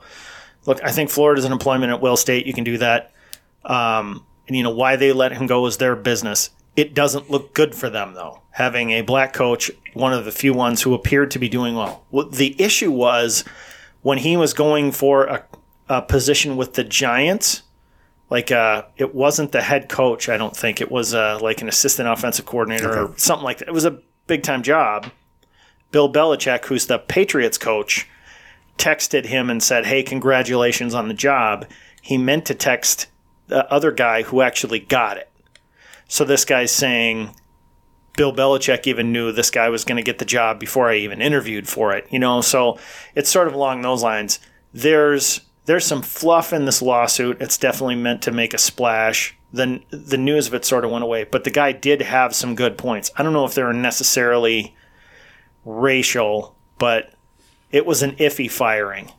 Look, 0.67 0.79
I 0.83 0.91
think 0.91 1.09
Florida's 1.09 1.45
an 1.45 1.51
employment 1.51 1.91
at 1.91 2.01
will 2.01 2.17
state. 2.17 2.45
You 2.45 2.53
can 2.53 2.63
do 2.65 2.77
that. 2.77 3.11
Um, 3.65 4.23
and 4.47 4.55
you 4.57 4.61
know 4.63 4.69
why 4.69 4.95
they 4.95 5.11
let 5.13 5.31
him 5.31 5.47
go 5.47 5.65
is 5.65 5.77
their 5.77 5.95
business. 5.95 6.49
It 6.75 6.93
doesn't 6.93 7.29
look 7.29 7.53
good 7.53 7.75
for 7.75 7.89
them 7.89 8.13
though. 8.13 8.41
Having 8.51 8.91
a 8.91 9.01
black 9.01 9.33
coach, 9.33 9.71
one 9.93 10.13
of 10.13 10.25
the 10.25 10.31
few 10.31 10.53
ones 10.53 10.81
who 10.81 10.93
appeared 10.93 11.31
to 11.31 11.39
be 11.39 11.49
doing 11.49 11.75
well. 11.75 12.03
The 12.31 12.55
issue 12.61 12.91
was 12.91 13.43
when 14.01 14.19
he 14.19 14.37
was 14.37 14.53
going 14.53 14.91
for 14.91 15.25
a, 15.25 15.45
a 15.89 16.01
position 16.01 16.57
with 16.57 16.73
the 16.73 16.83
Giants. 16.83 17.63
Like 18.29 18.51
uh, 18.51 18.83
it 18.95 19.13
wasn't 19.13 19.51
the 19.51 19.61
head 19.61 19.89
coach. 19.89 20.29
I 20.29 20.37
don't 20.37 20.55
think 20.55 20.79
it 20.79 20.89
was 20.89 21.13
uh, 21.13 21.39
like 21.41 21.61
an 21.61 21.67
assistant 21.67 22.07
offensive 22.07 22.45
coordinator 22.45 22.97
or 22.97 23.13
something 23.17 23.43
like 23.43 23.57
that. 23.57 23.67
It 23.67 23.73
was 23.73 23.85
a 23.85 23.99
big 24.27 24.43
time 24.43 24.63
job. 24.63 25.11
Bill 25.91 26.11
Belichick, 26.11 26.65
who's 26.65 26.85
the 26.85 26.97
Patriots 26.97 27.57
coach, 27.57 28.07
texted 28.77 29.25
him 29.25 29.49
and 29.49 29.61
said, 29.61 29.85
"Hey, 29.85 30.01
congratulations 30.01 30.93
on 30.93 31.09
the 31.09 31.13
job." 31.13 31.67
He 32.01 32.17
meant 32.17 32.45
to 32.45 32.55
text 32.55 33.07
the 33.47 33.69
other 33.71 33.91
guy 33.91 34.23
who 34.23 34.41
actually 34.41 34.79
got 34.79 35.17
it. 35.17 35.29
So 36.11 36.25
this 36.25 36.43
guy's 36.43 36.73
saying 36.73 37.33
Bill 38.17 38.33
Belichick 38.33 38.85
even 38.85 39.13
knew 39.13 39.31
this 39.31 39.49
guy 39.49 39.69
was 39.69 39.85
going 39.85 39.95
to 39.95 40.03
get 40.03 40.19
the 40.19 40.25
job 40.25 40.59
before 40.59 40.89
I 40.89 40.97
even 40.97 41.21
interviewed 41.21 41.69
for 41.69 41.93
it, 41.93 42.05
you 42.11 42.19
know? 42.19 42.41
So 42.41 42.77
it's 43.15 43.29
sort 43.29 43.47
of 43.47 43.53
along 43.53 43.81
those 43.81 44.03
lines. 44.03 44.37
There's 44.73 45.39
there's 45.67 45.85
some 45.85 46.01
fluff 46.01 46.51
in 46.51 46.65
this 46.65 46.81
lawsuit. 46.81 47.41
It's 47.41 47.57
definitely 47.57 47.95
meant 47.95 48.21
to 48.23 48.31
make 48.33 48.53
a 48.53 48.57
splash. 48.57 49.37
The 49.53 49.81
the 49.89 50.17
news 50.17 50.47
of 50.47 50.53
it 50.53 50.65
sort 50.65 50.83
of 50.83 50.91
went 50.91 51.05
away, 51.05 51.23
but 51.23 51.45
the 51.45 51.49
guy 51.49 51.71
did 51.71 52.01
have 52.01 52.35
some 52.35 52.55
good 52.55 52.77
points. 52.77 53.09
I 53.15 53.23
don't 53.23 53.31
know 53.31 53.45
if 53.45 53.53
they 53.53 53.63
were 53.63 53.71
necessarily 53.71 54.75
racial, 55.63 56.57
but 56.77 57.13
it 57.71 57.85
was 57.85 58.01
an 58.01 58.17
iffy 58.17 58.51
firing. 58.51 59.13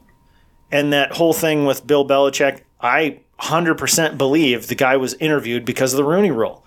And 0.70 0.92
that 0.92 1.12
whole 1.12 1.32
thing 1.32 1.64
with 1.64 1.86
Bill 1.86 2.06
Belichick, 2.06 2.60
I 2.82 3.20
100% 3.40 4.18
believe 4.18 4.66
the 4.66 4.74
guy 4.74 4.98
was 4.98 5.14
interviewed 5.14 5.64
because 5.64 5.94
of 5.94 5.96
the 5.96 6.04
Rooney 6.04 6.30
Rule. 6.30 6.62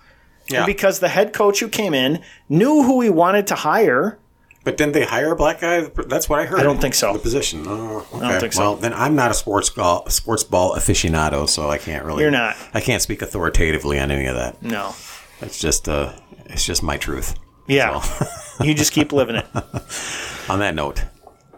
Yeah. 0.48 0.58
And 0.58 0.66
because 0.66 1.00
the 1.00 1.08
head 1.08 1.32
coach 1.32 1.60
who 1.60 1.68
came 1.68 1.94
in 1.94 2.22
knew 2.48 2.82
who 2.82 3.00
he 3.00 3.10
wanted 3.10 3.46
to 3.48 3.54
hire. 3.54 4.18
But 4.64 4.76
didn't 4.76 4.94
they 4.94 5.04
hire 5.04 5.32
a 5.32 5.36
black 5.36 5.60
guy? 5.60 5.82
That's 6.06 6.28
what 6.28 6.40
I 6.40 6.44
heard. 6.44 6.58
I 6.58 6.62
don't 6.64 6.80
think 6.80 6.94
so. 6.94 7.12
The 7.12 7.18
position. 7.20 7.64
Oh, 7.66 8.06
okay. 8.14 8.28
don't 8.28 8.40
think 8.40 8.52
so. 8.52 8.60
Well, 8.60 8.76
then 8.76 8.92
I'm 8.94 9.14
not 9.14 9.30
a 9.30 9.34
sports 9.34 9.70
ball, 9.70 10.08
sports 10.10 10.42
ball 10.44 10.74
aficionado, 10.74 11.48
so 11.48 11.70
I 11.70 11.78
can't 11.78 12.04
really. 12.04 12.22
You're 12.22 12.32
not. 12.32 12.56
I 12.74 12.80
can't 12.80 13.00
speak 13.02 13.22
authoritatively 13.22 13.98
on 14.00 14.10
any 14.10 14.26
of 14.26 14.34
that. 14.34 14.60
No. 14.62 14.94
It's 15.40 15.58
just 15.60 15.88
uh, 15.88 16.12
it's 16.46 16.64
just 16.64 16.82
my 16.82 16.96
truth. 16.96 17.34
Yeah. 17.68 18.00
So, 18.00 18.26
you 18.64 18.74
just 18.74 18.92
keep 18.92 19.12
living 19.12 19.36
it. 19.36 19.46
on 20.48 20.58
that 20.60 20.74
note, 20.74 21.04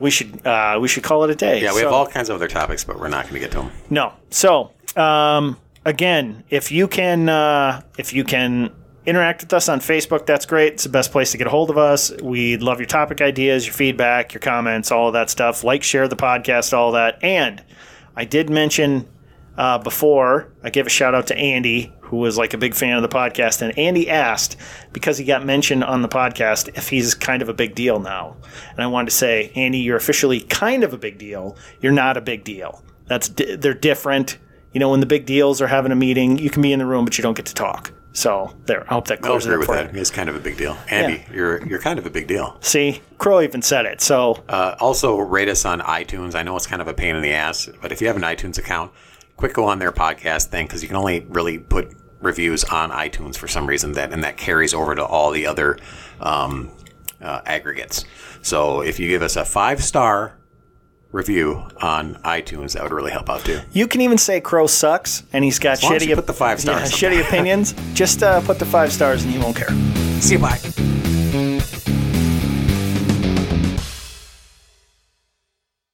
We 0.00 0.10
should 0.10 0.46
uh, 0.46 0.78
we 0.80 0.88
should 0.88 1.02
call 1.02 1.24
it 1.24 1.30
a 1.30 1.34
day. 1.34 1.62
yeah, 1.62 1.74
we 1.74 1.80
have 1.80 1.92
all 1.92 2.06
kinds 2.06 2.28
of 2.28 2.36
other 2.36 2.48
topics, 2.48 2.84
but 2.84 2.98
we're 2.98 3.08
not 3.08 3.24
going 3.24 3.34
to 3.34 3.40
get 3.40 3.50
to 3.52 3.58
them. 3.58 3.70
No. 3.90 4.12
So, 4.30 4.72
um, 4.96 5.56
again, 5.84 6.44
if 6.50 6.70
you 6.70 6.88
can, 6.88 7.28
uh, 7.28 7.82
if 7.98 8.12
you 8.12 8.24
can 8.24 8.72
interact 9.06 9.42
with 9.42 9.52
us 9.54 9.68
on 9.68 9.80
Facebook, 9.80 10.26
that's 10.26 10.44
great. 10.44 10.74
It's 10.74 10.82
the 10.82 10.90
best 10.90 11.12
place 11.12 11.32
to 11.32 11.38
get 11.38 11.46
a 11.46 11.50
hold 11.50 11.70
of 11.70 11.78
us. 11.78 12.12
We'd 12.22 12.62
love 12.62 12.78
your 12.78 12.86
topic 12.86 13.20
ideas, 13.20 13.66
your 13.66 13.74
feedback, 13.74 14.34
your 14.34 14.40
comments, 14.40 14.90
all 14.90 15.08
of 15.08 15.14
that 15.14 15.30
stuff. 15.30 15.64
Like, 15.64 15.82
share 15.82 16.08
the 16.08 16.16
podcast, 16.16 16.72
all 16.72 16.92
that. 16.92 17.22
And 17.22 17.64
I 18.16 18.24
did 18.24 18.50
mention 18.50 19.08
uh, 19.56 19.78
before, 19.78 20.52
I 20.62 20.70
gave 20.70 20.86
a 20.86 20.90
shout 20.90 21.14
out 21.14 21.26
to 21.28 21.36
Andy, 21.36 21.92
who 22.00 22.18
was 22.18 22.38
like 22.38 22.54
a 22.54 22.58
big 22.58 22.74
fan 22.74 22.96
of 22.96 23.02
the 23.02 23.08
podcast. 23.08 23.60
And 23.60 23.76
Andy 23.78 24.08
asked, 24.08 24.56
because 24.92 25.18
he 25.18 25.24
got 25.24 25.44
mentioned 25.44 25.84
on 25.84 26.02
the 26.02 26.08
podcast, 26.08 26.68
if 26.76 26.88
he's 26.88 27.14
kind 27.14 27.42
of 27.42 27.48
a 27.48 27.54
big 27.54 27.74
deal 27.74 27.98
now. 27.98 28.36
And 28.70 28.82
I 28.82 28.86
wanted 28.86 29.10
to 29.10 29.16
say, 29.16 29.52
Andy, 29.54 29.78
you're 29.78 29.96
officially 29.96 30.40
kind 30.40 30.84
of 30.84 30.92
a 30.92 30.98
big 30.98 31.18
deal. 31.18 31.56
You're 31.80 31.92
not 31.92 32.16
a 32.16 32.20
big 32.20 32.44
deal. 32.44 32.84
That's 33.06 33.28
di- 33.28 33.56
they're 33.56 33.74
different. 33.74 34.38
You 34.72 34.80
know, 34.80 34.90
when 34.90 35.00
the 35.00 35.06
big 35.06 35.26
deals 35.26 35.60
are 35.62 35.66
having 35.66 35.92
a 35.92 35.96
meeting, 35.96 36.38
you 36.38 36.50
can 36.50 36.62
be 36.62 36.72
in 36.72 36.78
the 36.78 36.86
room, 36.86 37.04
but 37.04 37.16
you 37.18 37.22
don't 37.22 37.36
get 37.36 37.46
to 37.46 37.54
talk. 37.54 37.92
So 38.12 38.54
there, 38.66 38.84
I 38.90 38.94
hope 38.94 39.06
that 39.08 39.18
I'll 39.24 39.30
clears 39.30 39.46
it 39.46 39.50
agree 39.52 39.64
up 39.64 39.68
with 39.68 39.92
that. 39.92 39.96
It's 39.96 40.10
kind 40.10 40.28
of 40.28 40.34
a 40.34 40.40
big 40.40 40.56
deal. 40.56 40.76
Andy, 40.90 41.24
you're 41.32 41.64
you're 41.66 41.78
kind 41.78 41.98
of 41.98 42.06
a 42.06 42.10
big 42.10 42.26
deal. 42.26 42.56
See, 42.60 43.00
Crow 43.18 43.40
even 43.40 43.62
said 43.62 43.86
it. 43.86 44.00
So 44.00 44.42
Uh, 44.48 44.74
also, 44.80 45.18
rate 45.18 45.48
us 45.48 45.64
on 45.64 45.80
iTunes. 45.80 46.34
I 46.34 46.42
know 46.42 46.56
it's 46.56 46.66
kind 46.66 46.82
of 46.82 46.88
a 46.88 46.94
pain 46.94 47.14
in 47.16 47.22
the 47.22 47.32
ass, 47.32 47.68
but 47.80 47.92
if 47.92 48.00
you 48.00 48.08
have 48.08 48.16
an 48.16 48.22
iTunes 48.22 48.58
account, 48.58 48.90
quick 49.36 49.54
go 49.54 49.66
on 49.66 49.78
their 49.78 49.92
podcast 49.92 50.46
thing 50.46 50.66
because 50.66 50.82
you 50.82 50.88
can 50.88 50.96
only 50.96 51.20
really 51.28 51.58
put 51.58 51.94
reviews 52.20 52.64
on 52.64 52.90
iTunes 52.90 53.36
for 53.36 53.46
some 53.46 53.66
reason 53.68 53.92
that 53.92 54.12
and 54.12 54.24
that 54.24 54.36
carries 54.36 54.74
over 54.74 54.94
to 54.96 55.04
all 55.04 55.30
the 55.30 55.46
other 55.46 55.78
um, 56.20 56.70
uh, 57.22 57.40
aggregates. 57.46 58.04
So 58.42 58.80
if 58.80 58.98
you 58.98 59.06
give 59.08 59.22
us 59.22 59.36
a 59.36 59.44
five 59.44 59.82
star 59.84 60.34
review 61.12 61.64
on 61.80 62.14
iTunes, 62.16 62.74
that 62.74 62.82
would 62.82 62.92
really 62.92 63.10
help 63.12 63.30
out 63.30 63.40
too. 63.44 63.60
you 63.72 63.86
can 63.88 64.00
even 64.00 64.18
say 64.18 64.40
Crow 64.40 64.66
sucks, 64.66 65.22
and 65.32 65.44
he's 65.44 65.58
got 65.58 65.82
long 65.82 65.94
as 65.94 66.02
shitty 66.02 66.08
you 66.08 66.14
put 66.14 66.26
the 66.26 66.32
five 66.34 66.60
stars. 66.60 66.90
yeah, 67.02 67.10
shitty 67.10 67.20
opinions. 67.26 67.74
Just 67.94 68.22
uh, 68.22 68.40
put 68.42 68.58
the 68.58 68.66
five 68.66 68.92
stars, 68.92 69.24
and 69.24 69.32
he 69.32 69.38
won't 69.38 69.56
care. 69.56 69.70
See 70.20 70.34
you. 70.34 70.40
Bye. 70.40 71.07